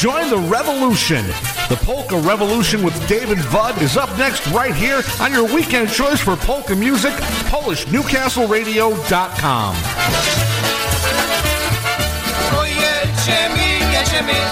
Join 0.00 0.30
the 0.30 0.38
revolution. 0.48 1.26
The 1.68 1.76
Polka 1.84 2.16
Revolution 2.16 2.82
with 2.82 2.96
David 3.06 3.36
Vudd 3.36 3.82
is 3.82 3.98
up 3.98 4.08
next 4.16 4.46
right 4.46 4.74
here 4.74 5.02
on 5.20 5.30
your 5.30 5.44
weekend 5.44 5.90
choice 5.90 6.18
for 6.18 6.36
polka 6.36 6.74
music, 6.74 7.12
PolishNewcastleRadio.com. 7.52 9.74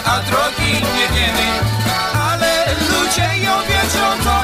A 0.04 0.22
drogi 0.22 0.72
nie 0.72 1.08
wiemy, 1.14 1.48
ale 2.30 2.66
ludzie 2.90 3.38
ją 3.44 3.62
wiedzą, 3.62 4.04
to 4.24 4.38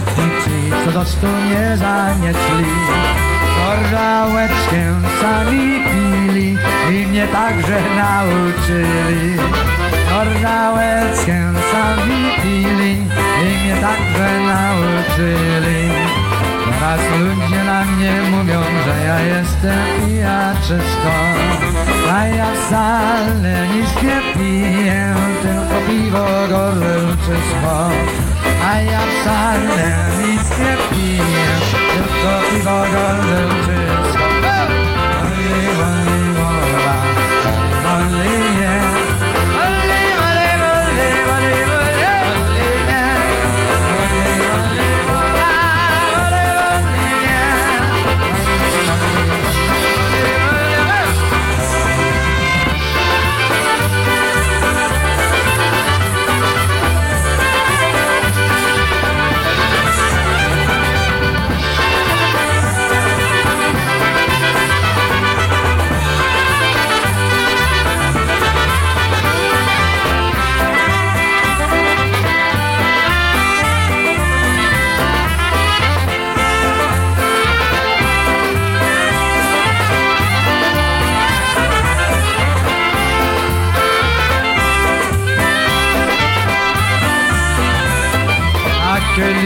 krzewnicy, 0.00 0.84
co 0.84 0.92
do 0.92 1.04
stu 1.04 1.26
nie 1.26 1.76
zanieśli. 1.76 2.64
Orżałeczkę 3.72 4.82
sami 5.20 5.84
pili 5.84 6.58
i 6.90 7.06
mnie 7.06 7.28
także 7.28 7.80
nauczyli. 7.96 9.38
Orżałeczkę 10.20 11.52
sami 11.72 12.30
pili 12.42 12.92
i 13.42 13.64
mnie 13.64 13.76
także 13.80 14.40
nauczyli. 14.46 15.90
Teraz 16.84 17.00
ludzie 17.20 17.64
na 17.64 17.84
mnie 17.84 18.12
mówią, 18.30 18.60
że 18.84 19.04
ja 19.04 19.20
jestem 19.20 20.06
pijaczysko 20.06 21.12
A 22.12 22.26
ja 22.26 22.46
wcale 22.54 23.68
nic 23.68 24.02
nie 24.02 24.20
piję, 24.34 25.14
tylko 25.42 25.76
piwo 25.88 26.26
gorylczysko 26.48 27.90
A 28.64 28.80
ja 28.80 29.00
wcale 29.00 29.96
nic 30.26 30.50
nie 30.58 30.96
piję, 30.96 31.46
tylko 31.94 32.50
piwo 32.50 32.84
gorylczysko 32.92 34.24
oli, 37.94 38.43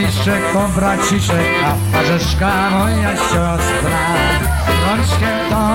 kieliszek 0.09 0.53
to 0.53 0.69
braciszek, 0.69 1.47
a 1.65 1.93
parzeszka 1.93 2.71
moja 2.71 3.17
siostra. 3.17 4.01
Rączkę 4.87 5.33
to 5.51 5.69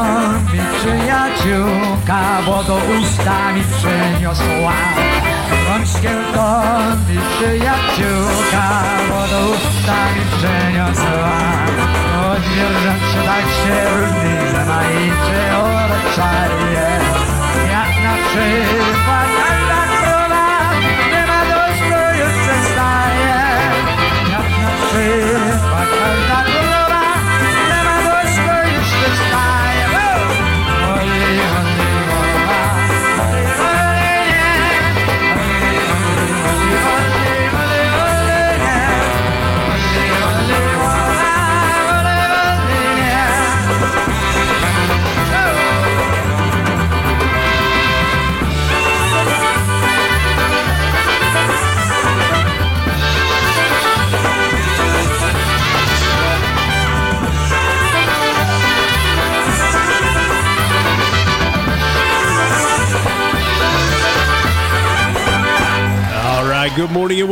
mi 0.53 0.59
przyjaciółka, 0.77 2.41
bo 2.45 2.63
do 2.63 2.75
usta 2.75 3.53
mi 3.53 3.63
przyniosła. 3.63 4.73
Rączkę 5.69 6.13
to 6.33 6.49
mi 7.09 7.19
przyjaciółka, 7.33 8.83
bo 9.09 9.27
do 9.27 9.49
usta 9.51 9.97
mi 10.13 10.23
przyniosła. 10.38 11.33
Odwierzę 12.31 12.93
się 13.13 13.22
tak 13.25 13.45
się 13.59 13.75
różni, 13.99 14.51
że 14.51 14.66
ma 14.66 14.81
idzie. 14.83 15.43
Jak 17.72 18.03
na 18.03 18.13
przykład 18.27 19.82
Jak 24.93 25.42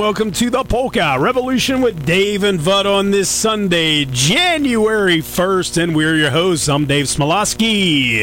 welcome 0.01 0.31
to 0.31 0.49
the 0.49 0.63
Polka 0.63 1.15
Revolution 1.19 1.79
with 1.79 2.03
Dave 2.07 2.43
and 2.43 2.59
Vud 2.59 2.87
on 2.87 3.11
this 3.11 3.29
Sunday, 3.29 4.05
January 4.05 5.19
1st, 5.19 5.83
and 5.83 5.95
we're 5.95 6.15
your 6.15 6.31
hosts. 6.31 6.67
I'm 6.67 6.87
Dave 6.87 7.05
Smialowski. 7.05 8.17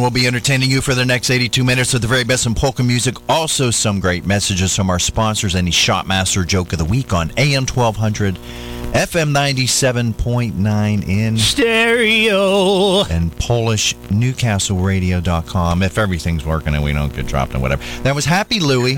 Will 0.00 0.10
be 0.10 0.26
entertaining 0.26 0.68
you 0.68 0.80
for 0.80 0.92
the 0.92 1.04
next 1.04 1.30
82 1.30 1.62
minutes 1.62 1.92
with 1.92 2.02
the 2.02 2.08
very 2.08 2.24
best 2.24 2.46
in 2.46 2.56
polka 2.56 2.82
music. 2.82 3.14
Also, 3.28 3.70
some 3.70 4.00
great 4.00 4.26
messages 4.26 4.74
from 4.74 4.90
our 4.90 4.98
sponsors 4.98 5.54
and 5.54 5.68
the 5.68 5.70
Shotmaster 5.70 6.44
Joke 6.44 6.72
of 6.72 6.80
the 6.80 6.84
Week 6.84 7.12
on 7.12 7.30
AM 7.36 7.64
1200, 7.64 8.34
FM 8.34 9.32
97.9 9.32 11.08
in 11.08 11.38
Stereo. 11.38 13.04
and 13.04 13.30
PolishNewcastleRadio.com. 13.36 15.82
If 15.84 15.96
everything's 15.96 16.44
working 16.44 16.74
and 16.74 16.82
we 16.82 16.92
don't 16.92 17.14
get 17.14 17.28
dropped 17.28 17.52
and 17.52 17.62
whatever. 17.62 17.84
That 18.02 18.16
was 18.16 18.24
Happy 18.24 18.58
Louie 18.58 18.96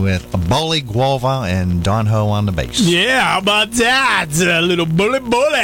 with 0.00 0.48
Bully 0.48 0.80
Guava 0.80 1.44
and 1.46 1.82
Don 1.82 2.06
Ho 2.06 2.28
on 2.28 2.46
the 2.46 2.52
bass. 2.52 2.80
Yeah, 2.80 3.20
how 3.20 3.38
about 3.38 3.70
that? 3.72 4.28
A 4.40 4.60
little 4.60 4.86
bully 4.86 5.20
bully. 5.20 5.62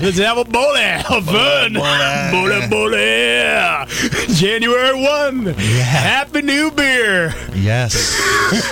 Let's 0.00 0.18
have 0.18 0.38
a 0.38 0.44
bully. 0.44 0.80
Have 0.80 1.24
fun. 1.24 1.74
Bully 2.30 2.68
bully. 2.68 4.34
January 4.34 5.02
1. 5.02 5.44
Yeah. 5.44 5.54
Happy 5.54 6.42
New 6.42 6.70
Beer. 6.70 7.34
Yes. 7.54 8.18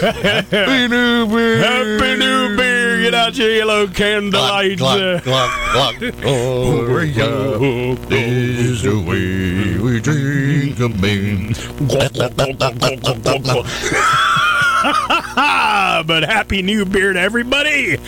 Happy 0.00 0.88
New 0.88 1.27
Beer. 1.27 1.59
Happy 1.59 2.16
New 2.16 2.56
Beer. 2.56 3.03
Get 3.03 3.15
out 3.15 3.37
your 3.37 3.50
yellow 3.50 3.87
candlelight. 3.87 4.78
Gluck, 4.78 5.25
gluck, 5.25 5.50
gluck, 5.72 5.98
gluck. 5.98 6.15
Oh, 6.25 6.98
yeah. 7.00 7.97
This 8.09 8.59
is 8.59 8.82
the 8.82 8.98
way 8.98 9.78
we 9.78 10.00
drink 10.00 10.78
a 10.81 10.88
bean. 10.88 11.54
but 14.82 16.24
happy 16.24 16.62
new 16.62 16.86
beer 16.86 17.12
to 17.12 17.21
everybody. 17.21 17.98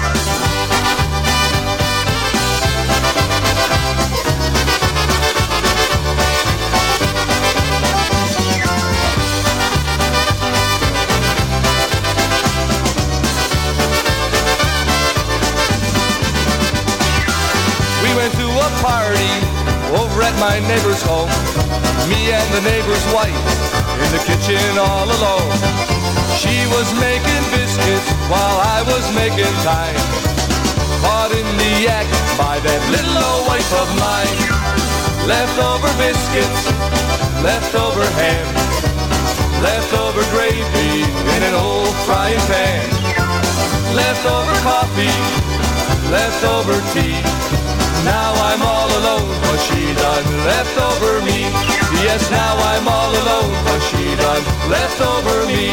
Party 18.86 19.34
over 19.98 20.22
at 20.22 20.36
my 20.38 20.62
neighbor's 20.70 21.02
home. 21.02 21.32
Me 22.06 22.30
and 22.30 22.48
the 22.54 22.62
neighbor's 22.62 23.06
wife 23.10 23.46
in 23.98 24.10
the 24.14 24.22
kitchen 24.30 24.62
all 24.78 25.10
alone. 25.10 25.54
She 26.38 26.54
was 26.70 26.88
making 27.02 27.44
biscuits 27.50 28.10
while 28.30 28.58
I 28.62 28.86
was 28.86 29.04
making 29.18 29.54
time. 29.66 29.98
Caught 31.02 31.34
in 31.34 31.48
the 31.58 31.76
act 31.90 32.14
by 32.38 32.62
that 32.62 32.82
little 32.94 33.18
old 33.26 33.44
wife 33.50 33.72
of 33.82 33.90
mine. 33.98 34.38
Leftover 35.26 35.90
biscuits, 35.98 36.62
leftover 37.42 38.06
ham, 38.22 38.46
leftover 39.66 40.22
gravy 40.30 41.10
in 41.34 41.42
an 41.50 41.56
old 41.58 41.96
frying 42.06 42.44
pan. 42.46 42.86
Leftover 43.98 44.54
coffee, 44.62 45.18
leftover 46.14 46.78
tea. 46.94 47.75
Now 48.04 48.34
I'm 48.50 48.62
all 48.62 48.90
alone, 49.00 49.30
cause 49.44 49.64
she 49.68 49.94
done 49.94 50.26
left 50.46 50.76
over 50.78 51.22
me. 51.22 51.48
Yes, 52.04 52.30
now 52.30 52.58
I'm 52.58 52.88
all 52.88 53.12
alone, 53.12 53.54
cause 53.66 53.84
she 53.90 54.16
done 54.16 54.44
left 54.70 55.00
over 55.02 55.46
me. 55.48 55.72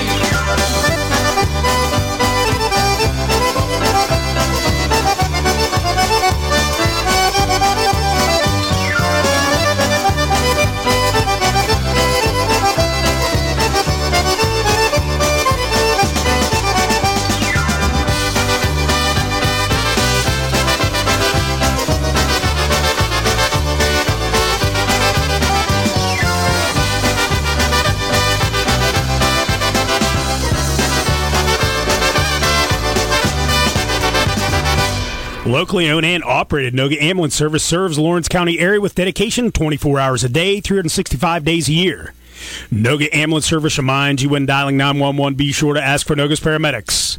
Locally 35.52 35.90
owned 35.90 36.06
and 36.06 36.24
operated, 36.24 36.72
Noga 36.72 36.98
Ambulance 37.02 37.34
Service 37.34 37.62
serves 37.62 37.98
Lawrence 37.98 38.26
County 38.26 38.58
area 38.58 38.80
with 38.80 38.94
dedication 38.94 39.52
24 39.52 40.00
hours 40.00 40.24
a 40.24 40.30
day, 40.30 40.62
365 40.62 41.44
days 41.44 41.68
a 41.68 41.74
year. 41.74 42.14
Noga 42.70 43.14
Ambulance 43.14 43.44
Service 43.44 43.76
reminds 43.76 44.22
you 44.22 44.30
when 44.30 44.46
dialing 44.46 44.78
911, 44.78 45.36
be 45.36 45.52
sure 45.52 45.74
to 45.74 45.82
ask 45.82 46.06
for 46.06 46.16
Noga's 46.16 46.40
paramedics. 46.40 47.18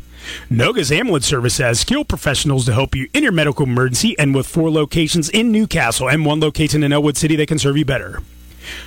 Noga's 0.50 0.92
Ambulance 0.92 1.28
Service 1.28 1.60
has 1.60 1.82
skilled 1.82 2.08
professionals 2.08 2.66
to 2.66 2.74
help 2.74 2.96
you 2.96 3.08
in 3.14 3.22
your 3.22 3.32
medical 3.32 3.68
emergency, 3.68 4.18
and 4.18 4.34
with 4.34 4.48
four 4.48 4.72
locations 4.72 5.30
in 5.30 5.52
Newcastle 5.52 6.10
and 6.10 6.26
one 6.26 6.40
location 6.40 6.82
in 6.82 6.92
Ellwood 6.92 7.18
City, 7.18 7.36
they 7.36 7.46
can 7.46 7.60
serve 7.60 7.78
you 7.78 7.86
better. 7.86 8.24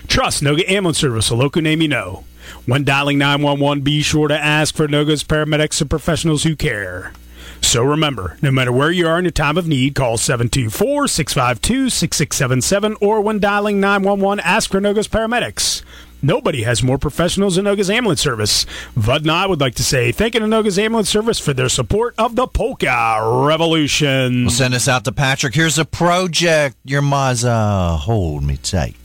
Trust 0.08 0.42
Noga 0.42 0.68
Ambulance 0.68 0.98
Service, 0.98 1.30
a 1.30 1.36
local 1.36 1.62
name 1.62 1.80
you 1.80 1.86
know. 1.86 2.24
When 2.64 2.82
dialing 2.82 3.18
911, 3.18 3.84
be 3.84 4.02
sure 4.02 4.26
to 4.26 4.36
ask 4.36 4.74
for 4.74 4.88
Noga's 4.88 5.22
paramedics 5.22 5.80
and 5.80 5.88
professionals 5.88 6.42
who 6.42 6.56
care. 6.56 7.12
So 7.60 7.82
remember, 7.82 8.36
no 8.42 8.50
matter 8.50 8.72
where 8.72 8.90
you 8.90 9.06
are 9.06 9.18
in 9.18 9.26
a 9.26 9.30
time 9.30 9.58
of 9.58 9.66
need, 9.66 9.94
call 9.94 10.16
724 10.16 11.08
652 11.08 11.90
6677 11.90 12.96
or 13.00 13.20
when 13.20 13.38
dialing 13.38 13.80
911, 13.80 14.40
ask 14.44 14.70
for 14.70 14.80
Noga's 14.80 15.08
paramedics. 15.08 15.82
Nobody 16.22 16.62
has 16.62 16.82
more 16.82 16.98
professionals 16.98 17.56
than 17.56 17.66
Noga's 17.66 17.90
Ambulance 17.90 18.20
Service. 18.20 18.64
Vud 18.94 19.22
and 19.22 19.30
I 19.30 19.46
would 19.46 19.60
like 19.60 19.74
to 19.76 19.84
say 19.84 20.12
thank 20.12 20.34
you 20.34 20.40
to 20.40 20.46
Noga's 20.46 20.78
Ambulance 20.78 21.08
Service 21.08 21.38
for 21.38 21.52
their 21.52 21.68
support 21.68 22.14
of 22.18 22.34
the 22.36 22.46
Polka 22.46 23.44
Revolution. 23.46 24.42
We'll 24.44 24.50
send 24.50 24.74
us 24.74 24.88
out 24.88 25.04
to 25.04 25.12
Patrick. 25.12 25.54
Here's 25.54 25.78
a 25.78 25.84
project. 25.84 26.76
Your 26.84 27.02
Mazza. 27.02 27.46
Uh, 27.48 27.96
hold 27.96 28.44
me 28.44 28.56
tight. 28.56 28.96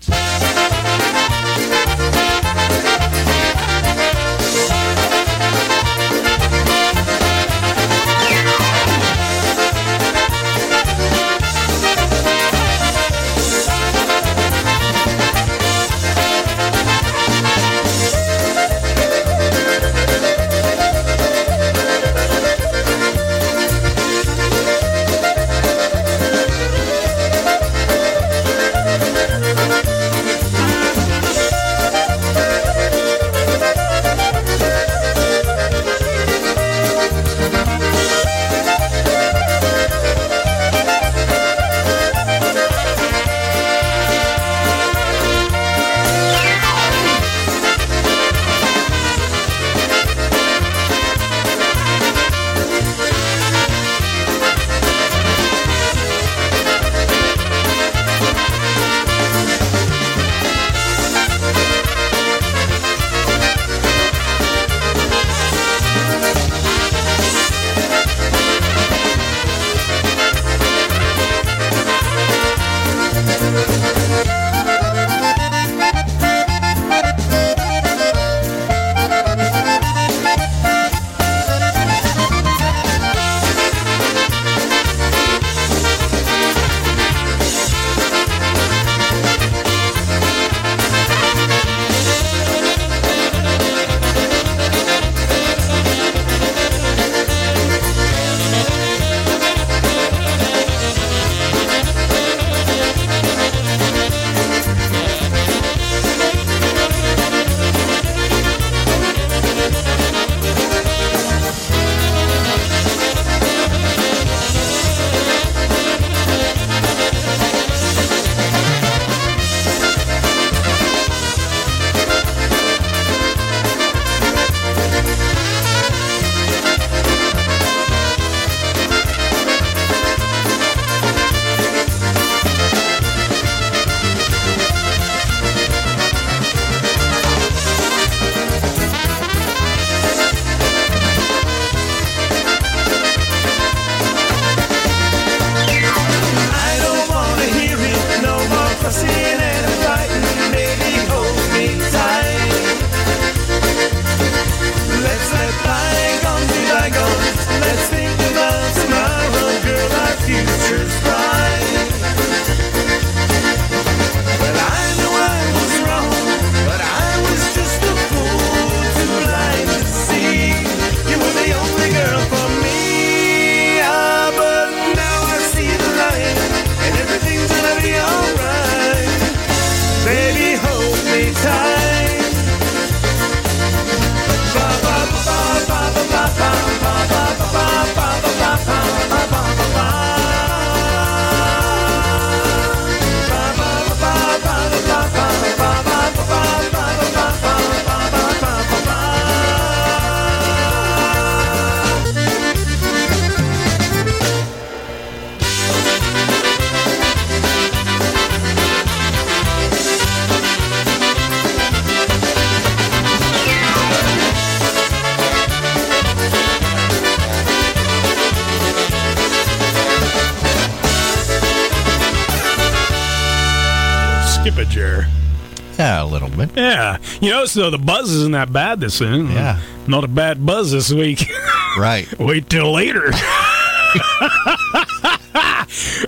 Know, 227.42 227.46
so 227.48 227.72
the 227.72 227.80
buzz 227.80 228.12
isn't 228.12 228.34
that 228.34 228.54
bad 228.54 228.80
this 228.80 229.00
week. 229.00 229.28
Yeah. 229.32 229.60
Not 229.88 230.04
a 230.04 230.08
bad 230.08 230.46
buzz 230.46 230.72
this 230.72 230.92
week. 230.92 231.28
Right. 231.76 232.08
Wait 232.20 232.48
till 232.48 232.72
later. 232.72 233.06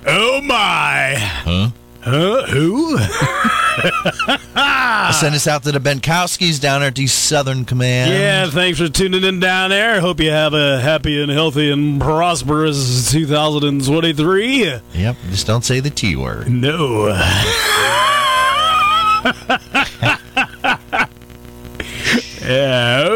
oh 0.05 0.41
my. 0.43 1.15
Huh? 1.17 1.69
Huh? 2.01 2.43
Who? 2.49 2.99
Send 5.13 5.33
us 5.33 5.47
out 5.47 5.63
to 5.63 5.71
the 5.71 5.79
Benkowskis 5.79 6.61
down 6.61 6.83
at 6.83 6.93
the 6.93 7.07
Southern 7.07 7.65
Command. 7.65 8.11
Yeah, 8.11 8.47
thanks 8.51 8.77
for 8.77 8.87
tuning 8.87 9.23
in 9.23 9.39
down 9.39 9.71
there. 9.71 10.01
Hope 10.01 10.19
you 10.19 10.29
have 10.29 10.53
a 10.53 10.79
happy 10.81 11.19
and 11.19 11.31
healthy 11.31 11.71
and 11.71 11.99
prosperous 11.99 13.11
2023. 13.11 14.81
Yep. 14.93 15.15
Just 15.31 15.47
don't 15.47 15.65
say 15.65 15.79
the 15.79 15.89
T 15.89 16.15
word. 16.15 16.47
No. 16.47 17.07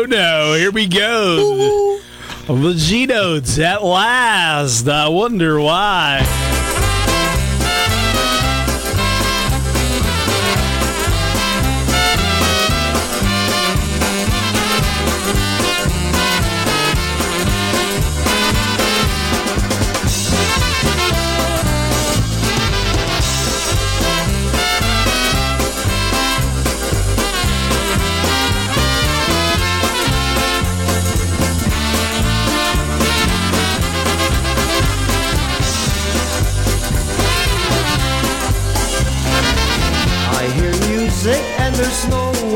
No, 0.08 0.56
here 0.58 0.72
we 0.72 0.88
go. 0.88 2.00
The 2.48 2.74
G 2.78 3.06
notes 3.06 3.60
at 3.60 3.84
last. 3.84 4.88
I 4.88 5.10
wonder 5.10 5.60
why. 5.60 6.57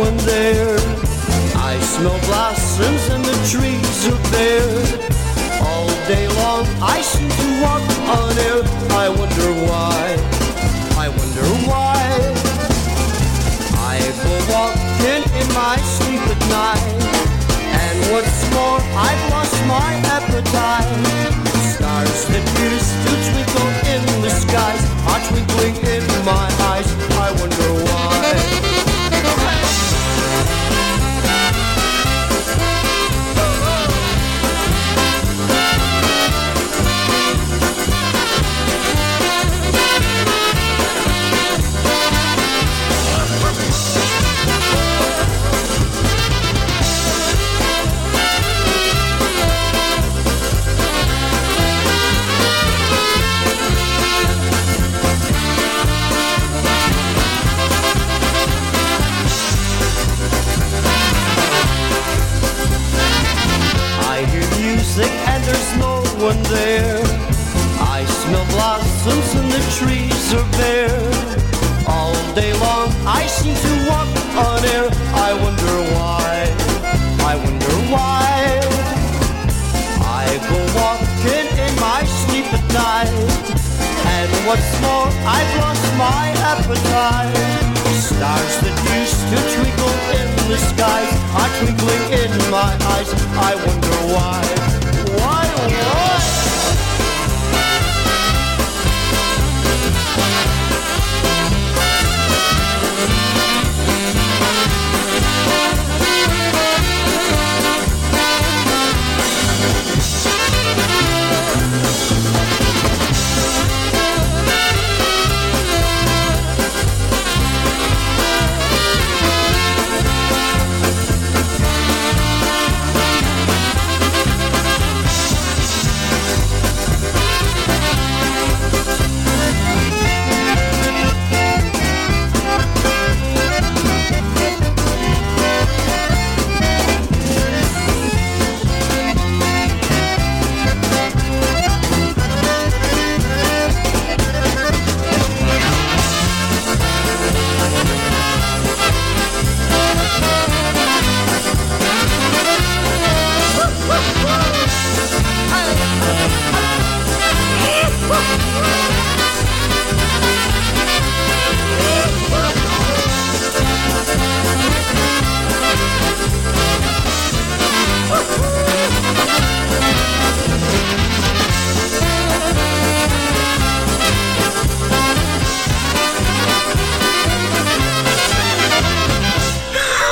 One 0.02 0.18
there. 0.26 0.78
I 1.70 1.78
smell 1.94 2.20
blossoms 2.26 3.04
and 3.14 3.24
the 3.24 3.38
trees 3.52 4.00
are 4.10 4.22
bare. 4.34 4.82
All 5.68 5.90
day 6.08 6.28
long 6.42 6.66
I 6.82 7.02
seem 7.02 7.30
to 7.30 7.48
walk 7.64 7.86
on 8.18 8.38
air. 8.50 8.71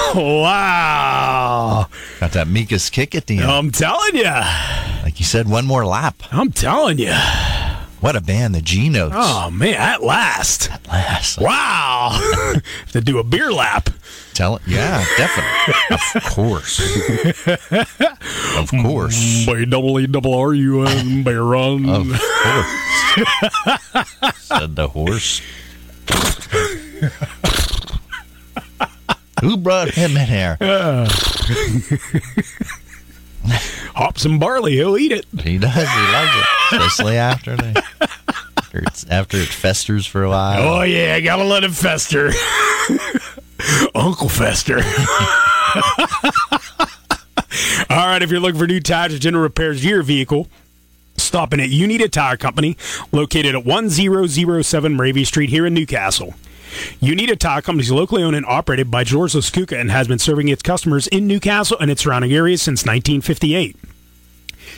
Wow. 0.15 1.87
Got 2.19 2.31
that 2.31 2.47
Mika's 2.47 2.89
kick 2.89 3.13
at 3.15 3.27
the 3.27 3.37
end. 3.39 3.45
I'm 3.49 3.71
telling 3.71 4.15
you. 4.15 4.23
Like 5.03 5.19
you 5.19 5.25
said, 5.25 5.47
one 5.47 5.65
more 5.65 5.85
lap. 5.85 6.21
I'm 6.31 6.51
telling 6.51 6.97
you. 6.99 7.13
What 7.99 8.15
a 8.15 8.21
band, 8.21 8.55
the 8.55 8.61
G 8.61 8.89
Notes. 8.89 9.13
Oh, 9.17 9.49
man, 9.51 9.75
at 9.75 10.01
last. 10.01 10.71
At 10.71 10.87
last. 10.87 11.39
Wow. 11.39 12.19
To 12.91 13.01
do 13.01 13.19
a 13.19 13.23
beer 13.23 13.51
lap. 13.51 13.89
Tell 14.33 14.55
it. 14.55 14.63
Yeah, 14.65 15.05
definitely. 15.17 15.75
of 16.15 16.23
course. 16.33 16.79
of 18.57 18.69
course. 18.81 19.45
By 19.45 19.65
double 19.65 19.99
E 19.99 20.07
double 20.07 20.33
R 20.33 20.53
U 20.53 20.85
N 20.85 21.23
by 21.25 21.33
run. 21.35 21.87
Of 21.87 22.07
course. 22.07 22.21
Said 24.41 24.75
the 24.75 24.87
horse. 24.91 25.41
Who 29.41 29.57
brought 29.57 29.91
him 29.91 30.17
in 30.17 30.27
here? 30.27 30.57
Hops 33.95 34.25
and 34.25 34.39
barley, 34.39 34.73
he'll 34.73 34.97
eat 34.97 35.11
it. 35.11 35.25
He 35.41 35.57
does. 35.57 35.73
He 35.73 36.11
loves 36.11 36.31
it, 36.35 36.45
especially 36.71 37.17
after 37.17 37.55
the 37.55 37.83
after, 38.57 38.79
it's, 38.79 39.05
after 39.09 39.37
it 39.37 39.47
festers 39.47 40.05
for 40.05 40.23
a 40.23 40.29
while. 40.29 40.61
Oh 40.61 40.81
yeah, 40.83 41.15
I 41.15 41.21
gotta 41.21 41.43
let 41.43 41.63
it 41.63 41.71
fester. 41.71 42.31
Uncle 43.95 44.29
Fester. 44.29 44.77
All 47.89 48.07
right, 48.07 48.21
if 48.21 48.29
you're 48.29 48.39
looking 48.39 48.59
for 48.59 48.67
new 48.67 48.79
tires 48.79 49.13
or 49.13 49.19
general 49.19 49.43
repairs 49.43 49.81
to 49.81 49.87
your 49.87 50.03
vehicle, 50.03 50.47
stopping 51.17 51.59
at 51.59 51.69
Unita 51.69 52.09
Tire 52.09 52.37
Company, 52.37 52.77
located 53.11 53.55
at 53.55 53.65
1007 53.65 54.93
Moravia 54.95 55.25
Street 55.25 55.49
here 55.49 55.65
in 55.65 55.73
Newcastle. 55.73 56.35
Unita 57.01 57.37
Tire 57.37 57.61
Company 57.61 57.83
is 57.83 57.91
locally 57.91 58.23
owned 58.23 58.35
and 58.35 58.45
operated 58.45 58.91
by 58.91 59.03
George 59.03 59.33
Laskuka 59.33 59.79
and 59.79 59.91
has 59.91 60.07
been 60.07 60.19
serving 60.19 60.47
its 60.47 60.61
customers 60.61 61.07
in 61.07 61.27
Newcastle 61.27 61.77
and 61.79 61.89
its 61.89 62.03
surrounding 62.03 62.33
areas 62.33 62.61
since 62.61 62.81
1958. 62.81 63.75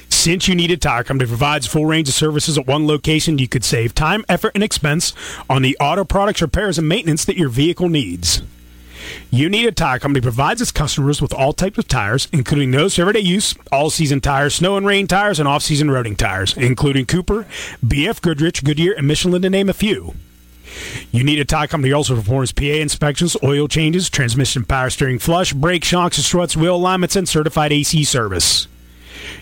Since 0.10 0.48
Unita 0.48 0.80
Tire 0.80 1.04
Company 1.04 1.28
provides 1.28 1.66
a 1.66 1.70
full 1.70 1.86
range 1.86 2.08
of 2.08 2.14
services 2.14 2.58
at 2.58 2.68
one 2.68 2.88
location, 2.88 3.40
you 3.40 3.48
could 3.48 3.64
save 3.64 3.96
time, 3.96 4.24
effort, 4.30 4.52
and 4.54 4.64
expense 4.64 5.14
on 5.50 5.62
the 5.62 5.76
auto 5.80 6.04
products, 6.04 6.42
repairs, 6.42 6.78
and 6.78 6.88
maintenance 6.88 7.26
that 7.26 7.38
your 7.38 7.50
vehicle 7.50 7.90
needs. 7.90 8.42
Unita 9.32 9.74
Tire 9.74 10.00
Company 10.00 10.22
provides 10.22 10.62
its 10.62 10.72
customers 10.72 11.22
with 11.22 11.34
all 11.34 11.54
types 11.54 11.78
of 11.78 11.88
tires, 11.88 12.28
including 12.32 12.72
those 12.72 12.96
for 12.96 13.02
everyday 13.02 13.20
use, 13.22 13.56
all-season 13.72 14.22
tires, 14.22 14.56
snow 14.56 14.78
and 14.78 14.86
rain 14.86 15.08
tires, 15.08 15.40
and 15.40 15.48
off-season 15.48 15.88
roading 15.88 16.16
tires, 16.16 16.56
including 16.56 17.06
Cooper, 17.06 17.48
BF 17.84 18.22
Goodrich, 18.22 18.64
Goodyear, 18.64 18.94
and 18.94 19.08
Michelin 19.08 19.42
to 19.42 19.50
name 19.50 19.70
a 19.70 19.74
few. 19.74 20.14
Unita 21.14 21.46
Tire 21.46 21.68
Company 21.68 21.94
also 21.94 22.16
performs 22.16 22.52
PA 22.52 22.64
inspections, 22.64 23.36
oil 23.44 23.68
changes, 23.68 24.10
transmission 24.10 24.64
power 24.66 24.90
steering 24.90 25.20
flush, 25.20 25.54
brake 25.54 25.84
shocks 25.84 26.18
and 26.18 26.26
struts, 26.26 26.56
wheel 26.56 26.76
alignments, 26.76 27.16
and 27.16 27.28
certified 27.28 27.72
AC 27.72 28.04
service. 28.04 28.68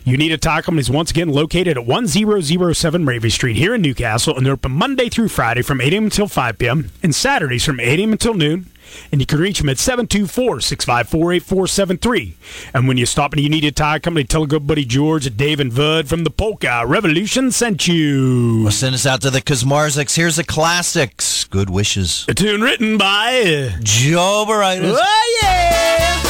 Unita 0.06 0.40
Tire 0.40 0.62
Company 0.62 0.82
is 0.82 0.90
once 0.90 1.12
again 1.12 1.30
located 1.30 1.78
at 1.78 1.86
1007 1.86 3.04
Moravia 3.04 3.32
Street 3.32 3.58
here 3.58 3.76
in 3.76 3.82
Newcastle, 3.82 4.36
and 4.36 4.46
they're 4.46 4.54
open 4.54 4.72
Monday 4.72 5.10
through 5.10 5.30
Friday 5.30 5.62
from 5.62 5.82
8 5.82 5.94
a.m. 5.94 6.06
until 6.06 6.28
5 6.28 6.58
p.m. 6.58 6.92
and 7.04 7.14
Saturdays 7.14 7.64
from 7.64 7.80
8 7.80 8.00
a.m. 8.00 8.12
until 8.12 8.34
noon. 8.34 8.72
And 9.12 9.22
you 9.22 9.28
can 9.28 9.40
reach 9.40 9.60
them 9.60 9.70
at 9.70 9.78
724 9.78 10.62
654 10.62 11.34
8473. 11.34 12.36
And 12.74 12.88
when 12.88 12.98
you 12.98 13.06
stop 13.06 13.34
and 13.34 13.42
you 13.42 13.50
need 13.50 13.60
Unita 13.60 13.76
Tire 13.76 14.00
Company, 14.00 14.24
tell 14.24 14.44
a 14.44 14.48
good 14.48 14.66
buddy 14.66 14.86
George 14.86 15.26
that 15.26 15.38
Dave 15.38 15.60
and 15.60 15.74
Bud 15.76 16.08
from 16.08 16.24
the 16.24 16.30
Polka 16.30 16.84
Revolution 16.86 17.52
sent 17.52 17.88
you. 17.88 18.64
Well, 18.64 18.72
send 18.72 18.96
us 18.96 19.06
out 19.06 19.22
to 19.22 19.30
the 19.30 19.42
Kazmarziks. 19.42 20.16
Here's 20.16 20.38
the 20.38 20.44
classics. 20.44 21.44
Good 21.46 21.70
wishes. 21.70 22.26
A 22.28 22.34
tune 22.34 22.62
written 22.62 22.98
by. 22.98 23.42
Uh, 23.42 23.80
Joe 23.82 24.46
Baritis. 24.48 24.98
Oh, 24.98 25.40
yeah! 25.42 26.29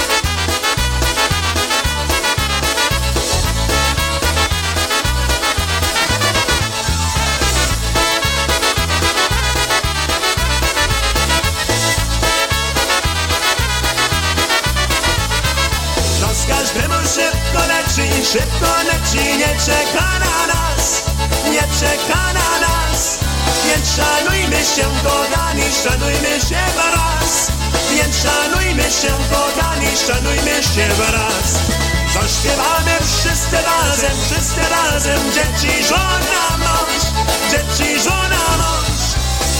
Czeka 21.79 22.33
na 22.33 22.59
nas. 22.67 23.19
Więc 23.65 23.95
szanujmy 23.95 24.65
się 24.75 24.85
kochani, 25.03 25.63
szanujmy 25.83 26.39
się 26.49 26.61
wraz. 26.75 27.51
Więc 27.95 28.15
szanujmy 28.23 28.83
się 28.83 29.13
kochani, 29.31 29.87
szanujmy 30.07 30.63
się 30.63 30.87
wraz. 30.93 31.47
Zaśpiewamy 32.13 32.91
wszyscy 33.01 33.55
razem, 33.55 34.11
wszyscy 34.25 34.61
razem, 34.69 35.19
dzieci, 35.35 35.83
żona, 35.83 36.57
mąż, 36.59 37.03
dzieci, 37.51 37.99
żona, 38.03 38.43
mąż. 38.57 39.01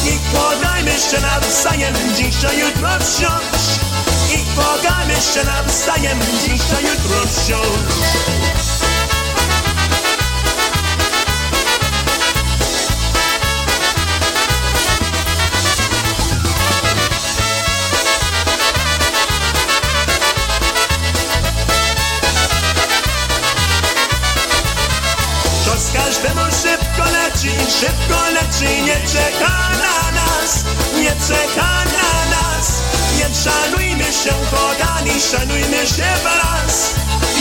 I 0.06 0.20
kochajmy 0.34 0.92
się 0.92 1.22
nawzajem, 1.22 1.96
dzisiaj, 2.16 2.60
jutro 2.60 2.90
wciąż. 3.00 3.64
I 4.36 4.56
kochajmy 4.56 5.16
się 5.16 5.44
nawzajem, 5.44 6.20
dzisiaj, 6.44 6.84
jutro 6.84 7.20
wciąż. 7.28 8.69
Szybko 27.80 28.20
leci, 28.30 28.82
nie 28.84 29.00
czeka 29.14 29.56
na 29.84 30.12
nas, 30.12 30.64
nie 30.96 31.14
czeka 31.28 31.72
na 31.96 32.12
nas. 32.36 32.68
Więc 33.18 33.44
szanujmy 33.44 34.04
się 34.04 34.34
kochani, 34.52 35.22
szanujmy 35.32 35.88
się 35.88 36.10
wraz. 36.24 36.94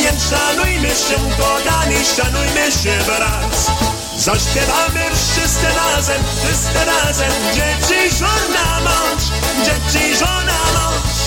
Więc 0.03 0.22
szanujmy 0.31 0.88
się 0.88 1.18
kochani, 1.38 1.96
szanujmy 2.16 2.72
się 2.83 2.98
wraz. 3.07 3.70
Zaśpiewamy 4.16 5.05
wszyscy 5.14 5.66
razem, 5.66 6.22
wszyscy 6.42 6.85
razem, 6.85 7.33
dzieci, 7.55 8.16
żona, 8.18 8.81
mąż, 8.85 9.22
dzieci, 9.64 10.16
żona, 10.16 10.59
mąż. 10.74 11.18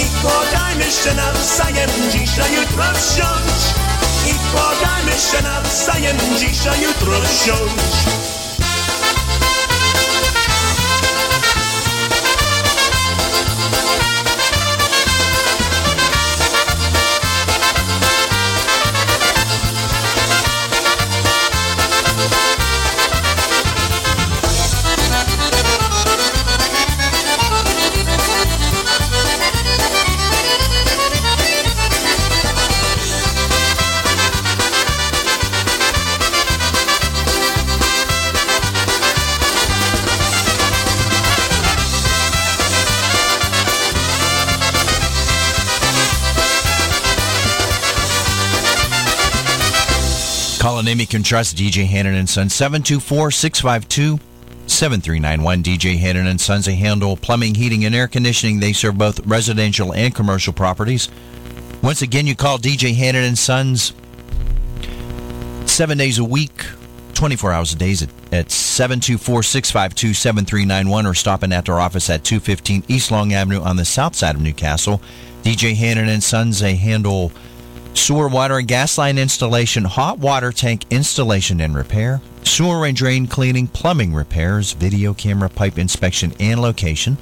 I 0.00 0.22
kochajmy 0.22 0.84
się 0.84 1.14
nawzajem, 1.14 1.90
dzisiaj, 2.10 2.54
jutro 2.54 2.84
wsiąść. 2.84 3.64
I 4.26 4.34
kochajmy 4.56 5.12
się 5.12 5.42
nawzajem, 5.42 6.16
dzisiaj, 6.38 6.82
jutro 6.82 7.20
wsiąść. 7.28 8.33
You 51.00 51.06
can 51.06 51.22
trust, 51.22 51.56
DJ 51.56 51.86
Hannon 51.86 52.14
and 52.14 52.28
Sons, 52.28 52.52
724-652-7391. 52.54 54.18
DJ 55.62 55.98
Hannon 55.98 56.26
and 56.26 56.40
Sons, 56.40 56.64
they 56.66 56.76
handle 56.76 57.16
plumbing, 57.16 57.56
heating, 57.56 57.84
and 57.84 57.94
air 57.94 58.08
conditioning. 58.08 58.60
They 58.60 58.72
serve 58.72 58.96
both 58.96 59.26
residential 59.26 59.92
and 59.92 60.14
commercial 60.14 60.52
properties. 60.52 61.08
Once 61.82 62.00
again, 62.02 62.26
you 62.26 62.36
call 62.36 62.58
DJ 62.58 62.94
Hannon 62.94 63.24
and 63.24 63.36
Sons 63.36 63.92
seven 65.66 65.98
days 65.98 66.18
a 66.18 66.24
week, 66.24 66.64
24 67.14 67.52
hours 67.52 67.72
a 67.72 67.76
day 67.76 67.92
at, 67.92 68.02
at 68.32 68.46
724-652-7391 68.48 71.06
or 71.06 71.14
stopping 71.14 71.52
at 71.52 71.64
their 71.64 71.80
office 71.80 72.08
at 72.08 72.22
215 72.24 72.84
East 72.88 73.10
Long 73.10 73.32
Avenue 73.32 73.60
on 73.60 73.74
the 73.76 73.84
south 73.84 74.14
side 74.14 74.36
of 74.36 74.40
Newcastle. 74.40 75.02
DJ 75.42 75.74
Hannon 75.74 76.08
and 76.08 76.22
Sons, 76.22 76.60
they 76.60 76.76
handle 76.76 77.32
sewer, 77.94 78.28
water, 78.28 78.58
and 78.58 78.68
gas 78.68 78.98
line 78.98 79.18
installation, 79.18 79.84
hot 79.84 80.18
water 80.18 80.52
tank 80.52 80.84
installation 80.90 81.60
and 81.60 81.74
repair, 81.74 82.20
sewer 82.42 82.84
and 82.84 82.96
drain 82.96 83.26
cleaning, 83.26 83.66
plumbing 83.66 84.12
repairs, 84.12 84.72
video 84.72 85.14
camera 85.14 85.48
pipe 85.48 85.78
inspection 85.78 86.32
and 86.38 86.60
location. 86.60 87.16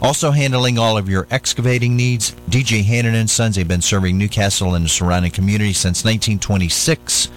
Also 0.00 0.30
handling 0.30 0.78
all 0.78 0.96
of 0.96 1.08
your 1.08 1.26
excavating 1.30 1.96
needs, 1.96 2.34
DJ 2.48 2.84
Hannon 2.84 3.16
and 3.16 3.28
Sons. 3.28 3.56
They've 3.56 3.66
been 3.66 3.82
serving 3.82 4.16
Newcastle 4.16 4.74
and 4.74 4.84
the 4.84 4.88
surrounding 4.88 5.32
community 5.32 5.72
since 5.72 6.04
1926. 6.04 7.30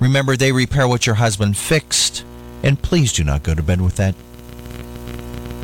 Remember, 0.00 0.36
they 0.36 0.52
repair 0.52 0.88
what 0.88 1.04
your 1.04 1.16
husband 1.16 1.56
fixed. 1.56 2.24
And 2.62 2.80
please 2.80 3.12
do 3.12 3.24
not 3.24 3.42
go 3.42 3.54
to 3.54 3.62
bed 3.62 3.80
with 3.80 3.96
that. 3.96 4.14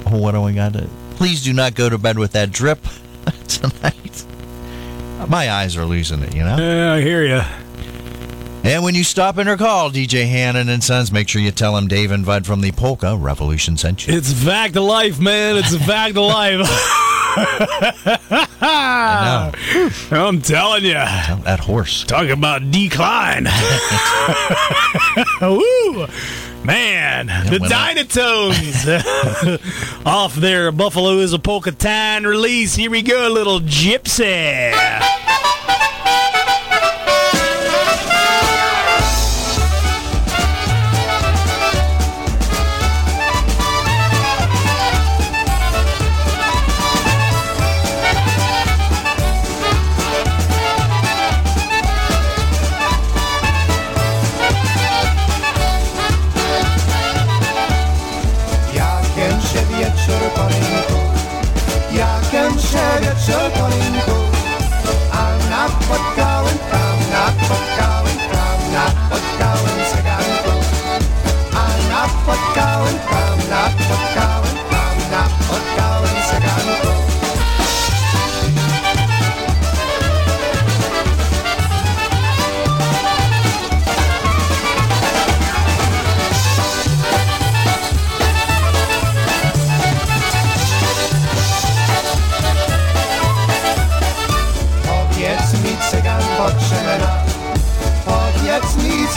Oh, 0.07 0.19
what 0.19 0.33
do 0.33 0.45
I 0.45 0.53
got? 0.53 0.75
Please 1.17 1.43
do 1.43 1.53
not 1.53 1.75
go 1.75 1.89
to 1.89 1.97
bed 1.97 2.19
with 2.19 2.33
that 2.33 2.53
drip 2.53 2.81
tonight. 3.49 4.27
My 5.29 5.51
eyes 5.51 5.77
are 5.77 5.85
losing 5.85 6.23
it, 6.23 6.35
you 6.35 6.43
know? 6.43 6.57
Yeah, 6.57 6.95
I 6.95 7.01
hear 7.01 7.25
you. 7.25 7.43
And 8.65 8.83
when 8.83 8.95
you 8.95 9.05
stop 9.05 9.37
in 9.39 9.47
or 9.47 9.57
call 9.59 9.91
DJ 9.91 10.27
Hannon 10.27 10.71
and 10.71 10.83
Sons, 10.83 11.13
make 11.13 11.29
sure 11.29 11.43
you 11.43 11.51
tell 11.51 11.75
them 11.75 11.87
Dave 11.87 12.11
and 12.11 12.25
Bud 12.25 12.47
from 12.47 12.63
the 12.63 12.73
Polka 12.73 13.15
Revolution 13.17 13.77
sent 13.77 14.07
you. 14.07 14.17
It's 14.17 14.33
back 14.45 14.73
to 14.73 14.81
life, 14.81 15.21
man. 15.21 15.57
It's 15.57 15.77
back 15.87 16.15
to 16.15 16.23
life. 16.23 16.61
I 18.67 19.53
I'm 20.11 20.41
telling 20.41 20.85
you. 20.85 20.95
That 20.95 21.61
horse. 21.61 22.05
Talk 22.05 22.29
about 22.29 22.71
decline. 22.71 23.45
Woo! 25.43 26.07
Man, 26.65 27.27
the 27.27 27.59
went. 27.61 27.73
Dynatones 27.73 28.87
off 30.07 30.35
their 30.35 30.73
Buffalo 30.73 31.19
is 31.19 31.35
a 31.35 31.39
Polka 31.39 31.73
Time 31.73 32.25
release. 32.25 32.75
Here 32.75 32.91
we 32.91 33.03
go, 33.03 33.29
little 33.29 33.61
gypsy. 33.61 34.73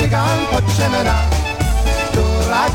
Powiedz 0.07 0.13
mi 0.13 0.13
cygan 0.13 0.45
potrzebna 0.51 1.15
Która 2.11 2.67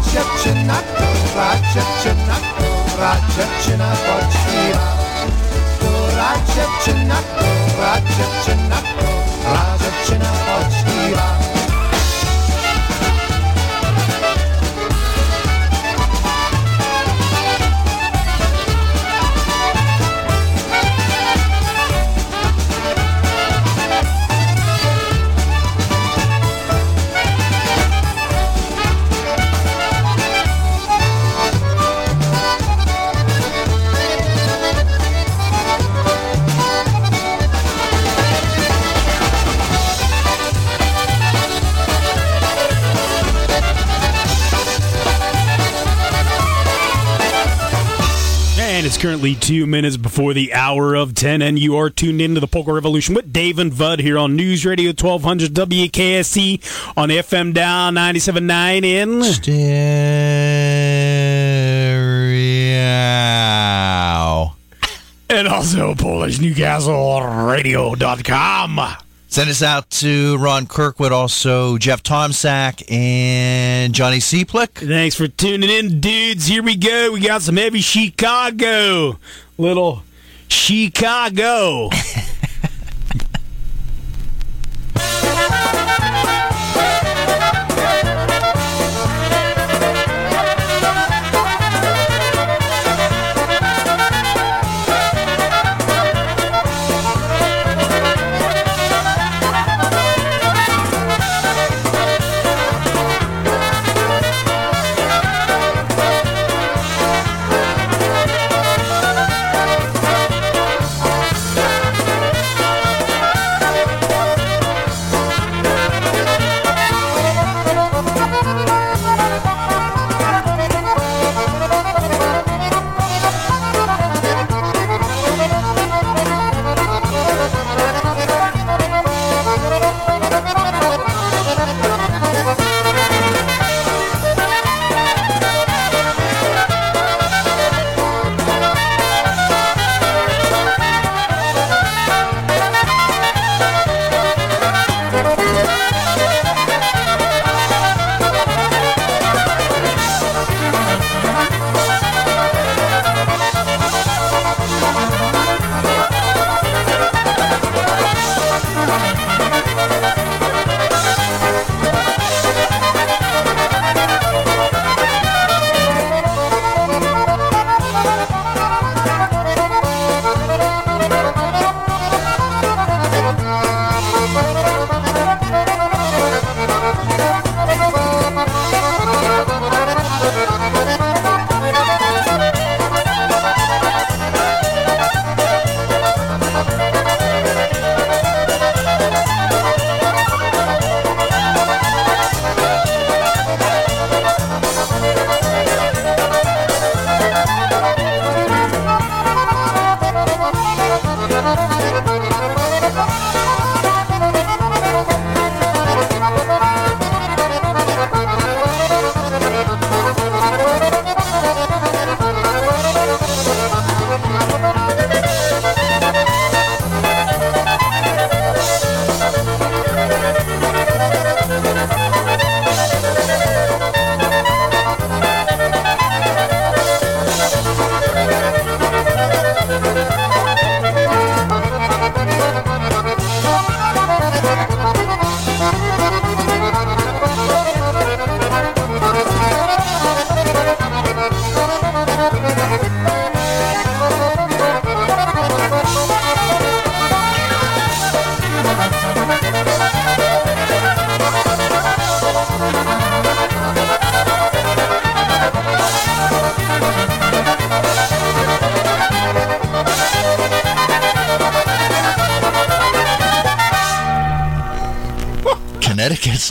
dziewczyna, 6.47 7.17
która 7.27 8.01
dziewczyna, 8.01 8.77
która 9.39 9.65
dziewczyna 9.79 10.33
it's 48.95 49.01
currently 49.01 49.35
two 49.35 49.65
minutes 49.65 49.97
before 49.97 50.35
the 50.35 50.53
hour 50.53 50.95
of 50.95 51.15
10, 51.15 51.41
and 51.41 51.59
you 51.59 51.77
are 51.77 51.89
tuned 51.89 52.21
into 52.21 52.41
the 52.41 52.47
Polka 52.47 52.75
Revolution 52.75 53.15
with 53.15 53.33
Dave 53.33 53.59
and 53.59 53.73
Vud 53.73 54.01
here 54.01 54.19
on 54.19 54.37
News 54.37 54.67
Radio 54.67 54.89
1200 54.89 55.55
WKST 55.55 56.93
on 56.95 57.09
FM 57.09 57.55
Down 57.55 57.95
97.9 57.95 58.85
in. 58.85 59.25
Stereo. 59.25 59.63
And 65.31 65.49
also 65.49 65.95
PolishNewcastleRadio.com. 65.95 68.81
Send 69.33 69.49
us 69.49 69.63
out 69.63 69.89
to 69.89 70.37
Ron 70.37 70.67
Kirkwood, 70.67 71.11
also 71.11 71.79
Jeff 71.79 72.03
Tomsack 72.03 72.85
and 72.93 73.95
Johnny 73.95 74.19
Seaplick. 74.19 74.87
Thanks 74.87 75.17
for 75.17 75.27
tuning 75.27 75.71
in, 75.71 76.01
dudes. 76.01 76.49
Here 76.49 76.63
we 76.63 76.77
go. 76.77 77.13
We 77.13 77.21
got 77.21 77.41
some 77.41 77.57
heavy 77.57 77.81
Chicago. 77.81 79.19
Little 79.57 80.03
Chicago. 80.49 81.89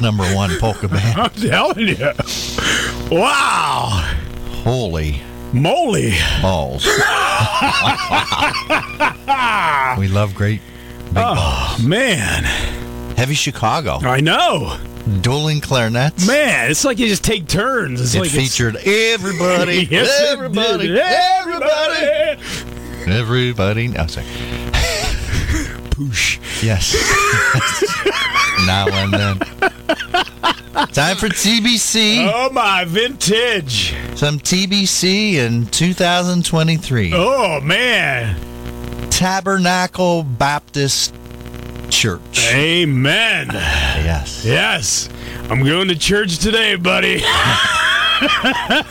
Number 0.02 0.24
one 0.36 0.52
polka 0.60 0.88
band. 0.88 1.20
I'm 1.20 1.30
telling 1.32 1.88
you. 1.90 2.12
Wow. 3.12 3.90
Holy 4.64 5.22
Moly. 5.54 6.14
balls. 6.42 6.86
we 9.98 10.08
love 10.08 10.34
great 10.34 10.62
big 11.14 11.18
Oh, 11.18 11.78
man. 11.84 12.44
Heavy 13.18 13.34
Chicago. 13.36 13.98
I 14.00 14.22
know. 14.22 14.78
Dueling 15.22 15.60
clarinets. 15.62 16.26
Man, 16.28 16.72
it's 16.72 16.86
like 16.86 17.00
you 17.00 17.08
just 17.08 17.24
take 17.24 17.48
turns. 17.48 18.00
It's 18.02 18.16
It 18.16 18.20
like 18.22 18.30
featured 18.30 18.76
everybody, 18.78 19.86
Yes, 19.92 20.08
it 20.22 20.30
everybody, 20.30 20.98
everybody, 20.98 22.40
everybody. 23.08 23.88
No, 23.90 24.02
oh, 24.04 24.08
sorry. 24.08 24.26
Poosh. 25.92 26.40
Yes. 26.64 26.96
now 28.66 28.88
and 28.90 29.14
then. 29.14 29.40
Time 30.94 31.16
for 31.16 31.28
TBC. 31.30 32.30
Oh, 32.34 32.50
my 32.52 32.84
vintage. 32.84 33.96
Some 34.16 34.40
TBC 34.40 35.36
in 35.36 35.66
2023. 35.68 37.12
Oh, 37.14 37.62
man. 37.62 38.36
Tabernacle 39.10 40.24
Baptist 40.24 41.16
Church. 41.90 42.46
Amen. 42.54 43.48
Yes. 44.02 44.44
Yes. 44.44 45.10
I'm 45.50 45.64
going 45.64 45.88
to 45.88 45.96
church 45.96 46.40
today, 46.40 46.76
buddy. 46.76 47.22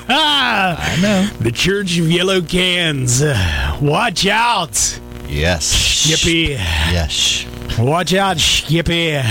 I 0.08 0.98
know. 1.02 1.26
The 1.40 1.52
Church 1.52 1.98
of 1.98 2.10
Yellow 2.10 2.40
Cans. 2.40 3.22
Watch 3.82 4.26
out. 4.26 4.98
Yes. 5.28 5.66
Skippy. 5.66 6.52
Yes. 6.52 7.44
Watch 7.78 8.14
out, 8.14 8.38
Skippy. 8.38 9.20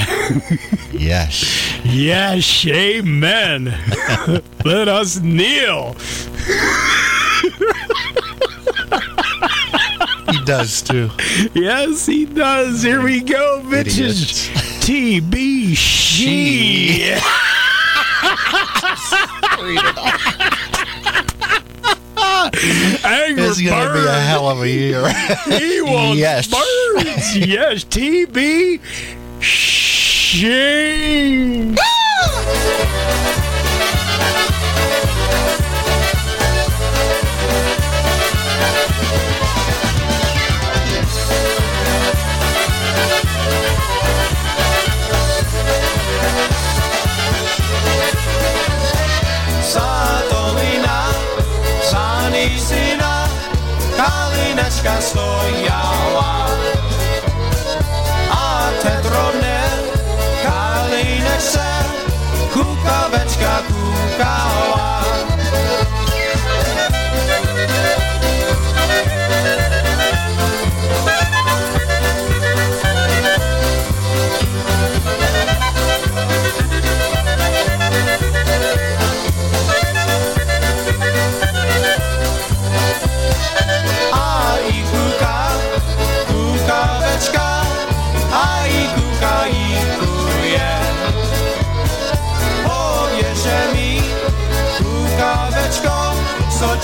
Yes. 0.91 1.68
Yes, 1.83 2.65
amen. 2.67 3.65
Let 4.65 4.87
us 4.87 5.19
kneel. 5.19 5.95
He 10.31 10.39
does 10.45 10.81
too. 10.81 11.09
Yes, 11.53 12.05
he 12.05 12.25
does. 12.25 12.83
Here 12.83 13.01
we 13.01 13.21
go, 13.21 13.61
bitches. 13.65 14.49
TB 14.81 15.75
she. 15.75 17.15
Angry 23.03 23.43
It's 23.43 23.61
going 23.61 23.87
to 23.87 23.93
be 23.93 23.99
a 24.07 24.19
hell 24.21 24.49
of 24.49 24.61
a 24.61 24.69
year. 24.69 25.07
He 25.47 25.81
wants 25.81 26.17
Yes. 26.19 26.47
birds. 26.47 27.37
Yes, 27.37 27.83
TB 27.85 28.79
Shing. 29.41 29.78
Jean. 30.29 31.73
Kalinečka 53.99 54.95
stojala 55.03 56.47
a 58.31 58.71
Tetrovne 58.79 59.58
kukawieczka, 62.63 63.63
kukawieczka. 63.67 63.98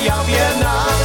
y 0.00 0.08
a 0.08 0.22
Vietnam. 0.22 0.98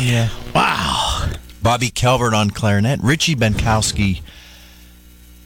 Telling 0.00 0.14
you. 0.14 0.52
Wow. 0.54 1.30
Bobby 1.62 1.90
Calvert 1.90 2.32
on 2.32 2.50
clarinet, 2.50 3.00
Richie 3.02 3.36
Benkowski 3.36 4.22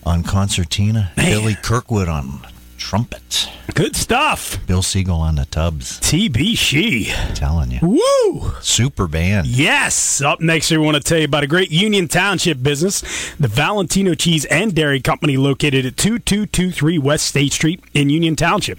on 0.04 0.22
concertina, 0.22 1.10
Billy 1.16 1.56
Kirkwood 1.56 2.08
on 2.08 2.46
trumpet, 2.78 3.48
Good 3.74 3.96
stuff. 3.96 4.64
Bill 4.68 4.82
Siegel 4.82 5.16
on 5.16 5.34
the 5.34 5.46
tubs. 5.46 5.98
TB 5.98 6.56
she. 6.56 7.06
Telling 7.34 7.72
you. 7.72 7.80
Woo. 7.82 8.52
Super 8.60 9.08
band. 9.08 9.48
Yes. 9.48 10.20
Up 10.20 10.40
next, 10.40 10.70
we 10.70 10.78
want 10.78 10.96
to 10.96 11.02
tell 11.02 11.18
you 11.18 11.24
about 11.24 11.42
a 11.42 11.48
great 11.48 11.72
Union 11.72 12.06
Township 12.06 12.62
business, 12.62 13.00
the 13.40 13.48
Valentino 13.48 14.14
Cheese 14.14 14.44
and 14.44 14.76
Dairy 14.76 15.00
Company, 15.00 15.36
located 15.36 15.84
at 15.86 15.96
2223 15.96 16.98
West 16.98 17.26
State 17.26 17.52
Street 17.52 17.82
in 17.94 18.10
Union 18.10 18.36
Township. 18.36 18.78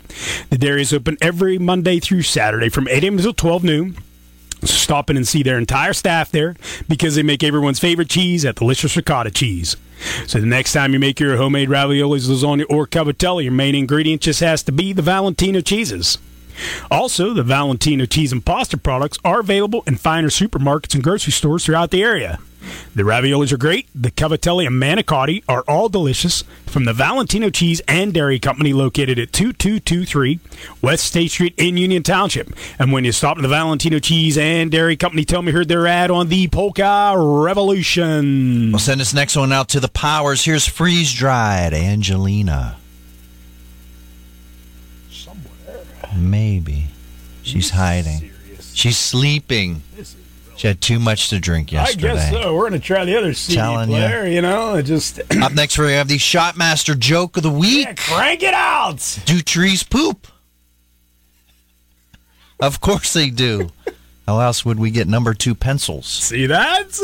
The 0.49 0.57
dairy 0.57 0.83
is 0.83 0.93
open 0.93 1.17
every 1.19 1.57
Monday 1.57 1.99
through 1.99 2.21
Saturday 2.21 2.69
from 2.69 2.87
8 2.87 3.03
a.m. 3.03 3.17
until 3.17 3.33
12 3.33 3.63
noon. 3.65 3.97
So 4.65 4.75
stop 4.75 5.09
in 5.09 5.17
and 5.17 5.27
see 5.27 5.43
their 5.43 5.57
entire 5.57 5.93
staff 5.93 6.31
there 6.31 6.55
because 6.87 7.15
they 7.15 7.23
make 7.23 7.43
everyone's 7.43 7.79
favorite 7.79 8.09
cheese, 8.09 8.43
that 8.43 8.55
delicious 8.55 8.95
ricotta 8.95 9.31
cheese. 9.31 9.77
So 10.27 10.39
the 10.39 10.45
next 10.45 10.73
time 10.73 10.93
you 10.93 10.99
make 10.99 11.19
your 11.19 11.37
homemade 11.37 11.69
raviolis, 11.69 12.27
lasagna, 12.27 12.65
or 12.69 12.85
cavatelli, 12.87 13.43
your 13.43 13.53
main 13.53 13.75
ingredient 13.75 14.21
just 14.21 14.39
has 14.41 14.63
to 14.63 14.71
be 14.71 14.93
the 14.93 15.01
Valentino 15.01 15.61
cheeses. 15.61 16.17
Also, 16.89 17.33
the 17.33 17.43
Valentino 17.43 18.05
cheese 18.05 18.31
and 18.31 18.45
pasta 18.45 18.77
products 18.77 19.17
are 19.23 19.39
available 19.39 19.83
in 19.85 19.95
finer 19.95 20.29
supermarkets 20.29 20.93
and 20.95 21.03
grocery 21.03 21.31
stores 21.31 21.65
throughout 21.65 21.91
the 21.91 22.03
area. 22.03 22.39
The 22.95 23.03
raviolis 23.03 23.51
are 23.51 23.57
great. 23.57 23.87
The 23.93 24.11
cavatelli 24.11 24.67
and 24.67 24.81
manicotti 24.81 25.43
are 25.47 25.63
all 25.67 25.89
delicious 25.89 26.43
from 26.65 26.85
the 26.85 26.93
Valentino 26.93 27.49
Cheese 27.49 27.81
and 27.87 28.13
Dairy 28.13 28.39
Company 28.39 28.73
located 28.73 29.17
at 29.19 29.31
2223 29.33 30.39
West 30.81 31.05
State 31.05 31.31
Street 31.31 31.53
in 31.57 31.77
Union 31.77 32.03
Township. 32.03 32.53
And 32.79 32.91
when 32.91 33.05
you 33.05 33.11
stop 33.11 33.37
at 33.37 33.41
the 33.41 33.47
Valentino 33.47 33.99
Cheese 33.99 34.37
and 34.37 34.71
Dairy 34.71 34.97
Company, 34.97 35.25
tell 35.25 35.41
me 35.41 35.51
you 35.51 35.57
heard 35.57 35.67
their 35.67 35.87
ad 35.87 36.11
on 36.11 36.29
the 36.29 36.47
Polka 36.47 37.13
Revolution. 37.17 38.71
We'll 38.71 38.79
send 38.79 38.99
this 38.99 39.13
next 39.13 39.35
one 39.35 39.51
out 39.51 39.69
to 39.69 39.79
the 39.79 39.87
powers. 39.87 40.43
Here's 40.43 40.67
Freeze 40.67 41.13
Dried, 41.13 41.73
Angelina. 41.73 42.77
Somewhere. 45.09 45.83
Maybe. 46.15 46.87
She's 47.43 47.69
hiding. 47.69 48.31
She's 48.73 48.97
sleeping. 48.97 49.83
She 50.57 50.67
had 50.67 50.79
too 50.81 50.99
much 50.99 51.29
to 51.29 51.39
drink 51.39 51.71
yesterday. 51.71 52.11
I 52.11 52.13
guess 52.15 52.31
so. 52.31 52.55
We're 52.55 52.63
gonna 52.69 52.79
try 52.79 53.03
the 53.05 53.17
other 53.17 53.33
CD 53.33 53.57
Telling 53.57 53.89
player. 53.89 54.25
You 54.25 54.41
know, 54.41 54.75
it 54.75 54.83
just 54.83 55.19
Up 55.41 55.53
next, 55.53 55.77
we 55.77 55.91
have 55.91 56.07
the 56.07 56.17
Shotmaster 56.17 56.97
joke 56.97 57.35
of 57.37 57.43
the 57.43 57.49
week. 57.51 57.85
yeah, 57.87 57.93
crank 57.93 58.41
it 58.43 58.53
out. 58.53 59.19
Do 59.25 59.41
trees 59.41 59.83
poop? 59.83 60.27
Of 62.59 62.79
course 62.79 63.11
they 63.13 63.29
do. 63.29 63.69
How 64.27 64.39
else 64.39 64.65
would 64.65 64.79
we 64.79 64.89
get 64.91 65.07
number 65.07 65.33
two 65.33 65.53
pencils? 65.53 66.07
See 66.07 66.47
that? 66.47 66.97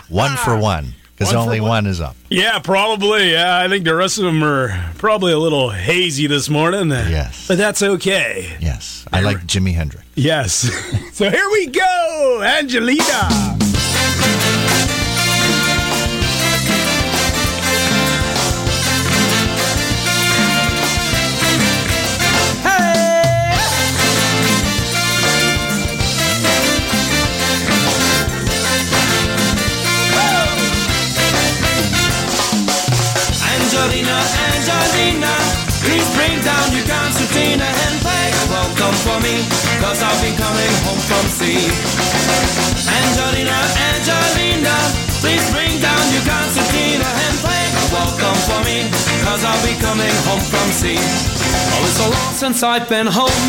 One 0.08 0.36
for 0.36 0.56
one, 0.58 0.94
because 1.16 1.32
only 1.34 1.60
one? 1.60 1.86
is 1.86 2.00
up. 2.00 2.16
yeah, 2.28 2.58
probably. 2.58 3.32
Yeah, 3.32 3.58
I 3.58 3.68
think 3.68 3.84
the 3.84 3.94
rest 3.94 4.18
of 4.18 4.24
them 4.24 4.42
are 4.42 4.92
probably 4.98 5.32
a 5.32 5.38
little 5.38 5.70
hazy 5.70 6.26
this 6.26 6.48
morning. 6.48 6.90
Uh, 6.90 7.06
yes. 7.08 7.46
but 7.48 7.58
that's 7.58 7.82
okay. 7.82 8.56
Yes, 8.60 9.04
I 9.12 9.20
like 9.20 9.38
Jimi 9.46 9.74
Hendrix. 9.74 10.04
Yes. 10.14 10.54
so 11.12 11.30
here 11.30 11.48
we 11.52 11.66
go. 11.66 12.42
Angelina, 12.44 13.58
please 35.84 36.08
bring 36.16 36.36
down 36.40 36.66
your 36.72 36.86
concertina 36.88 37.68
and 37.68 37.94
play 38.00 38.26
welcome 38.48 38.96
for 39.04 39.18
me, 39.20 39.44
cause 39.80 40.00
I'll 40.00 40.20
be 40.24 40.32
coming 40.36 40.74
home 40.84 41.02
from 41.08 41.24
sea. 41.28 41.68
Angelina, 42.88 43.56
Angelina, 43.92 44.76
please 45.20 45.44
bring 45.52 45.72
down 45.80 46.02
your 46.12 46.24
concertina 46.24 47.04
and 47.04 47.34
play 47.44 47.64
welcome 47.92 48.38
for 48.48 48.60
me, 48.64 48.88
cause 49.24 49.44
I'll 49.44 49.64
be 49.64 49.76
coming 49.80 50.14
home 50.28 50.44
from 50.48 50.68
sea. 50.72 50.98
Oh, 50.98 51.86
it's 51.86 51.96
so 52.00 52.08
long 52.08 52.32
since 52.32 52.62
I've 52.62 52.88
been 52.88 53.06
home, 53.06 53.44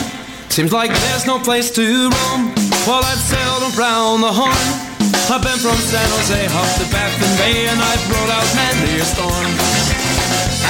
seems 0.49 0.71
like 0.71 0.91
there's 0.91 1.25
no 1.25 1.39
place 1.39 1.71
to 1.71 2.11
roam. 2.11 2.53
Well, 2.85 3.01
I've 3.01 3.23
sailed 3.23 3.63
around 3.73 4.21
the 4.21 4.31
horn. 4.31 4.95
I've 5.25 5.41
been 5.41 5.57
from 5.57 5.77
San 5.81 6.05
Jose 6.05 6.45
up 6.53 6.69
to 6.77 6.85
Baffin 6.93 7.33
Bay 7.41 7.65
and 7.65 7.79
I've 7.81 8.05
rode 8.13 8.29
out 8.29 8.45
many 8.55 8.99
a 8.99 9.05
storm. 9.05 9.84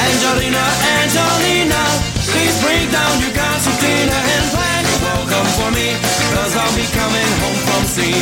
Angelina, 0.03 0.63
Angelina, 0.99 1.81
please 2.27 2.55
bring 2.59 2.85
down 2.91 3.13
your 3.23 3.31
concertina 3.31 4.11
and 4.11 4.43
play 4.51 4.79
welcome 4.99 5.47
for 5.55 5.69
me, 5.71 5.95
cause 6.35 6.51
I'll 6.55 6.75
be 6.75 6.83
coming 6.91 7.29
home 7.39 7.59
from 7.63 7.83
sea. 7.87 8.19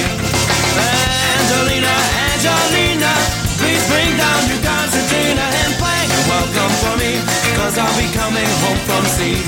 Angelina, 1.34 1.94
Angelina, 2.30 3.14
please 3.58 3.84
bring 3.90 4.12
down 4.18 4.42
your 4.52 4.62
concertina 4.62 5.42
and 5.42 5.72
play 5.82 6.02
welcome 6.30 6.74
for 6.84 6.96
me, 7.02 7.18
cause 7.58 7.76
I'll 7.82 7.98
be 7.98 8.08
coming 8.14 8.50
home 8.62 8.82
from 8.86 9.04
sea. 9.18 9.42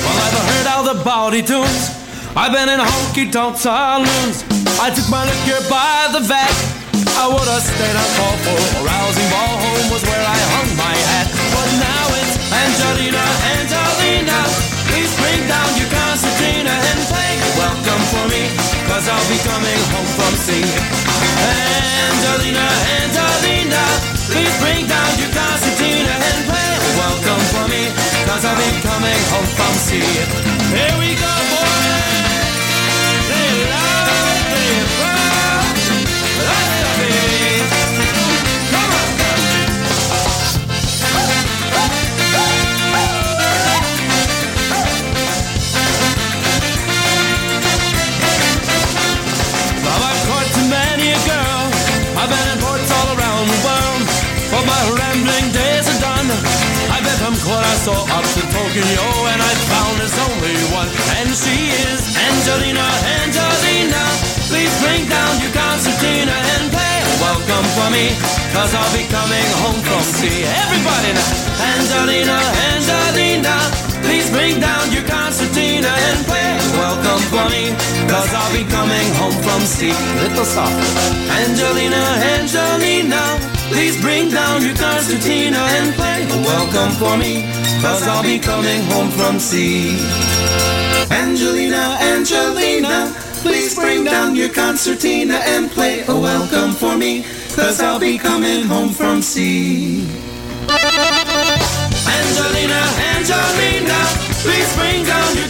Well, 0.00 0.16
I've 0.16 0.40
heard 0.48 0.66
all 0.72 0.84
the 0.88 0.98
bawdy 1.04 1.42
tunes, 1.42 1.92
I've 2.34 2.52
been 2.52 2.68
in 2.68 2.80
honky 2.80 3.30
tonk 3.30 3.58
saloons, 3.58 4.44
I 4.80 4.88
took 4.88 5.08
my 5.10 5.24
liquor 5.28 5.60
by 5.68 6.08
the 6.16 6.20
vat. 6.24 6.78
I 7.18 7.26
would 7.26 7.48
have 7.50 7.62
stayed 7.62 7.98
up 7.98 8.12
all 8.22 8.36
for 8.46 8.58
a 8.58 8.84
rousing 8.86 9.28
ball 9.30 9.58
home 9.58 9.90
was 9.90 10.02
where 10.06 10.22
I 10.22 10.38
hung 10.54 10.70
my 10.78 10.94
hat. 11.10 11.37
Angelina, 12.52 13.20
Angelina. 13.56 14.38
Please 14.88 15.12
bring 15.20 15.40
down 15.48 15.68
your 15.76 15.88
concertina 15.92 16.72
and 16.72 16.98
play 17.12 17.32
welcome 17.60 18.02
for 18.12 18.24
me, 18.32 18.48
cause 18.88 19.04
I'll 19.08 19.28
be 19.28 19.36
coming 19.44 19.80
home 19.92 20.08
from 20.16 20.32
sea. 20.36 20.64
Angelina, 22.08 22.64
Angelina. 23.00 23.82
Please 24.32 24.54
bring 24.64 24.86
down 24.88 25.10
your 25.20 25.32
concertina 25.32 26.12
and 26.14 26.38
play 26.48 26.72
welcome 26.96 27.42
for 27.52 27.64
me, 27.68 27.92
cause 28.24 28.44
I'll 28.44 28.56
be 28.56 28.70
coming 28.80 29.20
home 29.32 29.48
from 29.56 29.74
sea. 29.76 30.08
Here 30.72 30.94
we 30.98 31.16
go, 31.20 31.32
boys. 31.52 32.27
From. 79.68 79.92
Little 80.22 80.44
softer. 80.44 81.04
Angelina, 81.30 82.02
Angelina. 82.34 83.22
Please 83.68 84.00
bring 84.00 84.30
down 84.30 84.62
your 84.62 84.74
concertina 84.74 85.58
and 85.58 85.94
play 85.94 86.24
a 86.24 86.38
welcome 86.42 86.92
for 86.96 87.16
me, 87.18 87.44
cause 87.82 88.02
I'll 88.08 88.22
be 88.22 88.38
coming 88.38 88.82
home 88.84 89.10
from 89.10 89.38
sea. 89.38 89.98
Angelina, 91.10 91.98
Angelina, 92.00 93.12
please 93.44 93.74
bring 93.74 94.04
down 94.04 94.34
your 94.34 94.48
concertina 94.48 95.34
and 95.44 95.70
play 95.70 96.02
a 96.08 96.16
welcome 96.16 96.72
for 96.72 96.96
me, 96.96 97.24
cause 97.54 97.80
I'll 97.80 98.00
be 98.00 98.16
coming 98.16 98.64
home 98.64 98.88
from 98.88 99.20
sea. 99.20 100.08
Angelina, 102.16 102.80
Angelina, 103.12 104.00
please 104.42 104.70
bring 104.76 105.04
down 105.04 105.36
your 105.36 105.48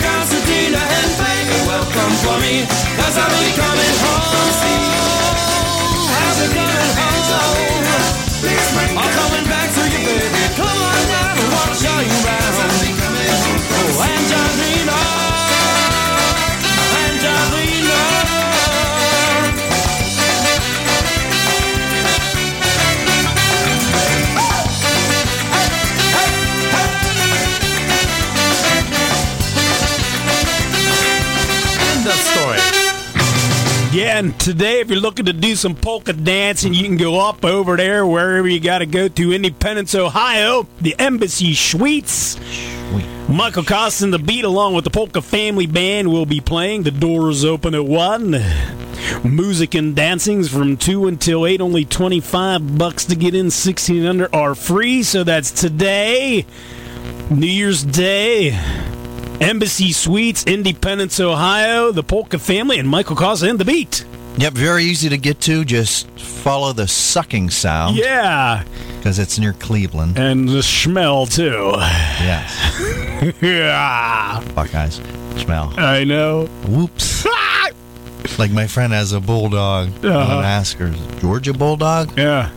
for 2.29 2.39
me, 2.45 2.69
cause 3.01 3.17
be 3.41 3.49
coming 3.57 3.95
home 4.05 4.49
it 6.45 6.51
going 6.53 6.93
home? 7.01 7.81
I'm 9.01 9.11
coming 9.17 9.47
back 9.49 9.69
to 9.73 9.83
you, 9.89 10.01
baby. 10.05 10.45
Come 10.61 10.81
on 10.89 11.01
down, 11.09 11.35
I 11.41 11.47
wanna 11.55 11.75
show 11.85 11.99
you 12.09 12.17
around. 12.25 12.53
Oh, 13.81 14.09
Angelina. 14.13 15.18
And 34.19 34.41
today, 34.41 34.81
if 34.81 34.91
you're 34.91 34.99
looking 34.99 35.27
to 35.27 35.33
do 35.33 35.55
some 35.55 35.77
polka 35.77 36.13
dancing, 36.13 36.75
you 36.75 36.83
can 36.83 36.97
go 36.97 37.21
up 37.21 37.45
over 37.45 37.77
there 37.77 38.05
wherever 38.05 38.49
you 38.49 38.59
got 38.59 38.79
to 38.79 38.87
go 38.87 39.07
to 39.07 39.33
Independence, 39.33 39.95
Ohio, 39.95 40.67
the 40.81 40.97
Embassy 40.99 41.55
Suites. 41.55 42.37
Michael 43.29 43.63
Costin, 43.63 44.11
the 44.11 44.19
Beat, 44.19 44.45
along 44.45 44.75
with 44.75 44.83
the 44.83 44.91
Polka 44.91 45.23
Family 45.23 45.69
Band, 45.69 46.11
will 46.11 46.27
be 46.27 46.41
playing. 46.41 46.83
The 46.83 46.91
doors 46.91 47.45
open 47.45 47.77
at 47.77 47.85
1. 47.85 48.43
Music 49.23 49.77
and 49.77 49.95
dancings 49.95 50.49
from 50.49 50.77
2 50.77 51.07
until 51.07 51.47
8. 51.47 51.61
Only 51.61 51.85
25 51.85 52.77
bucks 52.77 53.05
to 53.05 53.15
get 53.15 53.37
in. 53.37 53.53
16 53.53 53.99
and 53.99 54.09
under 54.09 54.35
are 54.35 54.57
free. 54.57 55.05
So 55.05 55.23
that's 55.23 55.53
today, 55.53 56.45
New 57.31 57.47
Year's 57.47 57.85
Day. 57.85 58.98
Embassy 59.41 59.93
Suites, 59.93 60.45
Independence, 60.47 61.21
Ohio, 61.21 61.93
the 61.93 62.03
Polka 62.03 62.39
Family, 62.39 62.79
and 62.79 62.89
Michael 62.89 63.17
Costa 63.17 63.49
and 63.49 63.59
the 63.59 63.65
Beat. 63.65 64.05
Yep, 64.37 64.53
very 64.53 64.85
easy 64.85 65.09
to 65.09 65.17
get 65.19 65.41
to. 65.43 65.65
Just 65.65 66.09
follow 66.19 66.73
the 66.73 66.87
sucking 66.87 67.51
sound 67.51 67.97
Yeah, 67.97 68.63
because 68.97 69.19
it's 69.19 69.39
near 69.39 69.53
Cleveland. 69.53 70.19
and 70.19 70.49
the 70.49 70.63
smell 70.63 71.27
too. 71.27 71.73
Yes, 71.77 73.35
yeah, 73.43 74.43
Buckeyes 74.55 75.01
smell. 75.43 75.73
I 75.77 76.05
know. 76.05 76.47
Whoops. 76.69 77.27
like 78.39 78.51
my 78.53 78.67
friend 78.69 78.93
has 78.93 79.13
a 79.13 79.21
bulldog. 79.21 79.89
I'm 80.05 80.11
Uh-huh. 80.11 80.27
gonna 80.37 80.47
ask 80.47 80.77
her, 80.79 80.91
Georgia 81.21 81.53
bulldog? 81.53 82.17
Yeah, 82.17 82.51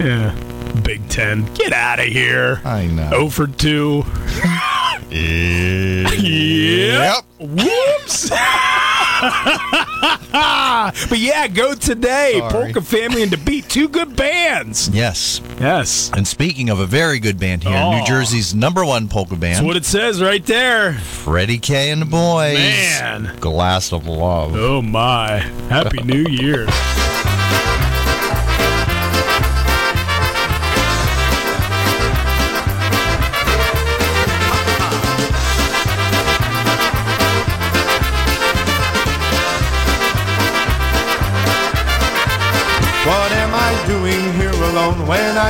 yeah. 0.00 0.34
Big 0.82 1.06
Ten, 1.10 1.44
get 1.54 1.72
out 1.72 2.00
of 2.00 2.06
here. 2.06 2.60
I 2.64 2.86
know. 2.86 3.10
Oh 3.12 3.28
for 3.30 3.46
two. 3.46 4.04
Yep. 6.18 7.24
Whoops. 7.38 8.30
but 9.20 11.18
yeah, 11.18 11.46
go 11.48 11.74
today. 11.74 12.38
Sorry. 12.38 12.50
Polka 12.72 12.80
Family 12.80 13.22
and 13.22 13.30
to 13.32 13.38
beat 13.38 13.68
two 13.68 13.88
good 13.88 14.16
bands. 14.16 14.88
Yes. 14.88 15.40
Yes. 15.60 16.10
And 16.14 16.26
speaking 16.26 16.70
of 16.70 16.80
a 16.80 16.86
very 16.86 17.18
good 17.20 17.38
band 17.38 17.62
here, 17.64 17.72
New 17.72 18.00
Oh. 18.02 18.04
Jersey's 18.06 18.54
number 18.54 18.84
one 18.84 19.06
polka 19.08 19.36
band. 19.36 19.56
That's 19.56 19.64
what 19.66 19.76
it 19.76 19.84
says 19.84 20.22
right 20.22 20.44
there. 20.46 20.94
Freddie 20.94 21.58
K 21.58 21.90
and 21.90 22.00
the 22.02 22.06
Boys. 22.06 22.54
Man. 22.58 23.36
Glass 23.40 23.92
of 23.92 24.06
Love. 24.06 24.54
Oh 24.56 24.80
my. 24.82 25.38
Happy 25.68 26.02
New 26.02 26.24
Year. 26.24 26.66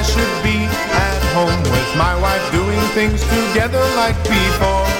I 0.02 0.04
should 0.04 0.42
be 0.42 0.58
at 0.66 1.22
home 1.30 1.62
with 1.70 1.90
my 1.94 2.18
wife 2.18 2.42
doing 2.50 2.82
things 2.90 3.22
together 3.22 3.78
like 3.94 4.18
before? 4.26 4.90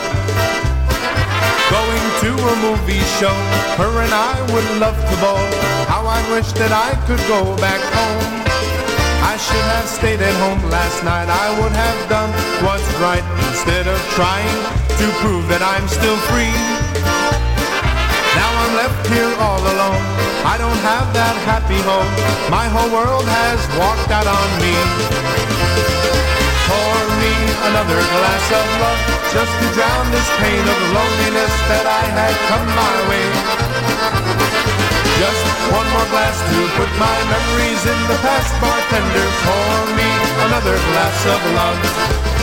Going 1.75 2.07
to 2.23 2.31
a 2.31 2.55
movie 2.63 3.03
show, 3.19 3.35
her 3.83 3.91
and 3.99 4.15
I 4.15 4.39
would 4.55 4.79
love 4.79 4.95
to 4.95 5.17
ball. 5.19 5.43
How 5.91 6.07
I 6.07 6.23
wish 6.31 6.53
that 6.55 6.71
I 6.71 6.95
could 7.11 7.19
go 7.27 7.43
back 7.59 7.83
home. 7.83 8.47
I 9.27 9.35
should 9.43 9.67
have 9.75 9.91
stayed 9.91 10.23
at 10.23 10.37
home 10.39 10.63
last 10.71 11.03
night. 11.03 11.27
I 11.27 11.51
would 11.59 11.75
have 11.75 11.99
done 12.09 12.31
what's 12.63 12.87
right 13.03 13.27
instead 13.51 13.89
of 13.89 13.99
trying 14.15 14.55
to 15.03 15.07
prove 15.19 15.49
that 15.51 15.67
I'm 15.67 15.89
still 15.91 16.19
free. 16.31 16.82
Now 18.35 18.51
I'm 18.65 18.73
left 18.81 19.05
here 19.13 19.33
all 19.45 19.61
alone. 19.61 20.03
I 20.49 20.57
don't 20.57 20.81
have 20.83 21.07
that 21.13 21.37
happy 21.45 21.81
home. 21.85 22.09
My 22.49 22.67
whole 22.73 22.89
world 22.89 23.29
has 23.29 23.61
walked 23.77 24.09
out 24.09 24.25
on 24.25 24.49
me. 24.59 24.75
Pour 26.67 26.99
me 27.21 27.33
another 27.69 28.01
glass 28.01 28.45
of 28.57 28.67
love 28.81 29.01
just 29.37 29.53
to 29.53 29.67
drown 29.77 30.05
this 30.11 30.29
pain 30.41 30.65
of 30.65 30.79
loneliness 30.97 31.53
that 31.69 31.85
I 31.85 32.03
had 32.17 32.35
come 32.49 32.69
my 32.73 32.97
way. 33.13 33.27
Just 35.21 35.45
one 35.71 35.89
more 35.93 36.09
glass 36.09 36.37
to 36.41 36.59
put 36.81 36.91
my 36.97 37.19
memories 37.29 37.83
in 37.85 38.01
the 38.09 38.19
past, 38.25 38.51
bartender. 38.59 39.29
Pour 39.45 39.79
me 39.95 40.09
another 40.49 40.77
glass 40.91 41.19
of 41.29 41.41
love. 41.55 42.42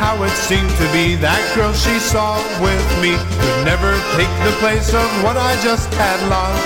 How 0.00 0.16
it 0.24 0.32
seemed 0.32 0.72
to 0.80 0.86
be, 0.96 1.12
that 1.20 1.44
girl 1.52 1.76
she 1.76 2.00
saw 2.00 2.40
with 2.64 2.88
me 3.04 3.12
could 3.36 3.60
never 3.68 3.92
take 4.16 4.32
the 4.48 4.54
place 4.56 4.96
of 4.96 5.04
what 5.20 5.36
I 5.36 5.52
just 5.60 5.92
had 6.00 6.16
lost. 6.32 6.64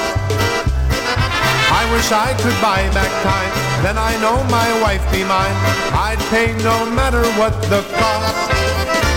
I 1.74 1.82
wish 1.90 2.14
I 2.14 2.30
could 2.38 2.54
buy 2.62 2.86
back 2.94 3.10
time, 3.26 3.50
then 3.82 3.98
I 3.98 4.14
know 4.22 4.38
my 4.54 4.70
wife 4.86 5.02
be 5.10 5.26
mine. 5.26 5.58
I'd 5.90 6.22
pay 6.30 6.54
no 6.62 6.86
matter 6.94 7.26
what 7.34 7.58
the 7.66 7.82
cost. 7.98 8.38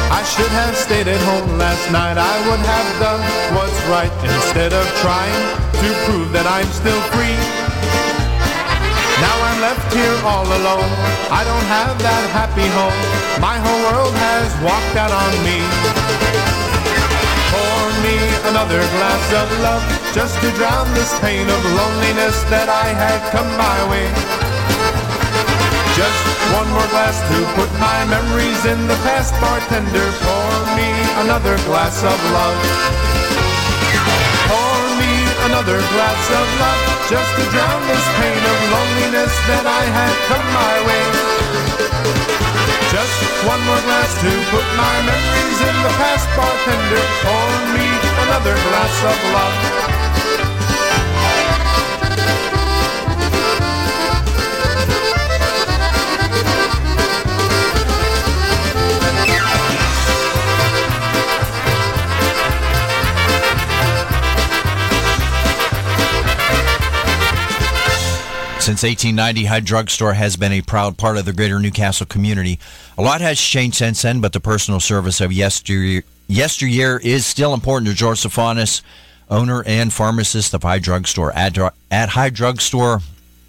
I 0.09 0.25
should 0.25 0.49
have 0.49 0.73
stayed 0.75 1.07
at 1.07 1.21
home 1.29 1.61
last 1.61 1.85
night. 1.93 2.17
I 2.17 2.35
would 2.49 2.63
have 2.65 2.89
done 2.97 3.21
what's 3.53 3.79
right 3.85 4.13
instead 4.25 4.73
of 4.73 4.85
trying 4.97 5.41
to 5.77 5.87
prove 6.09 6.33
that 6.33 6.49
I'm 6.49 6.67
still 6.73 7.01
free. 7.13 7.56
Left 9.57 9.89
here 9.91 10.13
all 10.21 10.45
alone. 10.45 10.93
I 11.33 11.41
don't 11.41 11.65
have 11.65 11.97
that 11.97 12.25
happy 12.29 12.69
home. 12.77 12.93
My 13.41 13.57
whole 13.57 13.81
world 13.89 14.13
has 14.13 14.53
walked 14.61 14.93
out 14.93 15.09
on 15.09 15.33
me. 15.41 15.57
Pour 17.49 17.81
me 18.05 18.21
another 18.53 18.85
glass 18.93 19.25
of 19.33 19.49
love 19.65 19.81
just 20.13 20.37
to 20.45 20.53
drown 20.61 20.85
this 20.93 21.09
pain 21.25 21.49
of 21.49 21.57
loneliness 21.73 22.37
that 22.53 22.69
I 22.69 22.93
had 22.93 23.17
come 23.33 23.49
my 23.57 23.79
way. 23.89 24.05
Just 25.97 26.21
one 26.53 26.69
more 26.69 26.89
glass 26.93 27.17
to 27.17 27.37
put 27.57 27.73
my 27.81 28.05
memories 28.13 28.61
in 28.69 28.77
the 28.85 28.99
past, 29.09 29.33
bartender. 29.41 30.05
Pour 30.21 30.53
me 30.77 30.89
another 31.25 31.57
glass 31.65 32.05
of 32.05 32.17
love. 32.29 32.61
Pour 34.45 34.79
me 35.01 35.13
another 35.49 35.81
glass 35.97 36.23
of 36.29 36.45
love 36.61 36.81
just 37.09 37.31
to 37.41 37.43
drown 37.49 37.81
this 37.89 38.05
come 40.27 40.47
my 40.53 40.75
way. 40.87 41.03
Just 42.91 43.19
one 43.47 43.61
more 43.63 43.81
glass 43.87 44.11
to 44.23 44.31
put 44.51 44.67
my 44.75 44.95
memories 45.07 45.59
in 45.69 45.75
the 45.85 45.93
past, 45.99 46.27
bartender. 46.35 47.03
Pour 47.23 47.49
me 47.75 47.87
another 48.23 48.55
glass 48.67 48.95
of 49.11 49.17
love. 49.35 50.06
Since 68.67 68.83
1890, 68.83 69.45
Hyde 69.45 69.63
Drugstore 69.63 70.15
has 70.15 70.35
been 70.35 70.51
a 70.51 70.61
proud 70.61 70.97
part 70.97 71.15
of 71.15 71.23
the 71.23 71.31
greater 71.31 71.57
Newcastle 71.57 72.05
community. 72.05 72.59
A 72.97 73.01
lot 73.01 73.21
has 73.21 73.39
changed 73.39 73.77
since 73.77 74.01
then, 74.01 74.19
but 74.19 74.33
the 74.33 74.41
personal 74.41 74.81
service 74.81 75.21
of 75.21 75.31
yesteryear, 75.31 76.03
yesteryear 76.27 76.99
is 77.01 77.25
still 77.25 77.53
important 77.53 77.89
to 77.89 77.95
George 77.95 78.21
Stefanis, 78.21 78.81
owner 79.29 79.63
and 79.65 79.93
pharmacist 79.93 80.53
of 80.53 80.63
Hyde 80.63 80.83
Drugstore. 80.83 81.31
At, 81.31 81.57
at 81.89 82.09
Hyde 82.09 82.33
Drugstore, 82.33 82.99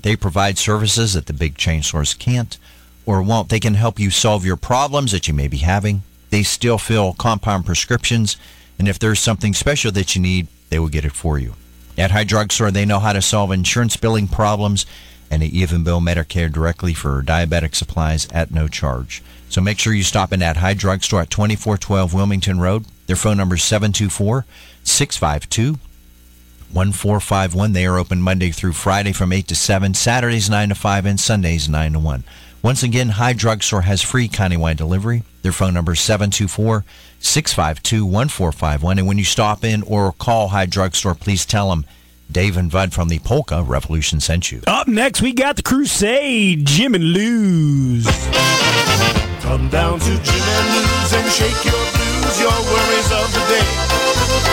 they 0.00 0.14
provide 0.14 0.56
services 0.56 1.14
that 1.14 1.26
the 1.26 1.32
big 1.32 1.56
chain 1.56 1.82
stores 1.82 2.14
can't 2.14 2.56
or 3.04 3.20
won't. 3.20 3.48
They 3.48 3.58
can 3.58 3.74
help 3.74 3.98
you 3.98 4.10
solve 4.10 4.46
your 4.46 4.56
problems 4.56 5.10
that 5.10 5.26
you 5.26 5.34
may 5.34 5.48
be 5.48 5.58
having. 5.58 6.02
They 6.30 6.44
still 6.44 6.78
fill 6.78 7.14
compound 7.14 7.66
prescriptions, 7.66 8.36
and 8.78 8.86
if 8.86 9.00
there's 9.00 9.18
something 9.18 9.52
special 9.52 9.90
that 9.90 10.14
you 10.14 10.22
need, 10.22 10.46
they 10.70 10.78
will 10.78 10.86
get 10.86 11.04
it 11.04 11.10
for 11.10 11.40
you. 11.40 11.54
At 11.98 12.12
Hyde 12.12 12.28
Drugstore, 12.28 12.70
they 12.70 12.84
know 12.84 13.00
how 13.00 13.12
to 13.12 13.20
solve 13.20 13.50
insurance 13.50 13.96
billing 13.96 14.28
problems, 14.28 14.86
and 15.32 15.42
they 15.42 15.46
even 15.46 15.82
bill 15.82 16.00
Medicare 16.00 16.50
directly 16.50 16.94
for 16.94 17.24
diabetic 17.24 17.74
supplies 17.74 18.28
at 18.30 18.52
no 18.52 18.68
charge. 18.68 19.20
So 19.48 19.60
make 19.60 19.80
sure 19.80 19.92
you 19.92 20.04
stop 20.04 20.32
in 20.32 20.40
at 20.40 20.58
Hyde 20.58 20.78
Drugstore 20.78 21.22
at 21.22 21.30
2412 21.30 22.14
Wilmington 22.14 22.60
Road. 22.60 22.84
Their 23.08 23.16
phone 23.16 23.36
number 23.36 23.56
is 23.56 23.64
724 23.64 24.46
652 24.84 25.80
1451. 26.72 27.72
They 27.72 27.86
are 27.86 27.98
open 27.98 28.22
Monday 28.22 28.52
through 28.52 28.74
Friday 28.74 29.12
from 29.12 29.32
8 29.32 29.48
to 29.48 29.56
7, 29.56 29.94
Saturdays 29.94 30.48
9 30.48 30.68
to 30.68 30.74
5, 30.76 31.06
and 31.06 31.18
Sundays 31.18 31.68
9 31.68 31.94
to 31.94 31.98
1. 31.98 32.24
Once 32.62 32.82
again, 32.84 33.08
Hyde 33.08 33.38
Drugstore 33.38 33.82
has 33.82 34.02
free 34.02 34.28
countywide 34.28 34.76
delivery. 34.76 35.24
Their 35.42 35.52
phone 35.52 35.74
number 35.74 35.92
is 35.92 36.00
724 36.00 36.84
652 37.20 38.04
1451. 38.06 38.98
And 38.98 39.06
when 39.06 39.18
you 39.18 39.24
stop 39.24 39.64
in 39.64 39.82
or 39.82 40.12
call 40.12 40.48
Hyde 40.48 40.70
Drugstore, 40.70 41.14
please 41.14 41.44
tell 41.44 41.70
them 41.70 41.84
Dave 42.30 42.56
and 42.56 42.70
Bud 42.70 42.92
from 42.92 43.08
the 43.08 43.18
Polka 43.20 43.62
Revolution 43.62 44.20
sent 44.20 44.52
you. 44.52 44.60
Up 44.66 44.86
next, 44.86 45.22
we 45.22 45.32
got 45.32 45.56
the 45.56 45.62
Crusade, 45.62 46.66
Jim 46.66 46.94
and 46.94 47.04
Lou's. 47.04 48.04
Come 49.40 49.68
down 49.70 49.98
to 49.98 50.12
Jim 50.12 50.44
and 50.44 50.68
Lou's 50.76 51.12
and 51.14 51.32
shake 51.32 51.64
your 51.64 51.72
blues, 51.72 52.36
your 52.40 52.52
worries 52.52 53.10
of 53.16 53.32
the 53.32 53.44
day. 53.48 53.66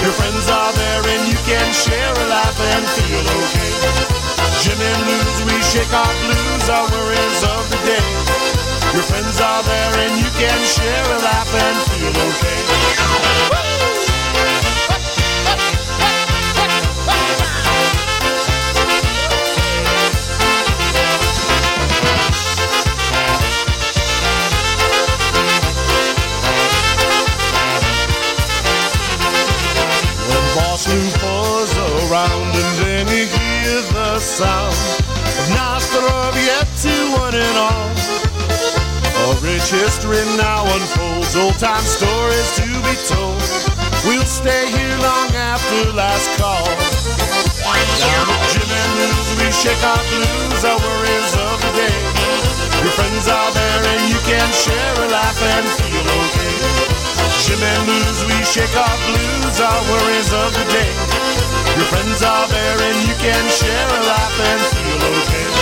Your 0.01 0.13
friends 0.15 0.47
are 0.47 0.71
there 0.71 1.03
and 1.03 1.27
you 1.27 1.37
can 1.43 1.67
share 1.73 2.13
a 2.13 2.25
laugh 2.31 2.55
and 2.59 2.85
feel 2.95 3.27
okay. 3.27 3.75
Jim 4.63 4.79
and 4.79 5.01
Lou's, 5.03 5.37
we 5.51 5.61
shake 5.67 5.91
our 5.91 6.13
blues, 6.23 6.69
our 6.69 6.87
worries 6.89 7.43
of 7.43 7.69
the 7.69 7.77
day. 7.85 8.44
Your 8.95 9.03
friends 9.03 9.41
are 9.41 9.61
there 9.61 9.93
and 10.07 10.17
you 10.23 10.29
can 10.39 10.65
share 10.65 11.03
a 11.03 11.17
laugh 11.19 11.53
and 11.53 11.77
feel 11.91 12.15
okay. 12.29 12.61
Around 32.07 32.55
and 32.55 32.77
then 32.79 33.07
the 33.07 34.19
sound 34.19 34.75
of 35.39 35.47
Nastarovietti 35.49 37.17
one 37.17 37.33
and 37.33 37.57
all. 37.57 38.04
Rich 39.41 39.71
history 39.71 40.23
now 40.37 40.63
unfolds, 40.63 41.35
old 41.35 41.57
time 41.59 41.83
stories 41.83 42.49
to 42.55 42.67
be 42.85 42.95
told. 43.07 43.41
We'll 44.05 44.25
stay 44.25 44.69
here 44.71 44.97
long 45.01 45.29
after 45.33 45.91
last 45.93 46.29
call. 46.37 46.65
Down 47.95 48.27
at 48.27 48.43
Jim 48.51 48.69
and 48.69 48.91
Lou's, 48.99 49.29
we 49.39 49.47
shake 49.51 49.83
our 49.83 50.03
blues, 50.11 50.61
our 50.63 50.77
worries 50.77 51.33
of 51.35 51.55
the 51.63 51.71
day. 51.79 51.99
Your 52.83 52.93
friends 52.93 53.27
are 53.27 53.51
there 53.55 53.81
and 53.95 54.01
you 54.11 54.19
can 54.27 54.47
share 54.53 54.93
a 54.99 55.07
laugh 55.09 55.39
and 55.41 55.65
feel 55.79 56.05
okay. 56.05 56.55
Jim 57.43 57.61
and 57.63 57.83
Lou's, 57.87 58.19
we 58.27 58.37
shake 58.43 58.75
our 58.75 58.97
blues, 59.09 59.57
our 59.59 59.81
worries 59.89 60.31
of 60.33 60.51
the 60.53 60.65
day. 60.69 60.91
Your 61.75 61.87
friends 61.89 62.21
are 62.21 62.47
there 62.47 62.77
and 62.77 62.97
you 63.07 63.15
can 63.17 63.43
share 63.49 63.87
a 63.87 63.99
laugh 64.05 64.35
and 64.39 64.61
feel 64.75 65.01
okay. 65.01 65.54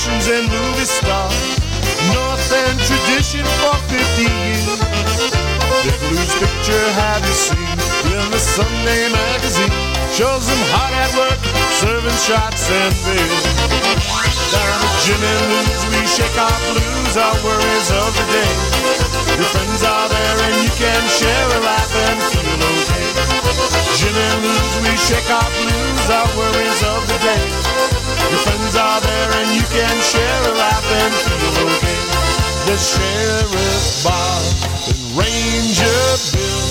Politicians 0.00 0.32
and 0.32 0.48
movie 0.48 0.88
stars, 0.88 1.60
North 2.16 2.52
End 2.56 2.80
tradition 2.88 3.44
for 3.60 3.76
50 3.92 4.22
years. 4.24 4.80
The 5.84 5.92
blues 6.00 6.32
picture 6.40 6.86
have 6.96 7.20
you 7.20 7.36
seen 7.36 7.76
in 8.08 8.24
the 8.32 8.40
Sunday 8.40 9.12
magazine? 9.12 9.72
Shows 10.16 10.48
them 10.48 10.62
hard 10.72 10.94
at 10.96 11.12
work, 11.20 11.40
serving 11.84 12.16
shots 12.16 12.64
and 12.72 12.94
beer. 13.04 13.28
Down 14.48 14.80
at 14.80 14.96
Jim 15.04 15.20
and 15.20 15.44
Lou's, 15.52 15.82
we 15.92 16.02
shake 16.08 16.38
our 16.40 16.60
blues, 16.72 17.14
our 17.20 17.36
worries 17.44 17.88
of 17.92 18.10
the 18.16 18.24
day. 18.32 18.52
Your 19.36 19.48
friends 19.52 19.84
are 19.84 20.08
there 20.08 20.38
and 20.48 20.56
you 20.64 20.72
can 20.80 21.02
share 21.12 21.48
a 21.52 21.60
laugh 21.60 21.92
and 22.08 22.18
feel 22.32 22.60
okay. 22.72 23.04
Jim 24.00 24.16
and 24.16 24.38
Lou's, 24.48 24.74
we 24.80 24.96
shake 24.96 25.28
our 25.28 25.50
blues, 25.60 26.06
our 26.08 26.28
worries 26.40 26.80
of 26.88 27.00
the 27.04 27.18
day. 27.20 27.79
Your 28.20 28.38
friends 28.44 28.76
are 28.76 29.00
there 29.00 29.30
and 29.40 29.48
you 29.56 29.64
can 29.72 29.96
share 30.04 30.40
a 30.44 30.52
laugh 30.52 30.86
and 31.00 31.12
feel 31.24 31.56
okay. 31.64 32.00
The 32.68 32.76
Sheriff 32.76 34.04
Bob 34.04 34.44
and 34.92 35.00
Ranger 35.16 36.02
Bill, 36.36 36.66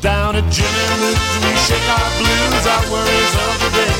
Down 0.00 0.36
at 0.36 0.46
Jim 0.50 0.64
and 0.64 1.00
Lou's, 1.02 1.34
we 1.44 1.52
shake 1.66 1.88
our 1.90 2.10
blues, 2.18 2.66
our 2.66 2.84
worries 2.92 3.34
of 3.34 3.54
the 3.60 3.70
day. 3.76 3.97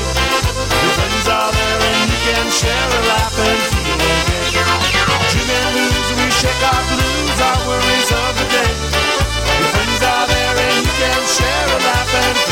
Share 2.59 2.75
a 2.75 3.01
laugh 3.07 3.39
and 3.39 3.61
feel 3.71 4.67
okay. 4.75 4.99
Jim 5.31 5.47
and 5.47 5.75
Lou's, 5.75 6.09
we 6.19 6.27
shake 6.39 6.63
our 6.71 6.83
blues, 6.91 7.39
our 7.47 7.59
worries 7.67 8.11
of 8.11 8.31
the 8.35 8.45
day. 8.51 8.71
Your 9.59 9.69
friends 9.71 10.01
are 10.03 10.27
there 10.27 10.55
and 10.67 10.83
you 10.83 10.93
can 10.99 11.21
share 11.23 11.67
a 11.71 11.79
laugh 11.87 12.13
and 12.19 12.48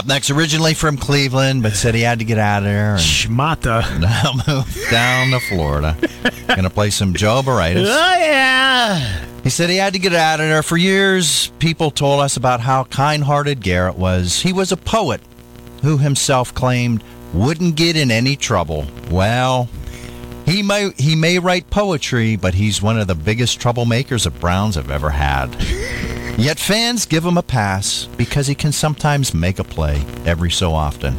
Up 0.00 0.06
next, 0.06 0.30
originally 0.30 0.72
from 0.72 0.96
Cleveland, 0.96 1.62
but 1.62 1.74
said 1.74 1.94
he 1.94 2.00
had 2.00 2.20
to 2.20 2.24
get 2.24 2.38
out 2.38 2.60
of 2.60 2.64
there 2.64 2.92
and 2.92 3.00
Schmata. 3.00 4.00
now 4.00 4.32
moved 4.48 4.90
down 4.90 5.30
to 5.32 5.40
Florida. 5.40 5.94
Gonna 6.48 6.70
play 6.70 6.88
some 6.88 7.12
Joe 7.12 7.42
Barritas. 7.44 7.84
Oh, 7.86 8.16
yeah. 8.18 9.26
He 9.44 9.50
said 9.50 9.68
he 9.68 9.76
had 9.76 9.92
to 9.92 9.98
get 9.98 10.14
out 10.14 10.40
of 10.40 10.48
there. 10.48 10.62
For 10.62 10.78
years, 10.78 11.52
people 11.58 11.90
told 11.90 12.22
us 12.22 12.38
about 12.38 12.60
how 12.60 12.84
kind 12.84 13.24
hearted 13.24 13.60
Garrett 13.60 13.96
was. 13.96 14.40
He 14.40 14.54
was 14.54 14.72
a 14.72 14.76
poet 14.78 15.20
who 15.82 15.98
himself 15.98 16.54
claimed 16.54 17.04
wouldn't 17.34 17.76
get 17.76 17.94
in 17.94 18.10
any 18.10 18.36
trouble. 18.36 18.86
Well, 19.10 19.68
he 20.46 20.62
may 20.62 20.92
he 20.96 21.14
may 21.14 21.38
write 21.38 21.68
poetry, 21.68 22.36
but 22.36 22.54
he's 22.54 22.80
one 22.80 22.98
of 22.98 23.06
the 23.06 23.14
biggest 23.14 23.60
troublemakers 23.60 24.24
the 24.24 24.30
Browns 24.30 24.76
have 24.76 24.90
ever 24.90 25.10
had. 25.10 25.54
Yet 26.40 26.58
fans 26.58 27.04
give 27.04 27.22
him 27.22 27.36
a 27.36 27.42
pass 27.42 28.08
because 28.16 28.46
he 28.46 28.54
can 28.54 28.72
sometimes 28.72 29.34
make 29.34 29.58
a 29.58 29.64
play 29.64 30.02
every 30.24 30.50
so 30.50 30.72
often 30.72 31.12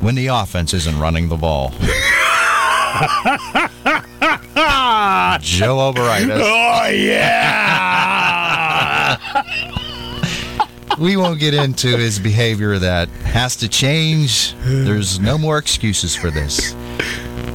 when 0.00 0.14
the 0.14 0.28
offense 0.28 0.72
isn't 0.72 1.00
running 1.00 1.28
the 1.28 1.36
ball. 1.36 1.70
Joe 5.40 5.80
O'Brien. 5.80 6.30
Oh, 6.30 6.86
yeah. 6.92 7.58
we 11.00 11.16
won't 11.16 11.40
get 11.40 11.54
into 11.54 11.96
his 11.96 12.20
behavior 12.20 12.78
that 12.78 13.08
has 13.24 13.56
to 13.56 13.68
change. 13.68 14.54
There's 14.62 15.18
no 15.18 15.36
more 15.36 15.58
excuses 15.58 16.14
for 16.14 16.30
this. 16.30 16.76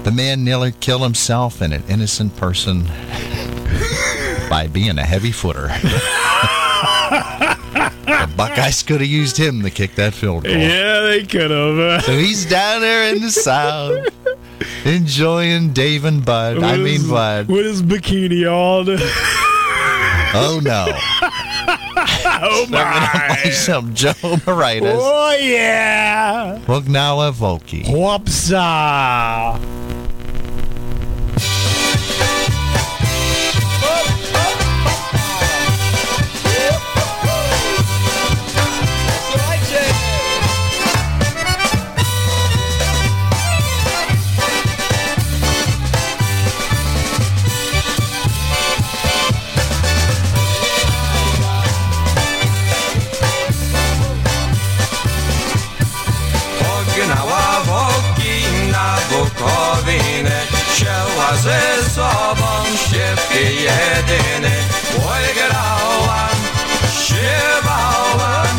The 0.04 0.12
man 0.14 0.44
nearly 0.44 0.74
killed 0.74 1.04
himself 1.04 1.62
and 1.62 1.74
an 1.74 1.86
innocent 1.88 2.36
person 2.36 2.84
by 4.50 4.68
being 4.70 4.98
a 4.98 5.06
heavy 5.06 5.32
footer. 5.32 5.70
the 8.06 8.34
Buckeyes 8.36 8.84
could 8.84 9.02
have 9.02 9.10
used 9.10 9.38
him 9.38 9.62
to 9.64 9.70
kick 9.70 9.96
that 9.96 10.14
field 10.14 10.44
goal. 10.44 10.54
yeah, 10.54 11.02
they 11.02 11.24
could 11.24 11.52
have. 11.52 12.04
So 12.04 12.18
he's 12.18 12.46
down 12.46 12.82
there 12.82 13.14
in 13.14 13.22
the 13.22 13.32
South 13.32 14.08
enjoying 14.86 15.74
Dave 15.74 16.06
and 16.06 16.26
Bud. 16.26 16.64
I 16.64 16.78
mean 16.78 17.08
Bud. 17.08 17.48
With 17.48 17.66
his 17.66 17.82
bikini 17.82 18.46
on. 18.46 18.88
Oh 20.36 20.60
no. 20.64 20.86
oh, 22.26 22.66
my. 22.70 23.50
some 23.52 23.94
Joe 23.94 24.14
Maritas. 24.14 24.98
Oh, 25.00 25.38
yeah. 25.40 26.60
Wognawa 26.66 27.32
Volky. 27.32 27.84
Whopsa. 27.86 29.60
Ze 61.42 61.90
sobą 61.90 62.66
ściepki 62.76 63.64
jedyny 63.64 64.52
Oj 64.96 65.24
grałam, 65.36 66.38
śpiewałam 67.04 68.58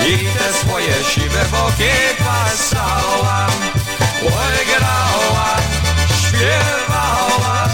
I 0.00 0.18
te 0.18 0.52
swoje 0.52 1.04
siwe 1.14 1.44
boki 1.50 1.92
pasałam 2.18 3.50
Oj 4.22 4.66
grałam, 4.66 5.62
śpiewałam 6.22 7.70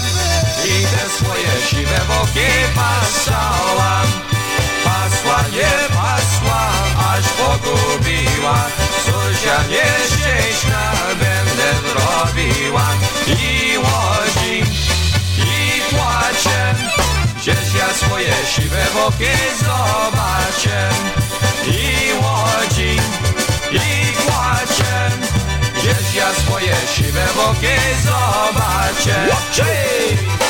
I 0.65 0.87
te 0.87 1.11
swoje 1.11 1.67
siwe 1.71 2.01
boki 2.09 2.49
pasałam 2.75 4.07
Pasła, 4.85 5.43
nie 5.53 5.95
pasła, 5.95 6.69
aż 7.13 7.25
pogubiła 7.29 8.69
ja 9.49 9.63
nieszczęśna 9.63 10.93
będę 11.19 11.89
zrobiła. 11.89 12.87
I 13.27 13.78
płaczę 16.49 16.75
Gdzieś 17.37 17.75
ja 17.79 17.95
swoje 17.95 18.33
siwe 18.55 18.87
boki 18.95 19.25
zobaczę 19.61 20.91
I 21.67 22.13
łodzi, 22.23 22.97
i 23.73 24.13
płaczę 24.13 25.11
Gdzieś 25.75 26.15
ja 26.15 26.33
swoje 26.33 26.77
siwe 26.95 27.27
boki 27.37 27.77
zobaczę 28.05 29.29
Hej! 29.65 30.48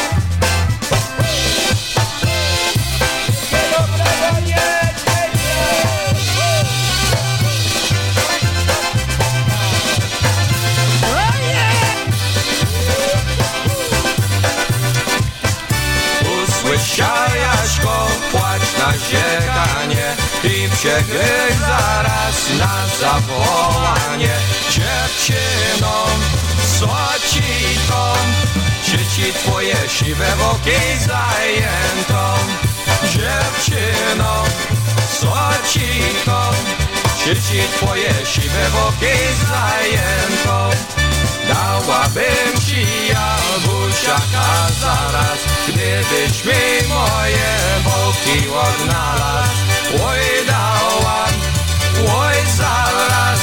Wysiajaśko, 16.99 18.07
płacz 18.31 18.79
na 18.79 18.93
ziekanie 18.99 20.17
I 20.45 20.69
przegryk 20.69 21.59
zaraz 21.61 22.51
na 22.59 22.87
zawołanie 23.01 24.31
Dziewczyną, 24.71 25.95
co 26.79 26.89
ci 27.31 27.43
to? 27.89 28.15
Dzieci 28.85 29.33
twoje 29.33 29.75
siwe 29.89 30.37
woki 30.37 30.81
zajętą 31.07 32.39
Dziewczyno, 33.03 34.45
co 35.21 35.69
ci 35.69 36.03
to? 36.25 36.51
Dzieci 37.25 37.63
twoje 37.77 38.15
siwe 38.25 38.71
woki 38.71 39.15
zajętą 39.49 40.71
Dałabym 41.49 42.61
ci 42.67 42.87
jabłciaka 43.09 44.69
zaraz 44.81 45.39
Gdybyś 45.69 46.45
mi 46.45 46.89
moje 46.89 47.51
boki 47.85 48.49
odnalazł. 48.49 49.69
Oj 50.07 50.47
dałam, 50.47 51.33
oj 52.17 52.35
zaraz 52.57 53.41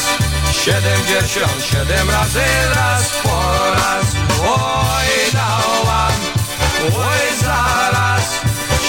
Siedemdziesiąt 0.51 1.63
siedem 1.71 2.09
razy 2.09 2.43
raz 2.75 3.11
po 3.23 3.41
raz. 3.71 4.05
Oj 4.41 5.31
dałam, 5.33 6.13
oj 6.97 7.37
zaraz 7.41 8.39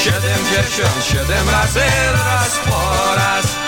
Siedemdziesiąt 0.05 1.05
siedem 1.05 1.51
razy 1.51 1.85
raz 2.13 2.59
po 2.69 3.15
raz 3.15 3.66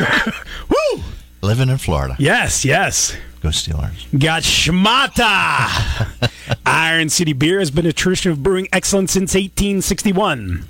Woo! 0.68 1.02
Living 1.42 1.68
in 1.68 1.78
Florida. 1.78 2.16
Yes, 2.18 2.64
yes. 2.64 3.16
Go 3.40 3.48
Steelers. 3.48 4.18
Got 4.18 4.42
Schmata. 4.42 6.30
Iron 6.66 7.08
City 7.08 7.32
beer 7.32 7.58
has 7.58 7.70
been 7.70 7.86
a 7.86 7.92
tradition 7.92 8.32
of 8.32 8.42
brewing 8.42 8.68
excellence 8.72 9.12
since 9.12 9.34
1861. 9.34 10.66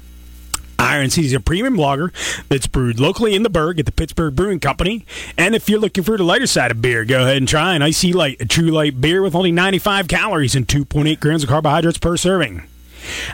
Iron 0.78 1.10
City 1.10 1.26
is 1.26 1.32
a 1.34 1.40
premium 1.40 1.74
lager 1.76 2.12
that's 2.48 2.66
brewed 2.66 2.98
locally 2.98 3.34
in 3.34 3.42
the 3.42 3.50
Burgh 3.50 3.78
at 3.80 3.86
the 3.86 3.92
Pittsburgh 3.92 4.34
Brewing 4.34 4.60
Company. 4.60 5.04
And 5.36 5.54
if 5.54 5.68
you're 5.68 5.80
looking 5.80 6.04
for 6.04 6.16
the 6.16 6.24
lighter 6.24 6.46
side 6.46 6.70
of 6.70 6.80
beer, 6.80 7.04
go 7.04 7.22
ahead 7.22 7.36
and 7.36 7.46
try 7.46 7.74
an 7.74 7.82
IC 7.82 8.14
Light, 8.14 8.40
a 8.40 8.46
true 8.46 8.70
light 8.70 9.00
beer 9.00 9.20
with 9.20 9.34
only 9.34 9.52
95 9.52 10.08
calories 10.08 10.54
and 10.54 10.66
2.8 10.66 11.20
grams 11.20 11.42
of 11.42 11.48
carbohydrates 11.50 11.98
per 11.98 12.16
serving. 12.16 12.62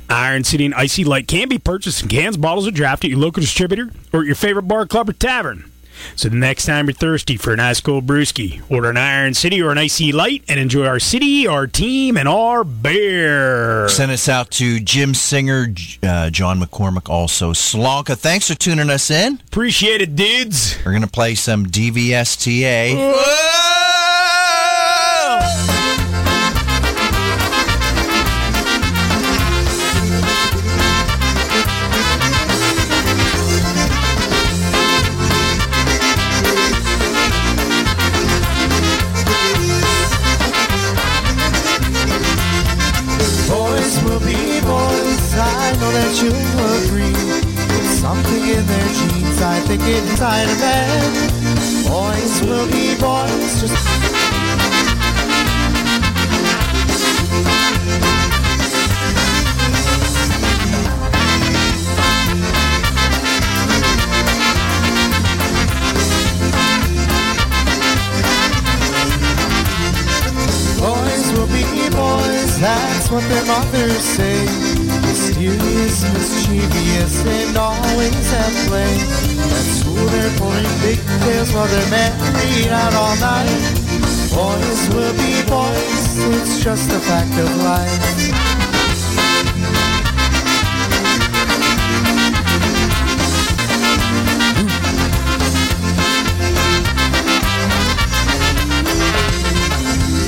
Iron 0.08 0.44
City 0.44 0.64
and 0.64 0.74
IC 0.76 1.06
Light 1.06 1.28
can 1.28 1.48
be 1.48 1.58
purchased 1.58 2.02
in 2.02 2.08
cans, 2.08 2.36
bottles, 2.36 2.66
or 2.66 2.70
draft 2.70 3.04
at 3.04 3.10
your 3.10 3.18
local 3.20 3.40
distributor 3.40 3.90
or 4.12 4.20
at 4.20 4.26
your 4.26 4.34
favorite 4.34 4.62
bar, 4.62 4.86
club, 4.86 5.08
or 5.08 5.12
tavern. 5.12 5.70
So 6.14 6.28
the 6.28 6.36
next 6.36 6.66
time 6.66 6.86
you're 6.86 6.94
thirsty 6.94 7.36
for 7.36 7.52
an 7.52 7.60
ice 7.60 7.80
cold 7.80 8.06
brewski, 8.06 8.62
order 8.70 8.90
an 8.90 8.96
Iron 8.96 9.34
City 9.34 9.62
or 9.62 9.70
an 9.70 9.78
IC 9.78 10.14
Light 10.14 10.42
and 10.48 10.60
enjoy 10.60 10.86
our 10.86 10.98
city, 10.98 11.46
our 11.46 11.66
team, 11.66 12.16
and 12.16 12.28
our 12.28 12.64
beer. 12.64 13.88
Send 13.88 14.12
us 14.12 14.28
out 14.28 14.50
to 14.52 14.80
Jim 14.80 15.14
Singer, 15.14 15.68
uh, 16.02 16.30
John 16.30 16.60
McCormick, 16.60 17.08
also 17.08 17.52
Slonka. 17.52 18.16
Thanks 18.16 18.48
for 18.48 18.54
tuning 18.54 18.90
us 18.90 19.10
in. 19.10 19.40
Appreciate 19.46 20.02
it, 20.02 20.16
dudes. 20.16 20.76
We're 20.84 20.92
going 20.92 21.02
to 21.02 21.08
play 21.08 21.34
some 21.34 21.66
DVSTA. 21.66 22.96
Boys 22.96 23.16
just 86.66 86.90
a 86.90 86.98
fact 86.98 87.30
of 87.38 87.48
life. 87.62 88.02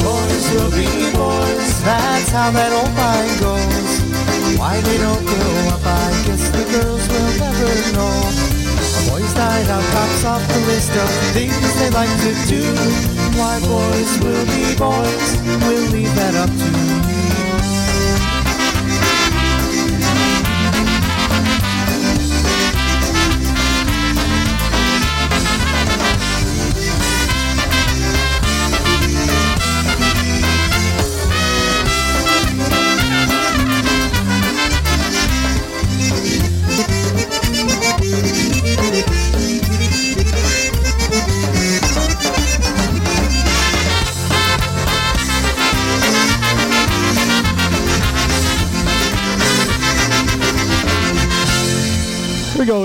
Boys 0.00 0.50
will 0.54 0.70
be 0.70 0.86
boys, 1.10 1.82
that's 1.82 2.30
how 2.30 2.52
that 2.52 2.72
old 2.72 2.94
line 2.94 3.34
goes. 3.40 4.58
Why 4.60 4.80
they 4.82 4.98
don't 4.98 5.26
grow 5.26 5.47
of 10.98 11.10
things 11.32 11.78
they 11.78 11.90
like 11.90 12.10
to 12.26 12.32
do. 12.48 12.62
Why 13.38 13.60
boys 13.60 14.18
will 14.22 14.46
be 14.46 14.74
boys, 14.76 15.28
we'll 15.64 15.90
leave 15.90 16.14
that 16.16 16.34
up 16.34 16.50
to 16.50 17.07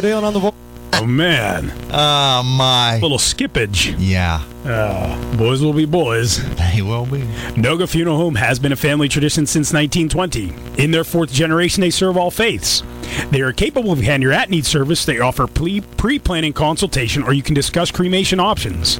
you. 0.03 0.09
Here 0.09 0.17
we 0.17 0.21
go, 0.21 0.21
Dale 0.21 0.25
on 0.27 0.33
the 0.33 0.39
vo- 0.39 0.53
Oh, 0.95 1.05
man. 1.07 1.73
Oh, 1.91 2.43
my. 2.43 2.99
Little 3.01 3.17
skippage. 3.17 3.95
Yeah, 3.97 4.41
Uh, 4.63 5.35
boys 5.35 5.61
will 5.61 5.73
be 5.73 5.85
boys. 5.85 6.39
they 6.55 6.81
will 6.83 7.05
be. 7.05 7.19
Noga 7.55 7.89
Funeral 7.89 8.15
Home 8.17 8.35
has 8.35 8.59
been 8.59 8.71
a 8.71 8.75
family 8.77 9.09
tradition 9.09 9.45
since 9.47 9.73
1920. 9.73 10.53
In 10.77 10.91
their 10.91 11.03
fourth 11.03 11.33
generation, 11.33 11.81
they 11.81 11.89
serve 11.89 12.15
all 12.15 12.31
faiths. 12.31 12.83
They 13.31 13.41
are 13.41 13.51
capable 13.51 13.91
of 13.91 13.99
hand 14.01 14.23
your 14.23 14.31
at 14.31 14.49
need 14.49 14.65
service. 14.65 15.03
They 15.03 15.19
offer 15.19 15.45
pre 15.47 15.81
planning 16.19 16.53
consultation, 16.53 17.23
or 17.23 17.33
you 17.33 17.41
can 17.43 17.53
discuss 17.55 17.91
cremation 17.91 18.39
options. 18.39 18.99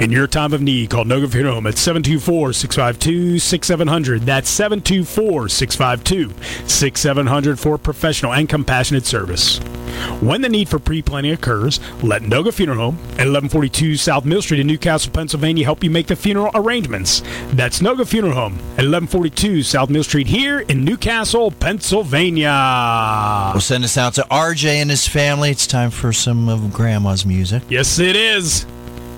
In 0.00 0.10
your 0.12 0.26
time 0.28 0.52
of 0.54 0.62
need, 0.62 0.88
call 0.90 1.04
Noga 1.04 1.30
Funeral 1.30 1.56
Home 1.56 1.66
at 1.66 1.76
724 1.76 2.52
652 2.54 3.38
6700. 3.40 4.22
That's 4.22 4.48
724 4.48 5.48
652 5.50 6.32
6700 6.68 7.58
for 7.60 7.76
professional 7.78 8.32
and 8.32 8.48
compassionate 8.48 9.04
service. 9.06 9.60
When 10.20 10.40
the 10.40 10.48
need 10.48 10.68
for 10.68 10.78
pre-planning 10.78 11.32
occurs, 11.32 11.80
let 12.02 12.22
Noga 12.22 12.52
Funeral 12.52 12.78
Home 12.78 12.94
at 13.12 13.26
1142 13.26 13.96
South 13.96 14.24
Mill 14.24 14.42
Street 14.42 14.60
in 14.60 14.66
Newcastle, 14.66 15.12
Pennsylvania 15.12 15.64
help 15.64 15.82
you 15.84 15.90
make 15.90 16.06
the 16.06 16.16
funeral 16.16 16.50
arrangements. 16.54 17.22
That's 17.52 17.80
Noga 17.80 18.06
Funeral 18.06 18.34
Home 18.34 18.54
at 18.78 18.84
1142 18.84 19.62
South 19.62 19.90
Mill 19.90 20.04
Street 20.04 20.26
here 20.26 20.60
in 20.60 20.84
Newcastle, 20.84 21.50
Pennsylvania. 21.50 23.50
We'll 23.54 23.60
send 23.60 23.84
us 23.84 23.96
out 23.96 24.14
to 24.14 24.22
RJ 24.30 24.64
and 24.66 24.90
his 24.90 25.06
family. 25.08 25.50
It's 25.50 25.66
time 25.66 25.90
for 25.90 26.12
some 26.12 26.48
of 26.48 26.72
Grandma's 26.72 27.24
music. 27.26 27.62
Yes, 27.68 27.98
it 27.98 28.16
is. 28.16 28.66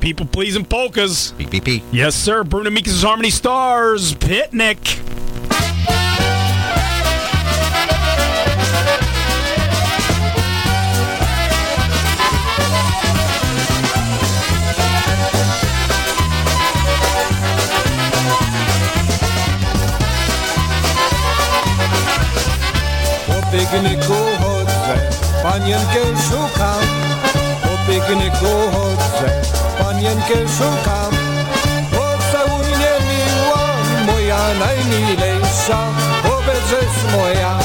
people 0.00 0.26
pleasing 0.26 0.64
polkas. 0.64 1.32
Beep, 1.32 1.50
beep, 1.50 1.64
beep. 1.64 1.82
Yes, 1.92 2.14
sir. 2.14 2.44
Bruno 2.44 2.70
Mikas' 2.70 3.02
Harmony 3.02 3.30
Stars, 3.30 4.14
Pitnick. 4.14 5.00
Pikniku 23.54 24.14
chodzę, 24.40 24.94
panienkę 25.42 26.02
szukam. 26.28 26.82
Po 27.62 27.72
pikniku 27.86 28.52
chodzę, 28.72 29.28
panienkę 29.78 30.34
szukam. 30.58 31.12
Pocałuj 31.90 32.66
mnie 32.66 32.94
miła, 33.10 33.64
moja 34.06 34.38
najmilejsza, 34.58 35.78
powiedz, 36.22 36.64
żeś 36.70 37.12
moja. 37.12 37.58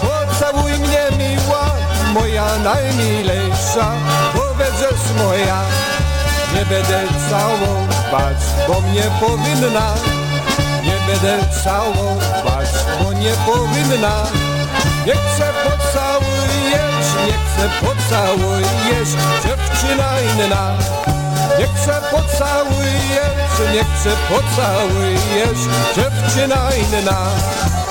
Pocałuj 0.00 0.72
mnie 0.72 1.04
miła, 1.18 1.64
moja 2.14 2.58
najmilejsza, 2.64 3.86
powiedz, 4.32 4.74
żeś 4.80 5.22
moja. 5.24 5.60
Nie 6.54 6.64
będę 6.66 7.02
całować, 7.30 8.38
bo 8.68 8.80
mnie 8.80 9.02
powinna. 9.20 9.94
Nie 10.84 10.96
będę 11.06 11.38
całować, 11.64 12.68
bo 13.02 13.12
nie 13.12 13.32
powinna. 13.46 14.53
Niech 15.06 15.24
se 15.36 15.52
pocałujesz, 15.64 17.08
niech 17.26 17.46
se 17.56 17.86
pocałujesz 17.86 19.08
Dziewczyna 19.44 20.10
inna. 20.20 20.76
Niech 21.58 21.78
se 21.84 22.00
pocałujesz, 22.10 23.72
niech 23.72 23.98
se 24.02 24.10
pocałujesz 24.28 25.58
Dziewczyna 25.96 26.68
inna. 26.74 27.83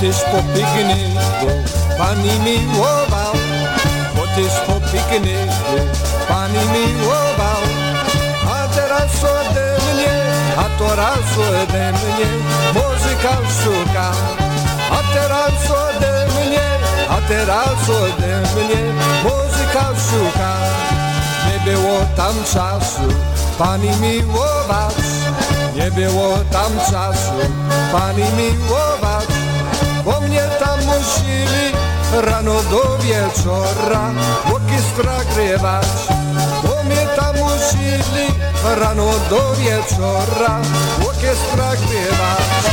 Tyś 0.00 0.16
po 0.16 0.38
pikniku 0.52 1.48
pani 1.98 2.40
miłował. 2.40 3.34
Bo 4.16 4.22
tyś 4.22 4.52
po 4.66 4.72
pikniku 4.72 5.76
pani 6.28 6.58
miłował. 6.58 7.62
A 8.50 8.68
teraz 8.68 9.24
ode 9.24 9.76
mnie, 9.94 10.16
a 10.56 10.78
to 10.78 10.96
raz 10.96 11.38
ode 11.38 11.92
mnie 11.92 12.30
Muzyka 12.74 13.36
szuka. 13.62 14.12
A 14.90 15.14
teraz 15.14 15.70
ode 15.70 16.26
mnie, 16.26 16.66
a 17.08 17.28
teraz 17.28 17.88
ode 17.88 18.40
mnie 18.40 18.82
Muzyka 19.24 19.86
szuka. 20.10 20.52
Nie 21.46 21.72
było 21.72 21.98
tam 22.16 22.34
czasu 22.44 23.08
pani 23.58 23.90
miłować. 24.00 24.94
Nie 25.76 25.90
było 25.90 26.38
tam 26.52 26.72
czasu 26.90 27.38
pani 27.92 28.24
miłować 28.36 29.35
je 30.36 30.46
tamo 30.58 30.94
živi, 31.14 31.68
rano 32.26 32.56
do 32.70 32.82
vječora, 33.02 34.04
dok 34.50 34.62
istra 34.78 35.16
grevač. 35.34 35.86
Dom 36.62 36.90
je 36.90 37.06
tamo 37.16 37.48
živi, 37.70 38.28
rano 38.80 39.10
do 39.30 39.42
vječora, 39.58 40.60
dok 41.02 41.16
istra 41.16 41.70
grevač. 41.88 42.66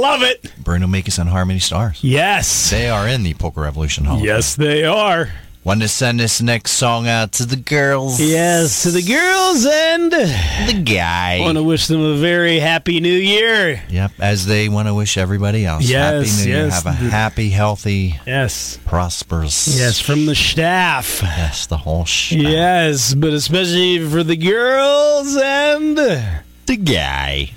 Love 0.00 0.22
it. 0.22 0.52
Bruno 0.62 0.86
Mikas 0.86 1.18
and 1.18 1.28
Harmony 1.28 1.58
Stars. 1.58 2.02
Yes. 2.02 2.70
They 2.70 2.88
are 2.88 3.08
in 3.08 3.22
the 3.22 3.34
Polka 3.34 3.60
Revolution 3.60 4.04
Hall. 4.04 4.20
Yes, 4.20 4.54
they 4.56 4.84
are. 4.84 5.30
Want 5.64 5.82
to 5.82 5.88
send 5.88 6.18
this 6.20 6.40
next 6.40 6.70
song 6.72 7.06
out 7.08 7.32
to 7.32 7.44
the 7.44 7.56
girls? 7.56 8.18
Yes, 8.20 8.84
to 8.84 8.90
the 8.90 9.02
girls 9.02 9.66
and 9.66 10.10
The 10.12 10.82
guy. 10.82 11.40
want 11.40 11.58
to 11.58 11.62
wish 11.62 11.88
them 11.88 12.00
a 12.00 12.16
very 12.16 12.58
happy 12.58 13.00
new 13.00 13.12
year. 13.12 13.82
Yep, 13.90 14.12
as 14.18 14.46
they 14.46 14.70
want 14.70 14.88
to 14.88 14.94
wish 14.94 15.18
everybody 15.18 15.66
else. 15.66 15.84
Yes, 15.84 16.30
happy 16.38 16.48
New 16.48 16.56
Year. 16.56 16.70
Have 16.70 16.86
a 16.86 16.92
happy, 16.92 17.50
healthy, 17.50 18.18
Yes. 18.26 18.78
prosperous. 18.86 19.78
Yes, 19.78 20.00
from 20.00 20.24
the 20.24 20.34
staff. 20.34 21.20
Yes, 21.22 21.66
the 21.66 21.76
whole 21.78 22.06
sh. 22.06 22.32
Yes, 22.32 23.12
but 23.12 23.34
especially 23.34 23.98
for 24.08 24.22
the 24.22 24.36
girls 24.36 25.36
and 25.36 25.98
The 25.98 26.76
guy. 26.76 27.50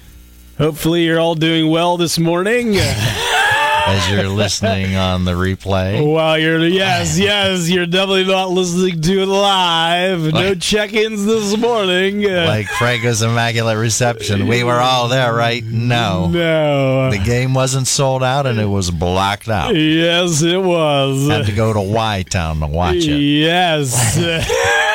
Hopefully 0.61 1.03
you're 1.05 1.19
all 1.19 1.33
doing 1.33 1.71
well 1.71 1.97
this 1.97 2.19
morning. 2.19 2.75
As 2.77 4.09
you're 4.11 4.29
listening 4.29 4.95
on 4.95 5.25
the 5.25 5.31
replay. 5.31 6.05
While 6.07 6.37
you're 6.37 6.63
yes, 6.67 7.17
yes, 7.19 7.67
you're 7.67 7.87
definitely 7.87 8.25
not 8.25 8.51
listening 8.51 9.01
to 9.01 9.21
it 9.23 9.25
live. 9.25 10.31
No 10.31 10.53
check-ins 10.53 11.25
this 11.25 11.57
morning. 11.57 12.21
Like 12.21 12.67
Franco's 12.67 13.23
Immaculate 13.23 13.77
Reception. 13.77 14.45
We 14.47 14.63
were 14.63 14.79
all 14.79 15.07
there, 15.07 15.33
right? 15.33 15.63
No. 15.65 16.27
no. 16.27 17.09
The 17.09 17.17
game 17.17 17.55
wasn't 17.55 17.87
sold 17.87 18.23
out 18.23 18.45
and 18.45 18.59
it 18.59 18.67
was 18.67 18.91
blocked 18.91 19.49
out. 19.49 19.75
Yes, 19.75 20.43
it 20.43 20.61
was. 20.61 21.27
Had 21.27 21.47
to 21.47 21.51
go 21.51 21.73
to 21.73 21.81
Y 21.81 22.23
Town 22.29 22.59
to 22.59 22.67
watch 22.67 22.97
it 22.97 23.19
Yes. 23.19 24.15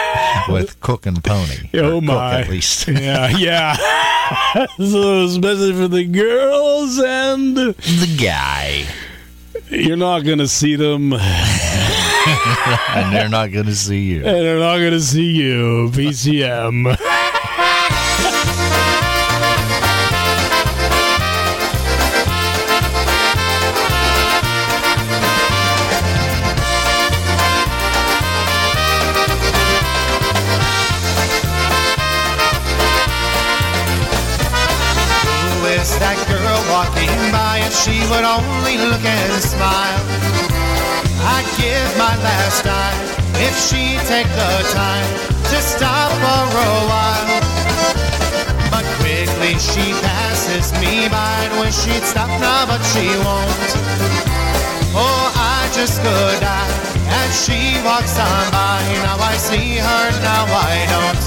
with 0.49 0.79
Cook 0.81 1.07
and 1.07 1.23
Pony. 1.23 1.71
Oh, 1.75 1.97
Or 1.97 2.01
Cook, 2.01 2.05
my. 2.05 2.41
at 2.43 2.49
least. 2.49 2.89
yeah, 2.89 3.29
yeah. 3.37 3.77
so 4.79 5.25
especially 5.25 5.73
for 5.75 5.89
the 5.89 6.05
girls 6.05 6.99
and 6.99 7.57
The 7.57 8.17
guy. 8.21 8.87
you're 9.71 9.97
not 9.97 10.21
going 10.25 10.39
to 10.39 10.49
see 10.49 10.77
them 10.77 11.13
and 11.13 13.13
they're 13.15 13.29
not 13.29 13.53
going 13.53 13.67
to 13.67 13.75
see 13.75 14.03
you. 14.05 14.17
And 14.19 14.25
they're 14.45 14.59
not 14.59 14.79
going 14.79 14.93
to 14.93 15.01
see 15.01 15.33
you. 15.33 15.91
PCM. 15.93 16.97
Only 38.37 38.77
look 38.77 39.05
and 39.05 39.33
smile, 39.41 40.05
I'd 41.25 41.49
give 41.57 41.89
my 41.97 42.13
last 42.21 42.65
dime 42.65 43.01
if 43.41 43.55
she'd 43.57 44.01
take 44.05 44.29
the 44.29 44.55
time 44.77 45.09
to 45.51 45.57
stop 45.65 46.13
for 46.21 46.61
a 46.61 46.83
while. 46.93 47.41
But 48.69 48.85
quickly 49.01 49.57
she 49.57 49.97
passes 50.05 50.73
me 50.81 51.09
by 51.09 51.49
wish 51.61 51.77
she'd 51.81 52.05
stop 52.05 52.29
now, 52.41 52.67
but 52.69 52.83
she 52.93 53.09
won't. 53.25 53.71
Oh, 54.93 55.33
I 55.33 55.69
just 55.73 56.03
could 56.05 56.41
die 56.41 56.77
as 57.25 57.31
she 57.45 57.81
walks 57.89 58.19
on 58.21 58.45
by. 58.53 58.85
Now 59.01 59.17
I 59.17 59.37
see 59.37 59.81
her, 59.81 60.05
now 60.21 60.45
I 60.45 60.75
don't. 60.93 61.23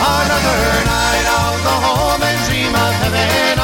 Another 0.00 0.60
night 0.88 1.26
I'll 1.36 1.60
go 1.66 1.74
home 1.88 2.22
and 2.22 2.38
dream 2.48 2.72
of 2.72 2.92
heaven. 3.04 3.57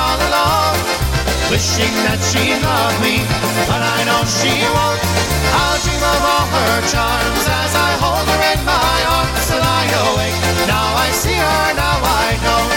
Wishing 1.54 1.94
that 2.02 2.18
she 2.18 2.50
loved 2.66 2.98
me, 2.98 3.22
but 3.70 3.78
I 3.78 4.02
know 4.10 4.26
she 4.26 4.50
won't. 4.74 4.98
I'll 5.54 5.78
dream 5.86 6.02
of 6.02 6.22
all 6.26 6.46
her 6.50 6.82
charms 6.90 7.46
as 7.46 7.72
I 7.78 7.94
hold 8.02 8.26
her 8.26 8.42
in 8.58 8.60
my 8.66 8.98
arms 9.22 9.46
and 9.54 9.62
I 9.62 9.86
awake. 10.02 10.34
Now 10.66 10.82
I 10.98 11.14
see 11.14 11.38
her, 11.38 11.66
now 11.78 12.02
I 12.02 12.26
don't. 12.42 12.74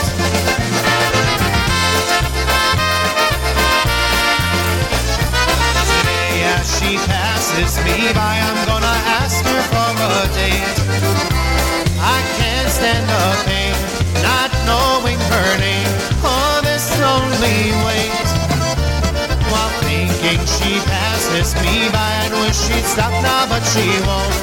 As 6.54 6.70
she 6.78 7.02
passes 7.10 7.82
me 7.82 8.14
by, 8.14 8.46
I'm 8.46 8.62
gonna 8.70 8.98
ask 9.26 9.42
her 9.42 9.62
for 9.74 9.90
a 10.06 10.30
date. 10.38 10.78
I 11.98 12.22
can't 12.38 12.70
stand 12.70 13.10
the 13.10 13.26
pain, 13.50 13.74
not 14.22 14.54
knowing 14.70 15.18
her 15.34 15.50
name. 15.58 15.90
Oh, 16.22 16.62
this 16.62 16.94
lonely 17.02 17.74
wait. 17.90 18.07
Thinking 20.28 20.46
she 20.60 20.76
passes 20.84 21.56
me 21.64 21.88
by, 21.88 22.04
I 22.04 22.28
wish 22.44 22.60
she'd 22.60 22.84
stop 22.84 23.16
now, 23.24 23.48
but 23.48 23.64
she 23.64 23.88
won't. 24.04 24.36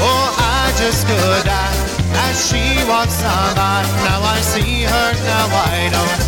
Oh, 0.00 0.32
I 0.40 0.72
just 0.80 1.04
could 1.04 1.44
die 1.44 1.76
as 2.24 2.48
she 2.48 2.80
walks 2.88 3.20
on 3.20 3.52
by. 3.52 3.84
Now 4.08 4.24
I 4.24 4.40
see 4.40 4.88
her, 4.88 5.08
now 5.28 5.52
I 5.52 5.92
don't. 5.92 6.20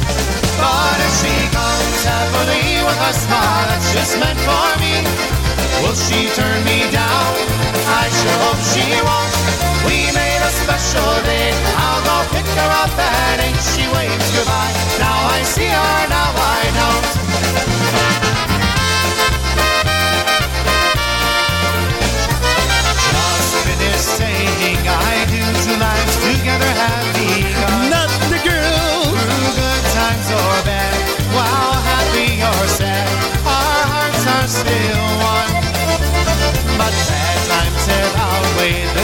But 0.60 1.00
if 1.00 1.12
she 1.16 1.32
comes 1.48 2.04
happily 2.04 2.84
with 2.84 3.08
a 3.08 3.12
smile 3.16 3.64
that's 3.72 3.88
just 3.96 4.12
meant 4.20 4.36
for 4.44 4.68
me, 4.84 5.39
will 5.82 5.94
she 5.94 6.28
turn 6.36 6.64
me 6.64 6.86
down? 6.92 7.32
I 7.88 8.04
sure 8.18 8.38
hope 8.44 8.62
she 8.72 8.84
won't. 9.02 9.32
We 9.86 10.12
made 10.12 10.42
a 10.44 10.52
special 10.62 11.10
date. 11.24 11.56
I'll 11.76 12.02
go 12.04 12.16
pick 12.34 12.46
her 12.46 12.70
up 12.84 12.94
and 12.96 13.40
ain't 13.40 13.62
she 13.72 13.84
waves 13.94 14.28
goodbye. 14.36 14.74
Now 14.98 15.18
I 15.36 15.42
see 15.42 15.68
her, 15.68 16.08
now 16.08 16.30
I 16.36 16.60
don't. 16.80 17.06
Saying 24.00 24.84
I 24.88 25.24
do. 25.28 25.44
Lives 25.78 26.16
together 26.24 26.72
have 26.82 27.08
begun. 27.14 27.90
Not 27.90 28.10
the 28.32 28.38
girl. 28.48 29.04
Through 29.12 29.52
good 29.60 29.84
times 29.92 30.28
or 30.32 30.56
bad, 30.64 30.96
while 31.36 31.76
happy 31.92 32.40
or 32.40 32.66
sad, 32.68 33.08
our 33.44 33.82
hearts 33.92 34.24
are 34.26 34.48
still 34.48 35.19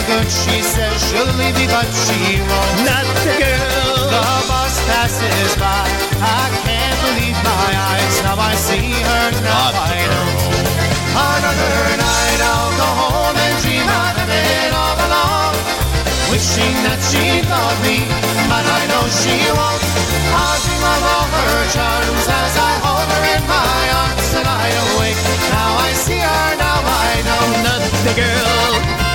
good. 0.07 0.27
She 0.31 0.63
says 0.63 0.95
she'll 1.11 1.27
leave 1.35 1.55
me, 1.59 1.67
but 1.67 1.87
she 1.91 2.39
won't. 2.39 2.75
Not 2.87 3.05
the 3.27 3.35
girl. 3.35 4.07
The 4.07 4.23
bus 4.47 4.75
passes 4.87 5.51
by. 5.59 5.83
I 6.23 6.47
can't 6.63 6.97
believe 7.03 7.37
my 7.43 7.67
eyes. 7.91 8.15
Now 8.23 8.39
I 8.39 8.55
see 8.55 8.95
her. 8.95 9.25
Now 9.43 9.51
Not 9.51 9.73
the 9.75 9.83
I 9.83 9.99
know. 10.07 10.67
Another 11.11 11.79
night 11.99 12.39
I'll 12.39 12.73
go 12.79 12.89
home 13.03 13.35
and 13.35 13.55
dream 13.61 13.83
of 13.83 14.15
heaven 14.15 14.71
all 14.79 14.97
alone. 15.07 15.55
Wishing 16.31 16.75
that 16.87 16.99
she 17.03 17.43
loved 17.43 17.81
me, 17.83 18.07
but 18.47 18.63
I 18.63 18.81
know 18.87 19.03
she 19.11 19.35
won't. 19.51 19.83
I'll 20.31 20.59
dream 20.63 20.83
of 20.87 21.01
all 21.03 21.27
her 21.35 21.59
charms 21.75 22.25
as 22.31 22.53
I 22.55 22.73
hold 22.85 23.07
her 23.11 23.23
in 23.35 23.43
my 23.49 23.83
arms 24.07 24.29
and 24.39 24.47
I 24.47 24.67
awake. 24.87 25.19
Now 25.51 25.71
I 25.83 25.91
see 25.93 26.21
her, 26.21 26.47
now 26.55 26.79
I 26.79 27.11
know. 27.27 27.43
Not 27.65 27.83
the 28.07 28.13
girl. 28.15 29.06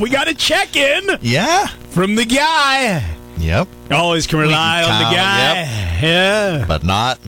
We 0.00 0.08
got 0.10 0.28
a 0.28 0.34
check 0.34 0.76
in 0.76 1.18
Yeah. 1.20 1.66
from 1.90 2.14
the 2.14 2.24
guy. 2.24 3.04
Yep. 3.38 3.68
Always 3.90 4.26
can 4.26 4.38
rely 4.38 4.82
on 4.82 4.98
the 4.98 5.16
guy. 5.16 5.54
Yeah. 6.02 6.64
But 6.66 6.84
not 6.84 7.18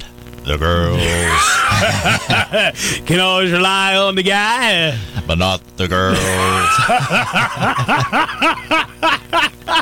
the 0.45 0.59
girls. 0.59 1.01
Can 3.07 3.21
always 3.21 3.53
rely 3.53 3.95
on 3.97 4.15
the 4.17 4.23
guy. 4.25 4.99
but 5.27 5.39
not 5.39 5.63
the 5.77 5.87
girls. 5.89 6.19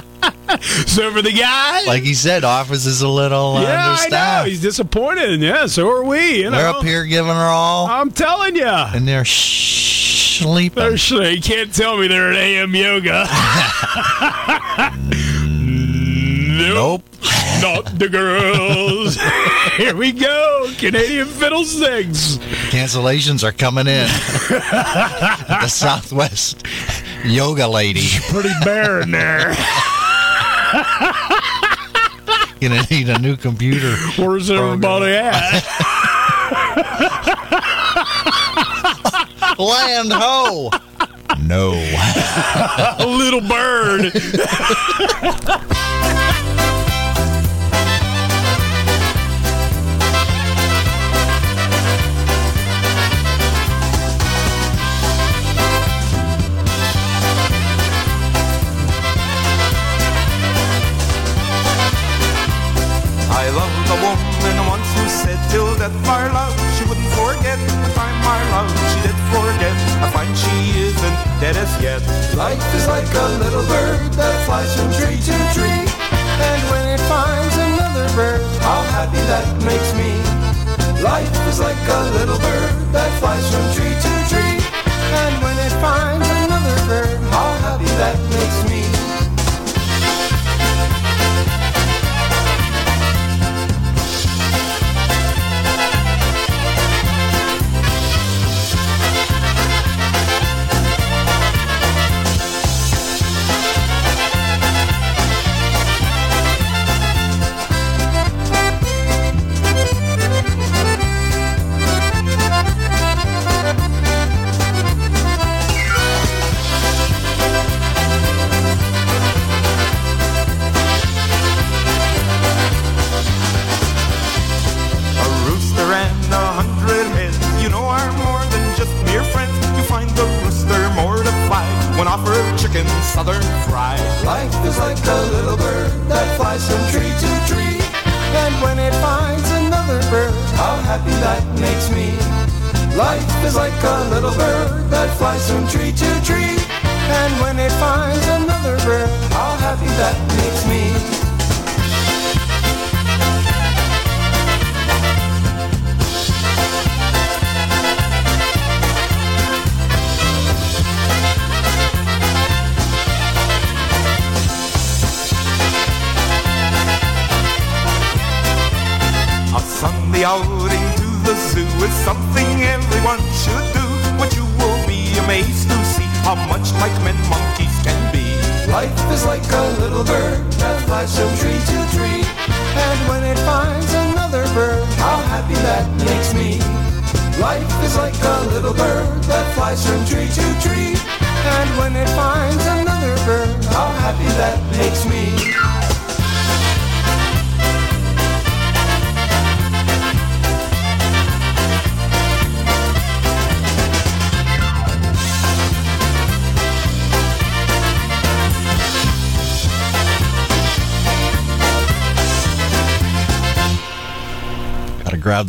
So 0.91 1.11
for 1.13 1.23
the 1.23 1.33
guy, 1.33 1.85
like 1.87 2.03
he 2.03 2.15
said, 2.15 2.43
office 2.45 2.85
is 2.87 3.03
a 3.03 3.09
little 3.09 3.61
yeah, 3.63 3.97
I 3.99 4.09
know 4.09 4.45
he's 4.49 4.61
disappointed. 4.61 5.41
Yeah, 5.41 5.67
so 5.67 5.89
are 5.91 6.03
we. 6.05 6.39
You 6.43 6.51
know, 6.51 6.57
They're 6.57 6.69
up 6.69 6.85
here 6.85 7.05
giving 7.05 7.31
her 7.33 7.37
all, 7.37 7.87
I'm 7.87 8.11
telling 8.11 8.57
you. 8.57 8.65
and 8.67 9.07
they're 9.07 9.25
sleeping. 9.25 10.83
They're 10.83 10.97
sh- 10.97 11.13
you 11.13 11.41
can't 11.41 11.73
tell 11.75 11.97
me 11.99 12.09
they're 12.09 12.31
at 12.33 12.37
AM 12.37 12.75
yoga. 12.75 13.27
nope. 16.75 17.03
Not 17.61 17.99
the 17.99 18.09
girls. 18.09 19.19
Here 19.77 19.95
we 19.95 20.13
go. 20.13 20.71
Canadian 20.79 21.27
fiddle 21.27 21.65
sings. 21.65 22.39
Cancellations 22.71 23.45
are 23.45 23.53
coming 23.53 23.87
in. 23.87 24.07
the 24.07 25.69
Southwest 25.69 26.65
yoga 27.25 27.69
lady. 27.69 28.07
Pretty 28.31 28.53
bare 28.65 29.01
in 29.03 29.11
there. 29.11 29.55
Gonna 32.61 32.83
need 32.91 33.09
a 33.09 33.19
new 33.19 33.37
computer. 33.37 33.97
Where's 34.19 34.51
everybody 34.51 35.15
at? 35.15 35.31
Land 39.59 40.13
ho. 40.13 40.71
No. 41.41 41.73
A 42.99 43.07
little 43.07 43.41
bird. 43.41 44.13
the 63.91 63.99
woman 64.07 64.57
once 64.71 64.87
who 64.95 65.05
said 65.11 65.41
till 65.51 65.75
death 65.75 66.09
our 66.09 66.31
love 66.31 66.55
she 66.79 66.87
wouldn't 66.87 67.11
forget 67.19 67.59
the 67.83 67.91
time 67.99 68.19
our 68.23 68.45
love 68.55 68.71
she 68.91 68.99
did 69.03 69.19
forget. 69.35 69.75
I 70.05 70.07
find 70.15 70.31
she 70.37 70.57
isn't 70.87 71.17
dead 71.43 71.57
as 71.57 71.73
yet. 71.83 72.03
Life 72.39 72.63
is 72.75 72.87
like 72.87 73.11
a 73.15 73.27
little 73.43 73.67
bird 73.67 73.99
that 74.15 74.35
flies 74.47 74.71
from 74.77 74.91
tree 74.99 75.19
to 75.19 75.37
tree. 75.55 75.83
And 76.47 76.61
when 76.71 76.85
it 76.95 77.03
finds 77.11 77.57
another 77.57 78.07
bird, 78.15 78.43
how 78.63 78.83
happy 78.95 79.23
that 79.31 79.47
makes 79.67 79.91
me. 79.99 80.11
Life 81.03 81.35
is 81.49 81.59
like 81.59 81.83
a 81.99 82.03
little 82.19 82.39
bird 82.39 82.73
that 82.95 83.11
flies 83.21 83.47
from 83.53 83.67
tree 83.75 83.97
to 84.05 84.13
tree. 84.31 84.59
And 85.23 85.35
when 85.43 85.60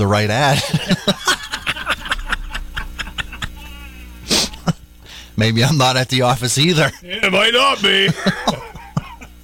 the 0.02 0.08
right 0.08 0.30
ad. 0.32 0.60
Maybe 5.38 5.64
I'm 5.64 5.78
not 5.78 5.95
at 5.95 6.10
the 6.10 6.24
office 6.24 6.58
either. 6.58 6.91
It 7.04 7.32
might 7.32 7.54
not 7.54 7.82
be. 7.82 8.10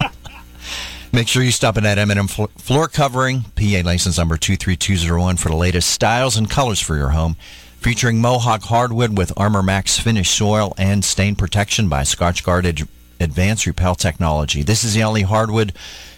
Make 1.14 1.28
sure 1.28 1.44
you 1.44 1.52
stop 1.52 1.78
in 1.78 1.86
at 1.86 1.98
M&M 2.00 2.28
Floor 2.28 2.88
Covering, 2.88 3.46
PA 3.56 3.82
license 3.86 4.18
number 4.18 4.36
23201 4.38 5.38
for 5.38 5.50
the 5.50 5.56
latest 5.56 5.90
styles 5.90 6.36
and 6.36 6.50
colors 6.50 6.80
for 6.80 6.96
your 6.96 7.10
home. 7.10 7.36
Featuring 7.80 8.20
Mohawk 8.20 8.64
hardwood 8.64 9.16
with 9.18 9.32
Armor 9.38 9.64
Max 9.64 10.00
finish 10.00 10.32
soil 10.32 10.74
and 10.78 11.06
stain 11.06 11.36
protection 11.36 11.88
by 11.88 12.02
Scotchgard 12.02 12.66
Ad- 12.66 12.88
Advanced 13.20 13.66
Repel 13.68 13.94
Technology. 13.96 14.64
This 14.64 14.84
is 14.84 14.96
the 14.96 15.04
only 15.04 15.22
hardwood 15.22 15.74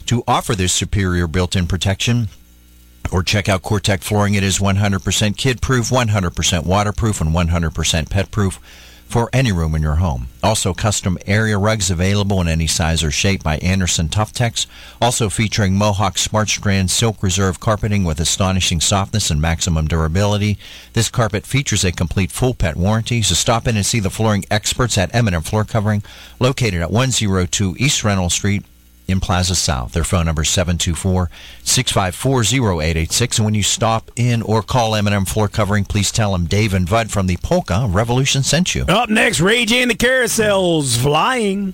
to 0.08 0.24
offer 0.28 0.56
this 0.56 0.74
superior 0.74 1.28
built-in 1.28 1.68
protection. 1.68 2.30
Or 3.12 3.24
check 3.24 3.50
out 3.50 3.64
COREtec 3.64 4.02
flooring. 4.02 4.36
It 4.36 4.44
is 4.44 4.60
100% 4.60 5.38
kid-proof, 5.38 5.90
100% 5.90 6.66
waterproof, 6.66 7.22
and 7.22 7.32
100% 7.32 8.10
pet-proof 8.10 8.60
for 9.10 9.28
any 9.34 9.52
room 9.52 9.74
in 9.74 9.82
your 9.82 9.96
home. 9.96 10.28
Also, 10.44 10.72
custom 10.72 11.18
area 11.26 11.58
rugs 11.58 11.90
available 11.90 12.40
in 12.42 12.48
any 12.48 12.68
size 12.68 13.04
or 13.04 13.10
shape 13.10 13.42
by 13.42 13.58
Anderson 13.58 14.08
Tuftex. 14.08 14.68
Also 15.02 15.30
featuring 15.30 15.76
Mohawk 15.76 16.20
Smart 16.20 16.48
Strand 16.48 16.92
Silk 16.92 17.24
Reserve 17.24 17.60
carpeting 17.60 18.04
with 18.04 18.20
astonishing 18.20 18.80
softness 18.80 19.32
and 19.32 19.42
maximum 19.42 19.88
durability. 19.88 20.60
This 20.94 21.10
carpet 21.10 21.48
features 21.48 21.84
a 21.84 21.92
complete 21.92 22.32
full 22.32 22.54
pet 22.54 22.78
warranty. 22.78 23.24
So 23.24 23.34
stop 23.34 23.68
in 23.68 23.76
and 23.76 23.86
see 23.86 24.00
the 24.00 24.12
flooring 24.12 24.46
experts 24.52 24.96
at 24.96 25.14
M&M 25.14 25.42
Floor 25.42 25.66
Covering, 25.66 26.04
located 26.40 26.82
at 26.82 26.92
102 26.92 27.76
East 27.80 28.04
Reynolds 28.04 28.36
Street 28.36 28.64
in 29.10 29.20
Plaza 29.20 29.56
South. 29.56 29.94
Their 29.94 30.04
phone 30.04 30.26
number 30.26 30.44
is 30.44 30.50
724-654-0886. 30.50 33.38
And 33.38 33.46
when 33.46 33.56
you 33.56 33.64
stop 33.64 34.12
in 34.16 34.42
or 34.42 34.62
call 34.62 34.96
M&M 34.96 35.26
Floor 35.26 35.48
Covering, 35.48 35.86
please 35.86 36.12
tell 36.12 36.32
them 36.32 36.46
Dave 36.46 36.74
and 36.74 36.90
Bud 36.90 37.12
from 37.12 37.28
the 37.28 37.38
Polka 37.38 37.88
Revolution 37.90 38.44
sent 38.44 38.76
you. 38.76 38.86
Up 38.88 39.10
next, 39.10 39.40
Ray 39.40 39.66
Jay 39.66 39.82
and 39.82 39.92
the 39.92 39.96
Carousels 39.96 40.98
flying. 40.98 41.74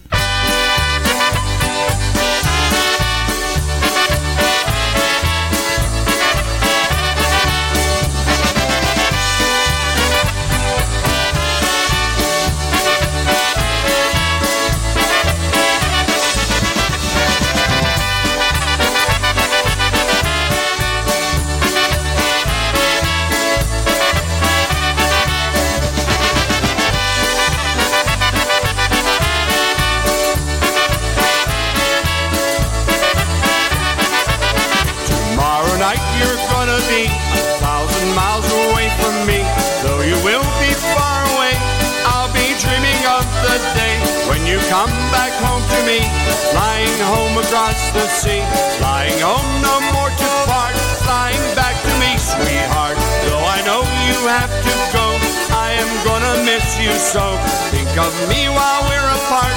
Me. 45.96 46.04
Flying 46.52 47.00
home 47.08 47.36
across 47.40 47.80
the 47.92 48.06
sea, 48.08 48.44
flying 48.80 49.20
home 49.20 49.50
no 49.64 49.76
more 49.96 50.12
to 50.12 50.30
part. 50.48 50.76
Flying 51.04 51.46
back 51.56 51.76
to 51.88 51.94
me, 52.02 52.12
sweetheart. 52.20 52.98
Though 53.28 53.46
I 53.56 53.60
know 53.68 53.82
you 54.08 54.18
have 54.28 54.52
to 54.52 54.74
go, 54.92 55.08
I 55.56 55.76
am 55.80 55.92
gonna 56.08 56.36
miss 56.44 56.68
you 56.84 56.92
so. 57.14 57.26
Think 57.72 57.92
of 57.98 58.14
me 58.32 58.48
while 58.58 58.82
we're 58.90 59.12
apart. 59.20 59.56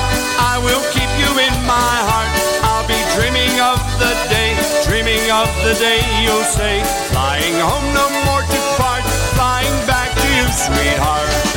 I 0.52 0.54
will 0.62 0.84
keep 0.94 1.10
you 1.22 1.30
in 1.46 1.54
my 1.66 1.94
heart. 2.10 2.30
I'll 2.68 2.86
be 2.86 3.00
dreaming 3.16 3.54
of 3.58 3.78
the 4.02 4.14
day, 4.30 4.54
dreaming 4.86 5.24
of 5.30 5.48
the 5.66 5.74
day 5.74 6.00
you'll 6.22 6.48
say, 6.58 6.82
flying 7.10 7.56
home 7.70 7.88
no 7.94 8.06
more 8.26 8.42
to 8.42 8.60
part, 8.78 9.04
flying 9.34 9.78
back 9.86 10.10
to 10.14 10.28
you, 10.36 10.46
sweetheart. 10.64 11.47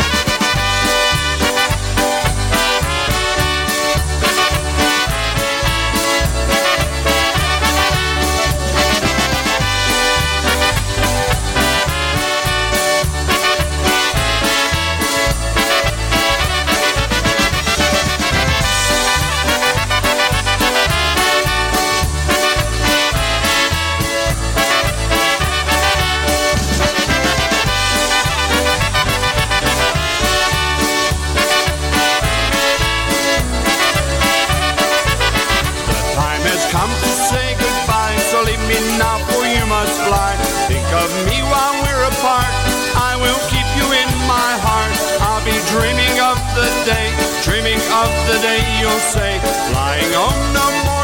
Of 47.92 48.10
the 48.28 48.40
day 48.40 48.62
you'll 48.80 49.06
say, 49.12 49.40
flying 49.72 50.12
home 50.16 50.54
no 50.56 50.68
more 50.88 51.01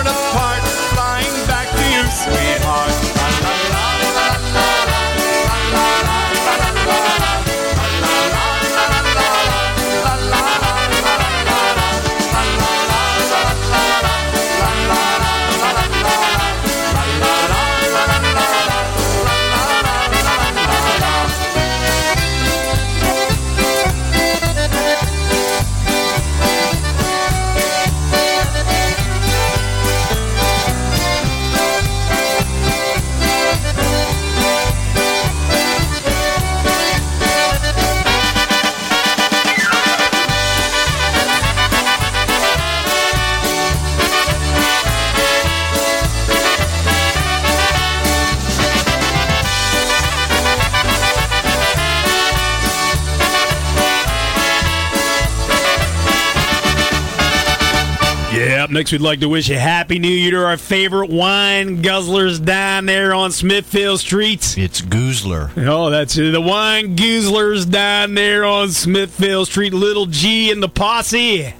next, 58.77 58.91
we'd 58.91 59.01
like 59.01 59.21
to 59.21 59.27
wish 59.27 59.49
a 59.49 59.57
happy 59.57 59.97
new 59.97 60.07
year 60.07 60.31
to 60.31 60.45
our 60.45 60.55
favorite 60.55 61.09
wine 61.09 61.81
guzzlers 61.81 62.43
down 62.43 62.85
there 62.85 63.11
on 63.11 63.31
Smithfield 63.31 63.99
Street. 63.99 64.55
It's 64.55 64.81
Goozler. 64.81 65.49
Oh, 65.65 65.89
that's 65.89 66.15
it. 66.15 66.31
The 66.31 66.41
wine 66.41 66.95
guzzlers 66.95 67.69
down 67.69 68.13
there 68.13 68.45
on 68.45 68.69
Smithfield 68.69 69.47
Street. 69.47 69.73
Little 69.73 70.05
G 70.05 70.51
and 70.51 70.61
the 70.61 70.69
posse. 70.69 71.45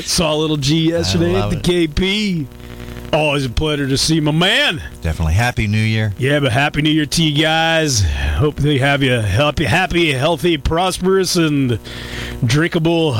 Saw 0.00 0.36
Little 0.36 0.56
G 0.56 0.88
yesterday 0.88 1.34
at 1.34 1.50
the 1.50 1.56
KP. 1.56 2.46
Always 3.12 3.44
a 3.44 3.50
pleasure 3.50 3.88
to 3.88 3.98
see 3.98 4.20
my 4.20 4.30
man. 4.30 4.82
Definitely. 5.02 5.34
Happy 5.34 5.66
New 5.66 5.76
Year. 5.76 6.14
Yeah, 6.16 6.40
but 6.40 6.52
happy 6.52 6.80
New 6.80 6.90
Year 6.90 7.04
to 7.04 7.22
you 7.22 7.42
guys. 7.42 8.02
Hope 8.02 8.56
they 8.56 8.78
have 8.78 9.02
you 9.02 9.12
happy, 9.12 9.64
happy, 9.64 10.12
healthy, 10.12 10.56
prosperous, 10.56 11.36
and 11.36 11.78
drinkable 12.46 13.16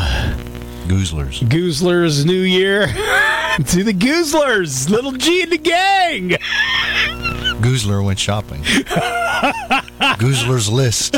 Goozlers. 0.90 1.38
Goozlers 1.48 2.26
New 2.26 2.32
Year. 2.32 2.86
to 3.68 3.84
the 3.84 3.94
Goozlers, 3.94 4.90
Little 4.90 5.12
G 5.12 5.40
and 5.42 5.52
the 5.52 5.58
gang. 5.58 6.30
Goozler 7.60 8.04
went 8.04 8.18
shopping. 8.18 8.60
Goozler's 10.18 10.68
list. 10.68 11.16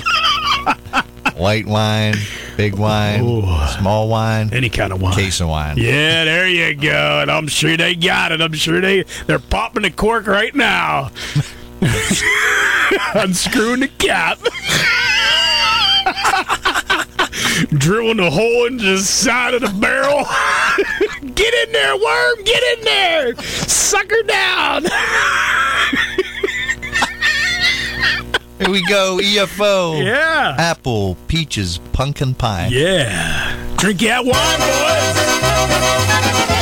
White 1.37 1.65
wine, 1.65 2.17
big 2.59 2.75
wine, 2.75 3.21
small 3.79 4.11
wine, 4.11 4.53
any 4.53 4.69
kind 4.69 4.93
of 4.93 5.01
wine. 5.01 5.15
Case 5.15 5.41
of 5.41 5.49
wine. 5.49 5.79
Yeah, 5.79 6.25
there 6.25 6.47
you 6.47 6.75
go. 6.75 7.21
And 7.23 7.31
I'm 7.31 7.49
sure 7.49 7.75
they 7.75 7.95
got 7.95 8.31
it. 8.31 8.43
I'm 8.43 8.53
sure 8.53 8.83
they 8.83 9.05
they're 9.27 9.39
popping 9.39 9.85
the 9.85 9.91
cork 9.91 10.27
right 10.27 10.55
now. 10.55 11.11
Unscrewing 13.15 13.81
the 13.81 13.91
cap. 13.99 14.39
Drilling 17.69 18.21
a 18.21 18.31
hole 18.31 18.67
in 18.67 18.77
the 18.77 18.99
side 18.99 19.55
of 19.55 19.63
the 19.63 19.69
barrel. 19.69 20.25
get 21.35 21.55
in 21.67 21.73
there, 21.73 21.97
worm. 21.97 22.45
Get 22.45 22.79
in 22.79 22.85
there. 22.85 23.35
Sucker 23.37 24.23
down. 24.25 24.85
Here 28.59 28.71
we 28.71 28.87
go. 28.87 29.19
EFO. 29.21 30.05
Yeah. 30.05 30.55
Apple, 30.57 31.17
peaches, 31.27 31.79
pumpkin 31.93 32.35
pie. 32.35 32.69
Yeah. 32.71 33.57
Drink 33.77 33.99
that 34.01 34.25
wine, 34.25 34.35
Apples, 34.37 36.62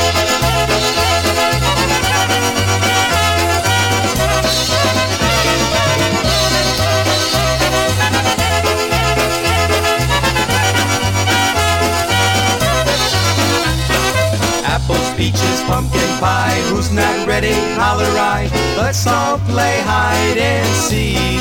peaches, 15.21 15.61
pumpkin 15.69 16.09
pie. 16.17 16.57
Who's 16.69 16.91
not 16.91 17.27
ready? 17.27 17.53
Holler 17.77 18.09
I. 18.17 18.49
Let's 18.75 19.05
all 19.05 19.37
play 19.53 19.77
hide 19.85 20.39
and 20.39 20.67
seek. 20.75 21.37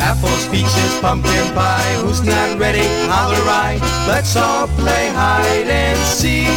Apples, 0.00 0.48
peaches, 0.48 0.92
pumpkin 1.02 1.46
pie. 1.52 1.92
Who's 2.00 2.22
not 2.22 2.58
ready? 2.58 2.86
Holler 3.12 3.44
I. 3.68 3.76
Let's 4.08 4.34
all 4.34 4.66
play 4.80 5.08
hide 5.12 5.68
and 5.68 5.98
seek. 6.08 6.48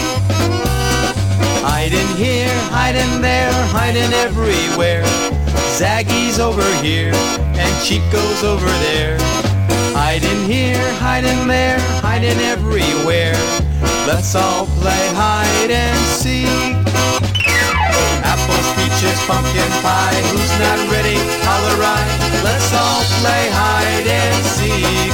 Hiding 1.67 2.11
here, 2.15 2.55
hiding 2.71 3.21
there, 3.21 3.51
hiding 3.75 4.13
everywhere. 4.13 5.03
Zaggy's 5.75 6.39
over 6.39 6.69
here, 6.81 7.11
and 7.59 7.73
Chico's 7.83 8.45
over 8.45 8.71
there. 8.87 9.17
Hiding 9.91 10.41
here, 10.49 10.87
hiding 11.03 11.49
there, 11.49 11.79
hiding 11.99 12.39
everywhere. 12.53 13.64
Let's 14.05 14.35
all 14.35 14.67
play 14.81 15.09
hide 15.17 15.71
and 15.71 15.97
seek. 16.05 16.45
Apples, 18.21 18.67
peaches, 18.77 19.17
pumpkin 19.25 19.71
pie. 19.81 20.21
Who's 20.29 20.53
not 20.61 20.77
ready? 20.93 21.17
Holler 21.41 21.77
right. 21.81 22.05
Let's 22.45 22.69
all 22.69 23.01
play 23.17 23.49
hide 23.49 24.05
and 24.05 24.45
seek. 24.45 25.09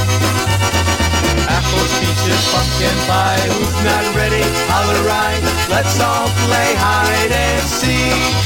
Apples, 1.48 1.92
peaches, 2.04 2.42
pumpkin 2.52 2.96
pie. 3.08 3.40
Who's 3.56 3.80
not 3.80 4.04
ready? 4.14 4.44
Holler 4.68 5.00
right. 5.08 5.40
Let's 5.72 5.98
all 5.98 6.28
play 6.44 6.76
hide 6.76 7.32
and 7.32 7.64
seek. 7.64 8.42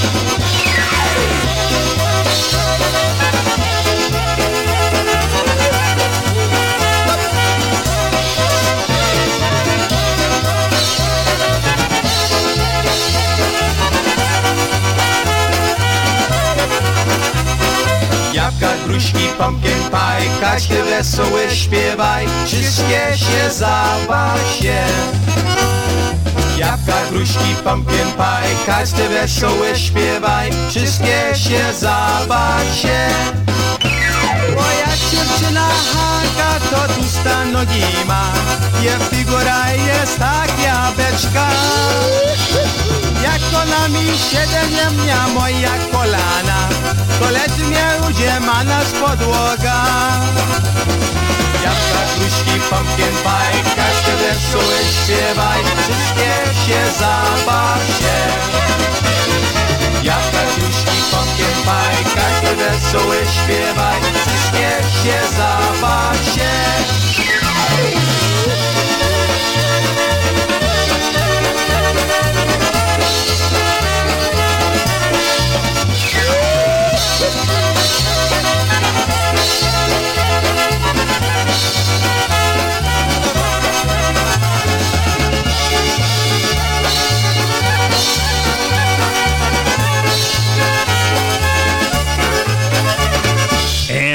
Gruszki, 18.96 19.28
pumpkin 19.38 19.90
pie 19.90 20.40
Każdy 20.40 20.82
wesoły 20.82 21.50
śpiewaj 21.50 22.26
Wszystkie 22.46 23.16
się 23.16 23.50
zabaw 23.50 24.40
się 24.60 24.84
Jabłka, 26.58 26.96
gruszki, 27.10 27.54
pumpkin 27.64 28.12
pie 28.16 28.66
Każdy 28.66 29.08
wesoły 29.08 29.76
śpiewaj 29.76 30.50
Wszystkie 30.70 31.34
się 31.34 31.72
zabaw 31.78 32.64
się 32.82 33.08
Moja 34.54 34.96
dziewczyna 35.10 35.68
Hanka 35.92 36.66
to 36.70 36.94
tłusta 36.94 37.44
nogi 37.44 37.82
ma 38.06 38.32
Jej 38.82 38.98
figura 39.10 39.72
jest 39.72 40.18
tak 40.18 40.50
jabłeczka 40.62 41.46
Jak 43.26 43.42
kolami 43.52 44.06
siedem 44.30 44.94
mnie 44.94 45.16
moja 45.34 45.74
kolana 45.92 46.68
To 47.20 47.30
lecz 47.30 47.58
mnie 47.68 47.86
ludzie 48.02 48.40
ma 48.40 48.64
nas 48.64 48.88
podłoga 49.02 49.78
Jabłka, 51.64 52.02
gruszki, 52.16 52.60
pumpkin 52.70 53.16
pie 53.24 53.58
Każdy 53.76 54.12
wesoły 54.22 54.78
śpiewaj 54.96 55.60
Wszystkie 55.82 56.32
się 56.64 56.80
zabaw 56.98 57.82
się. 57.98 58.16
Jabłka, 60.02 60.42
gruszki, 60.56 60.98
pumpkin 61.10 61.56
pie 61.66 62.20
Każdy 62.20 62.56
wesoły 62.56 63.16
śpiewaj 63.16 64.00
Wszystkie 64.26 64.68
się 65.02 65.18
zabaw 65.36 66.16
się 66.34 66.85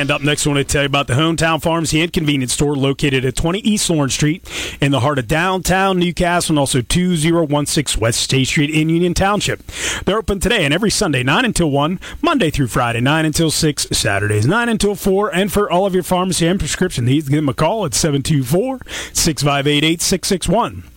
And 0.01 0.09
up 0.09 0.23
next, 0.23 0.47
I 0.47 0.49
want 0.49 0.57
to 0.57 0.63
tell 0.63 0.81
you 0.81 0.87
about 0.87 1.05
the 1.05 1.13
Hometown 1.13 1.61
Pharmacy 1.61 2.01
and 2.01 2.11
Convenience 2.11 2.53
Store 2.53 2.75
located 2.75 3.23
at 3.23 3.35
20 3.35 3.59
East 3.59 3.87
Lawrence 3.87 4.15
Street 4.15 4.43
in 4.81 4.91
the 4.91 5.01
heart 5.01 5.19
of 5.19 5.27
downtown 5.27 5.99
New 5.99 6.11
Castle 6.11 6.53
and 6.53 6.59
also 6.59 6.81
2016 6.81 8.01
West 8.01 8.19
State 8.19 8.47
Street 8.47 8.71
in 8.71 8.89
Union 8.89 9.13
Township. 9.13 9.61
They're 10.05 10.17
open 10.17 10.39
today 10.39 10.65
and 10.65 10.73
every 10.73 10.89
Sunday, 10.89 11.21
9 11.21 11.45
until 11.45 11.69
1, 11.69 11.99
Monday 12.19 12.49
through 12.49 12.69
Friday, 12.69 12.99
9 12.99 13.25
until 13.25 13.51
6, 13.51 13.87
Saturdays, 13.91 14.47
9 14.47 14.69
until 14.69 14.95
4. 14.95 15.35
And 15.35 15.51
for 15.51 15.69
all 15.69 15.85
of 15.85 15.93
your 15.93 16.01
pharmacy 16.01 16.47
and 16.47 16.57
prescription 16.57 17.05
needs, 17.05 17.29
give 17.29 17.37
them 17.37 17.49
a 17.49 17.53
call 17.53 17.85
at 17.85 17.93
724 17.93 18.79
658 19.13 19.83
8661. 19.83 20.90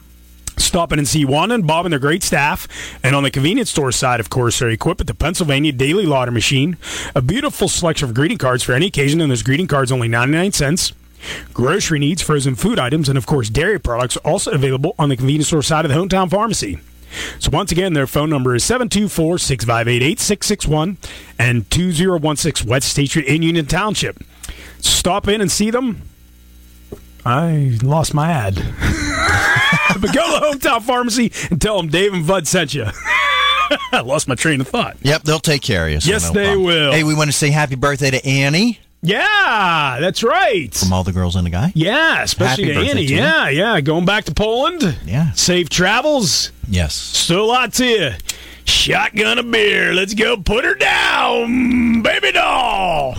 Stop 0.56 0.93
in 0.93 0.98
and 0.98 1.09
see 1.09 1.24
Juan 1.24 1.51
and 1.51 1.66
Bob 1.66 1.86
and 1.86 1.93
their 1.93 1.98
great 1.98 2.22
staff. 2.22 2.68
And 3.02 3.16
on 3.16 3.22
the 3.22 3.31
convenience 3.31 3.70
store 3.70 3.93
side, 3.93 4.20
of 4.20 4.28
course, 4.31 4.59
they're 4.59 4.70
equipped 4.70 5.01
with 5.01 5.09
the 5.09 5.14
Pennsylvania 5.14 5.72
Daily 5.72 6.06
Lauder 6.06 6.31
Machine, 6.31 6.76
a 7.14 7.22
beautiful 7.22 7.68
selection 7.68 8.09
of 8.09 8.14
greeting 8.14 8.39
cards 8.39 8.62
for 8.62 8.72
any 8.72 8.86
occasion, 8.86 9.20
and 9.20 9.31
those 9.31 9.43
greeting 9.43 9.66
cards 9.66 9.93
only 9.93 10.09
99 10.09 10.52
cents. 10.52 10.93
Grocery 11.52 11.98
needs, 11.98 12.22
frozen 12.22 12.55
food 12.55 12.78
items, 12.78 13.09
and 13.09 13.18
of 13.18 13.26
course, 13.26 13.48
dairy 13.48 13.81
products 13.81 14.16
also 14.18 14.52
available 14.52 14.94
on 14.98 15.09
the 15.09 15.16
convenience 15.16 15.48
store 15.48 15.62
side 15.62 15.85
of 15.85 15.90
the 15.90 15.97
Hometown 15.97 16.31
Pharmacy. 16.31 16.78
So 17.39 17.51
once 17.51 17.72
again, 17.72 17.94
their 17.94 18.06
phone 18.06 18.31
number 18.31 18.55
is 18.55 18.64
724-658-8661 18.64 20.97
and 21.39 21.70
2016 21.70 22.68
West 22.68 22.89
State 22.89 23.10
Street 23.10 23.26
in 23.26 23.43
Union 23.43 23.66
Township. 23.66 24.22
Stop 24.81 25.28
in 25.28 25.40
and 25.40 25.51
see 25.51 25.70
them. 25.70 26.02
I 27.24 27.78
lost 27.82 28.12
my 28.12 28.31
ad. 28.31 28.56
but 30.01 30.12
go 30.12 30.23
to 30.23 30.40
the 30.40 30.47
Hometown 30.59 30.82
Pharmacy 30.82 31.32
and 31.51 31.61
tell 31.61 31.77
them 31.77 31.89
Dave 31.89 32.12
and 32.15 32.27
Bud 32.27 32.47
sent 32.47 32.74
you. 32.74 32.85
I 33.93 34.01
lost 34.05 34.28
my 34.28 34.35
train 34.35 34.61
of 34.61 34.69
thought. 34.69 34.97
Yep, 35.02 35.23
they'll 35.23 35.39
take 35.39 35.62
care 35.62 35.86
of 35.86 35.93
you. 35.93 36.01
so 36.01 36.11
Yes, 36.11 36.28
no 36.28 36.35
they 36.35 36.44
problem. 36.47 36.65
will. 36.65 36.93
Hey, 36.93 37.02
we 37.05 37.15
want 37.15 37.28
to 37.28 37.36
say 37.36 37.51
happy 37.51 37.74
birthday 37.77 38.11
to 38.11 38.24
Annie. 38.27 38.78
Yeah, 39.02 39.98
that's 40.01 40.23
right. 40.23 40.73
From 40.74 40.93
all 40.93 41.05
the 41.05 41.12
girls 41.12 41.36
and 41.36 41.44
the 41.44 41.51
guy. 41.51 41.73
Yeah, 41.74 42.23
especially 42.23 42.73
Happy 42.73 42.86
to 42.86 42.90
Annie. 42.90 43.06
to 43.06 43.15
yeah, 43.15 43.48
yeah. 43.51 43.81
Going 43.82 44.06
back 44.06 44.24
to 44.24 44.32
Poland. 44.35 44.97
Yeah. 45.05 45.32
Safe 45.32 45.69
travels. 45.69 46.52
Yes. 46.69 46.94
Still 46.94 47.44
a 47.44 47.47
lot 47.47 47.73
to 47.74 47.85
you. 47.86 48.11
Shotgun 48.65 49.39
a 49.39 49.43
beer. 49.43 49.93
Let's 49.93 50.15
go 50.15 50.39
put 50.39 50.65
her 50.65 50.74
down, 50.74 52.01
baby 52.01 52.32
doll. 52.32 53.16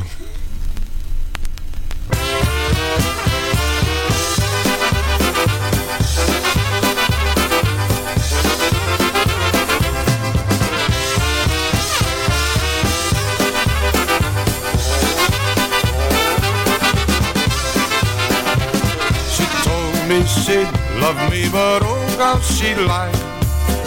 She'd 20.25 20.69
love 20.99 21.17
me, 21.29 21.49
but 21.51 21.81
oh 21.83 22.15
how 22.17 22.39
she 22.39 22.73
lied. 22.75 23.15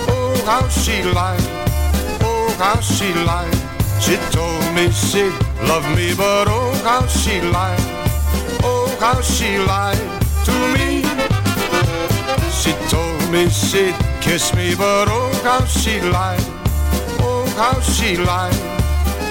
Oh 0.08 0.34
how 0.46 0.68
she 0.68 1.02
lied. 1.02 1.40
Oh 2.20 2.54
how 2.58 2.80
she 2.80 3.12
lied. 3.14 3.54
She 4.00 4.16
told 4.30 4.62
me 4.74 4.90
she'd 4.90 5.32
love 5.68 5.86
me, 5.96 6.14
but 6.14 6.46
oh 6.48 6.72
how 6.84 7.06
she 7.06 7.40
lied. 7.40 7.80
Oh 8.62 8.88
how 9.00 9.20
she 9.20 9.58
lied 9.58 9.98
to 10.44 10.54
me. 10.74 11.02
She 12.50 12.72
told 12.88 13.30
me 13.30 13.48
she'd 13.48 13.94
kiss 14.20 14.54
me, 14.54 14.74
but 14.74 15.08
oh 15.08 15.30
how 15.42 15.64
she 15.64 16.00
lied. 16.00 16.44
Oh 17.20 17.46
how 17.56 17.80
she 17.80 18.16
lied. 18.16 18.60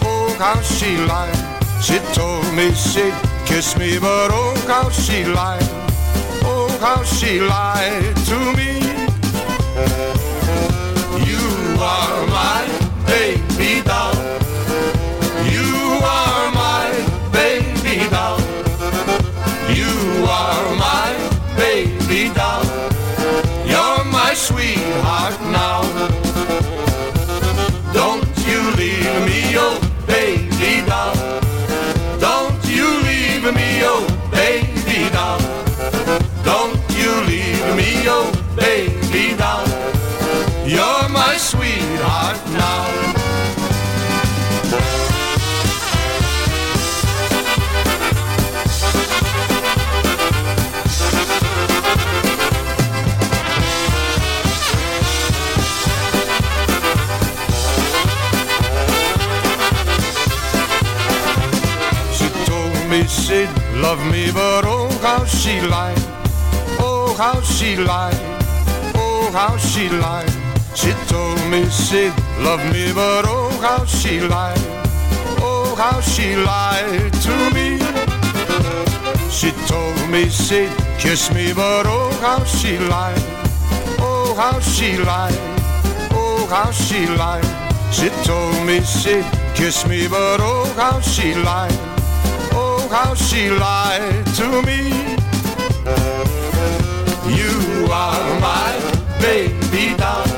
Oh 0.04 0.36
how 0.40 0.62
she 0.62 0.98
lied. 0.98 1.38
She 1.82 2.00
told 2.14 2.46
me 2.54 2.72
she'd 2.74 3.14
kiss 3.46 3.78
me, 3.78 3.98
but 4.00 4.30
oh 4.32 4.56
how 4.68 4.90
she 4.90 5.24
lied. 5.26 5.88
How 6.80 7.04
she 7.04 7.40
lied 7.42 8.16
to 8.28 8.38
me. 8.56 8.80
You 11.26 11.82
are 11.82 12.28
my 12.28 12.68
baby 13.08 13.82
doll. 13.84 14.37
She'd 63.08 63.50
love 63.76 64.00
me, 64.12 64.32
but 64.32 64.66
oh 64.66 64.90
how 65.02 65.26
she 65.26 65.62
lied. 65.62 65.98
Oh 66.80 67.16
how 67.18 67.42
she 67.42 67.76
lied. 67.76 68.20
Oh 68.96 69.30
how 69.32 69.58
she 69.58 69.90
lied. 69.90 70.32
She 70.76 70.92
told 71.08 71.40
me 71.50 71.66
she'd 71.70 72.14
love 72.40 72.64
me, 72.72 72.92
but 72.94 73.26
oh 73.26 73.50
how 73.62 73.86
she 73.86 74.20
lied. 74.20 74.60
Oh 75.40 75.76
how 75.78 76.02
she 76.02 76.36
lied 76.36 77.14
to 77.26 77.36
me. 77.56 77.80
She 79.30 79.52
told 79.68 80.10
me 80.10 80.30
she'd 80.30 80.72
kiss 81.00 81.32
me, 81.34 81.54
but 81.54 81.86
oh 81.86 82.12
how 82.22 82.44
she 82.44 82.78
lied. 82.78 83.24
Oh 84.00 84.34
how 84.36 84.60
she 84.60 84.98
lied. 84.98 85.40
Oh 86.12 86.46
how 86.50 86.72
she 86.72 87.08
lied. 87.08 87.46
She 87.92 88.10
told 88.24 88.66
me 88.66 88.82
she'd 88.82 89.26
kiss 89.56 89.88
me, 89.88 90.08
but 90.08 90.40
oh 90.42 90.66
how 90.76 91.00
she 91.00 91.34
lied. 91.34 91.87
How 92.90 93.14
she 93.14 93.50
lied 93.50 94.26
to 94.38 94.62
me. 94.64 94.90
You 97.36 97.86
are 97.92 98.40
my 98.40 99.20
baby 99.22 99.96
doll. 99.98 100.37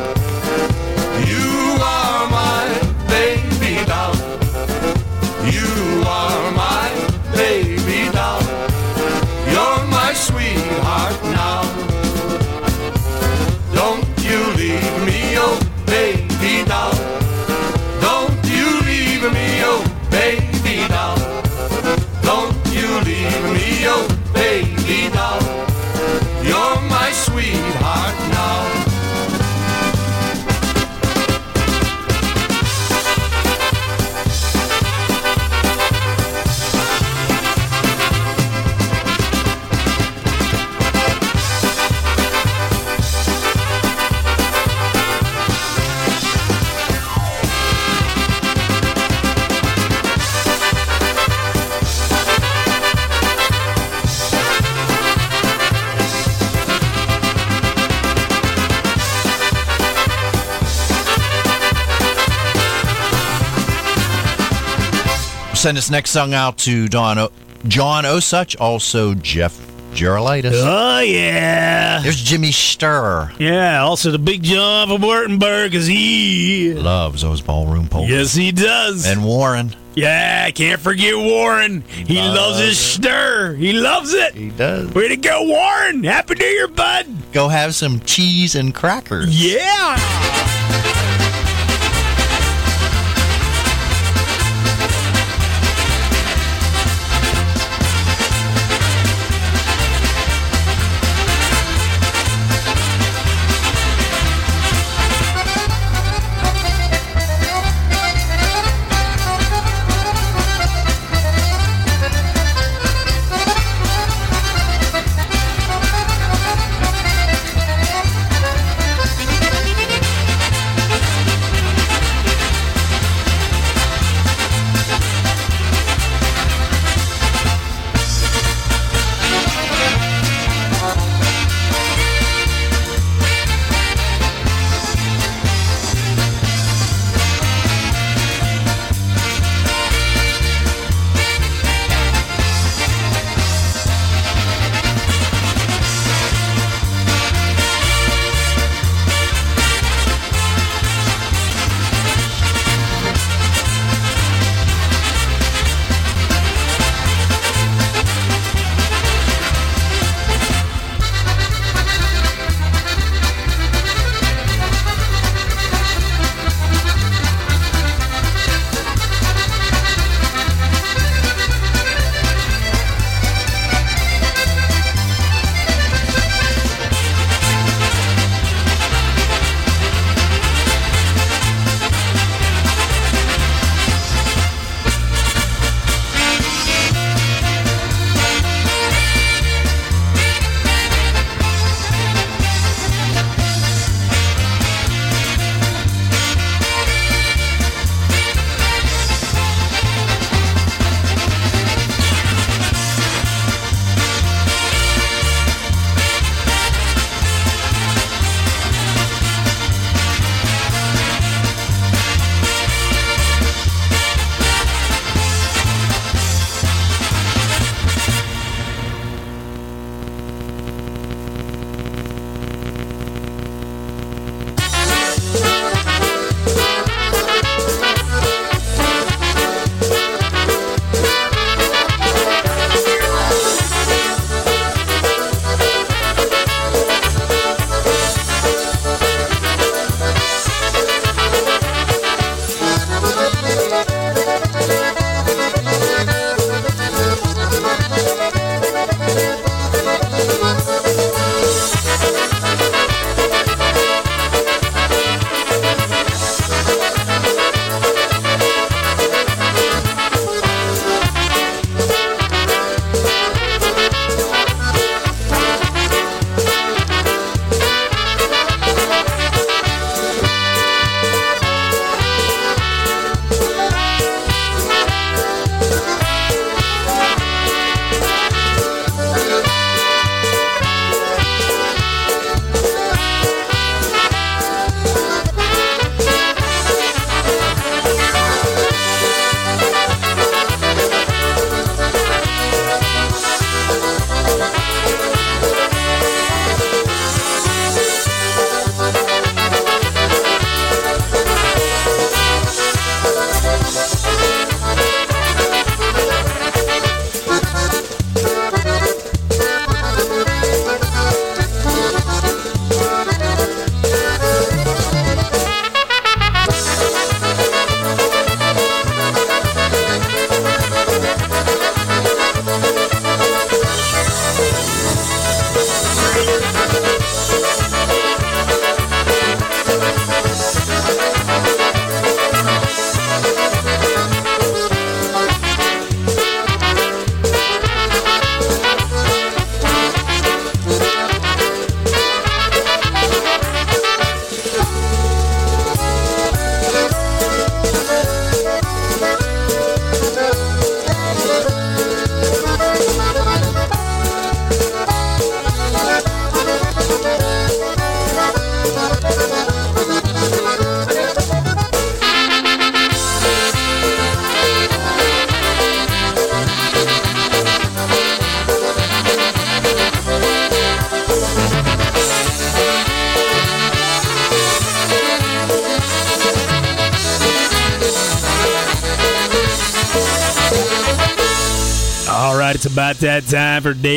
Send 65.60 65.76
this 65.78 65.90
next 65.90 66.12
song 66.12 66.34
out 66.34 66.58
to 66.60 66.88
Don 66.88 67.20
o- 67.20 67.32
John 67.68 68.06
Osuch, 68.06 68.56
also 68.62 69.14
Jeff 69.14 69.58
Gerolitis. 69.92 70.54
Oh, 70.56 71.00
yeah. 71.02 72.00
There's 72.02 72.22
Jimmy 72.24 72.52
Sturr. 72.52 73.38
Yeah, 73.40 73.82
also 73.82 74.10
the 74.12 74.20
big 74.20 74.42
John 74.42 74.88
from 74.88 75.02
Wartenberg, 75.02 75.72
because 75.72 75.86
he. 75.86 76.74
Loves 76.76 77.24
those 77.24 77.42
ballroom 77.42 77.90
polkas. 77.90 78.10
Yes, 78.10 78.34
he 78.36 78.54
does. 78.54 79.06
And 79.06 79.26
Warren. 79.26 79.76
Yeah, 79.96 80.50
can't 80.52 80.80
forget 80.80 81.18
Warren. 81.18 81.82
He 81.82 82.16
loves 82.22 82.60
his 82.60 82.78
Sturr. 82.78 83.58
He 83.58 83.74
loves 83.74 84.14
it. 84.14 84.36
He 84.36 84.52
does. 84.52 84.94
Way 84.94 85.10
to 85.10 85.18
go, 85.18 85.44
Warren. 85.44 86.06
Happy 86.06 86.36
New 86.36 86.46
Year, 86.46 86.70
bud. 86.70 87.06
Go 87.34 87.50
have 87.50 87.76
some 87.76 88.00
cheese 88.02 88.56
and 88.56 88.74
crackers. 88.74 89.28
Yeah. 89.30 90.56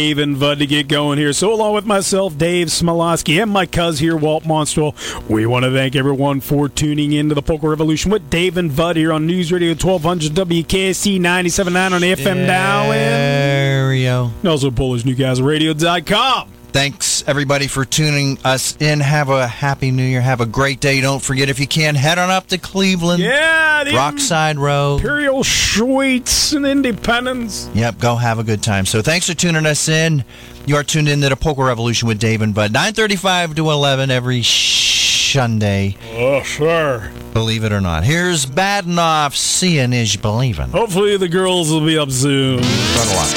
Dave 0.02 0.18
and 0.18 0.40
Bud 0.40 0.58
to 0.58 0.66
get 0.66 0.88
going 0.88 1.16
here. 1.16 1.32
So, 1.32 1.54
along 1.54 1.74
with 1.74 1.86
myself, 1.86 2.36
Dave 2.36 2.66
Smialowski, 2.66 3.40
and 3.40 3.52
my 3.52 3.66
cuz 3.66 4.00
here, 4.00 4.16
Walt 4.16 4.42
Monstwil, 4.42 4.96
we 5.30 5.46
want 5.46 5.64
to 5.64 5.70
thank 5.70 5.94
everyone 5.94 6.40
for 6.40 6.68
tuning 6.68 7.12
in 7.12 7.28
to 7.28 7.36
the 7.36 7.40
Polka 7.40 7.68
Revolution 7.68 8.10
with 8.10 8.28
Dave 8.28 8.56
and 8.56 8.74
Bud 8.74 8.96
here 8.96 9.12
on 9.12 9.28
News 9.28 9.52
Radio 9.52 9.68
1200 9.74 10.32
WKST 10.32 11.20
97.9 11.20 11.92
on 11.92 12.00
FM 12.00 12.46
dial 12.48 12.90
Stereo. 12.90 14.32
and 14.40 14.48
also 14.48 14.72
PolishNewcastleRadio.com. 14.72 16.48
Thanks 16.72 17.22
everybody 17.28 17.66
for 17.66 17.84
tuning 17.84 18.38
us 18.44 18.76
in. 18.80 19.00
Have 19.00 19.28
a 19.28 19.46
happy 19.46 19.90
new 19.90 20.02
year. 20.02 20.22
Have 20.22 20.40
a 20.40 20.46
great 20.46 20.80
day. 20.80 21.02
Don't 21.02 21.22
forget 21.22 21.50
if 21.50 21.60
you 21.60 21.66
can 21.66 21.94
head 21.94 22.18
on 22.18 22.30
up 22.30 22.46
to 22.48 22.56
Cleveland. 22.56 23.22
Yeah, 23.22 23.61
the 23.84 23.90
Rockside 23.90 24.58
Road. 24.58 24.96
Imperial 24.96 25.44
Suites 25.44 26.52
and 26.52 26.66
Independence. 26.66 27.70
Yep, 27.74 27.98
go 27.98 28.16
have 28.16 28.38
a 28.38 28.44
good 28.44 28.62
time. 28.62 28.86
So 28.86 29.02
thanks 29.02 29.28
for 29.28 29.34
tuning 29.34 29.66
us 29.66 29.88
in. 29.88 30.24
You 30.66 30.76
are 30.76 30.84
tuned 30.84 31.08
in 31.08 31.20
to 31.22 31.28
the 31.28 31.36
Polka 31.36 31.62
Revolution 31.64 32.08
with 32.08 32.18
Dave 32.18 32.42
and 32.42 32.54
Bud. 32.54 32.72
935 32.72 33.56
to 33.56 33.70
11 33.70 34.10
every 34.10 34.42
Sunday. 34.42 35.96
Oh, 36.12 36.42
sure. 36.42 37.10
Believe 37.32 37.64
it 37.64 37.72
or 37.72 37.80
not. 37.80 38.04
Here's 38.04 38.46
Badenov. 38.46 39.34
Seeing 39.34 39.92
is 39.92 40.14
believing. 40.16 40.68
Hopefully, 40.68 41.16
the 41.16 41.28
girls 41.28 41.70
will 41.70 41.84
be 41.84 41.98
up 41.98 42.10
soon. 42.10 42.58
Run 42.58 43.08
along. 43.08 43.28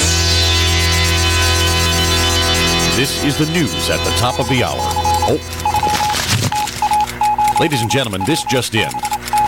This 2.96 3.22
is 3.24 3.36
the 3.38 3.46
news 3.52 3.90
at 3.90 4.02
the 4.04 4.10
top 4.18 4.38
of 4.40 4.48
the 4.48 4.62
hour. 4.64 4.76
Oh. 5.28 5.38
Ladies 7.60 7.80
and 7.80 7.90
gentlemen, 7.90 8.22
this 8.26 8.42
just 8.44 8.74
in. 8.74 8.88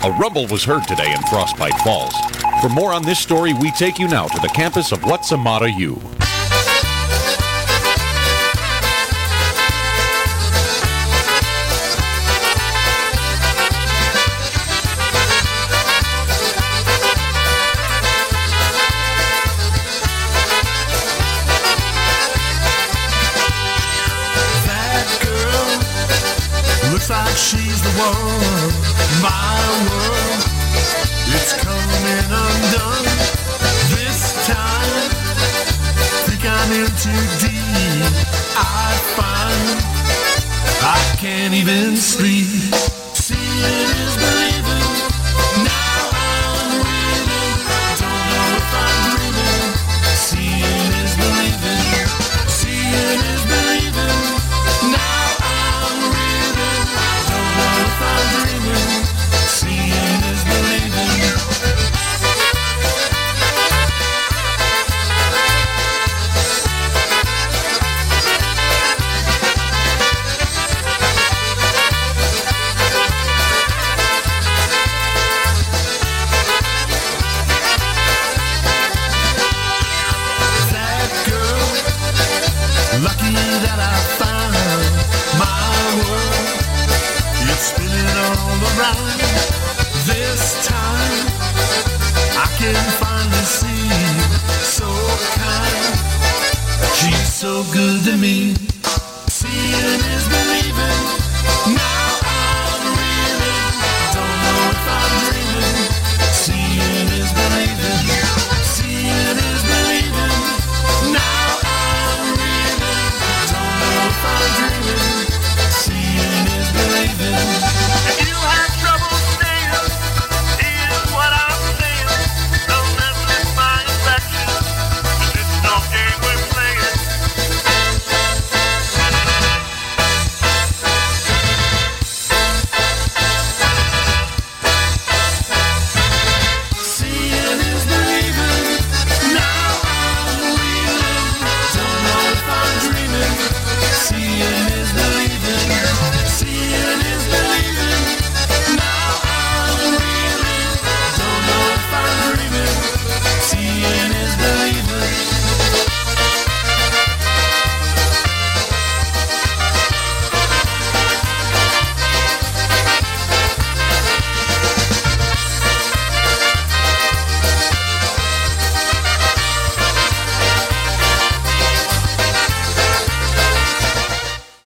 A 0.04 0.12
rumble 0.12 0.46
was 0.46 0.62
heard 0.62 0.86
today 0.86 1.12
in 1.12 1.20
Frostbite 1.22 1.76
Falls. 1.80 2.14
For 2.60 2.68
more 2.68 2.92
on 2.92 3.02
this 3.02 3.18
story, 3.18 3.52
we 3.52 3.72
take 3.72 3.98
you 3.98 4.06
now 4.06 4.28
to 4.28 4.40
the 4.40 4.48
campus 4.48 4.92
of 4.92 5.00
Wossamotta 5.00 5.76
U. 5.76 6.00
can't 41.28 41.52
even 41.52 41.94
sleep. 41.94 42.67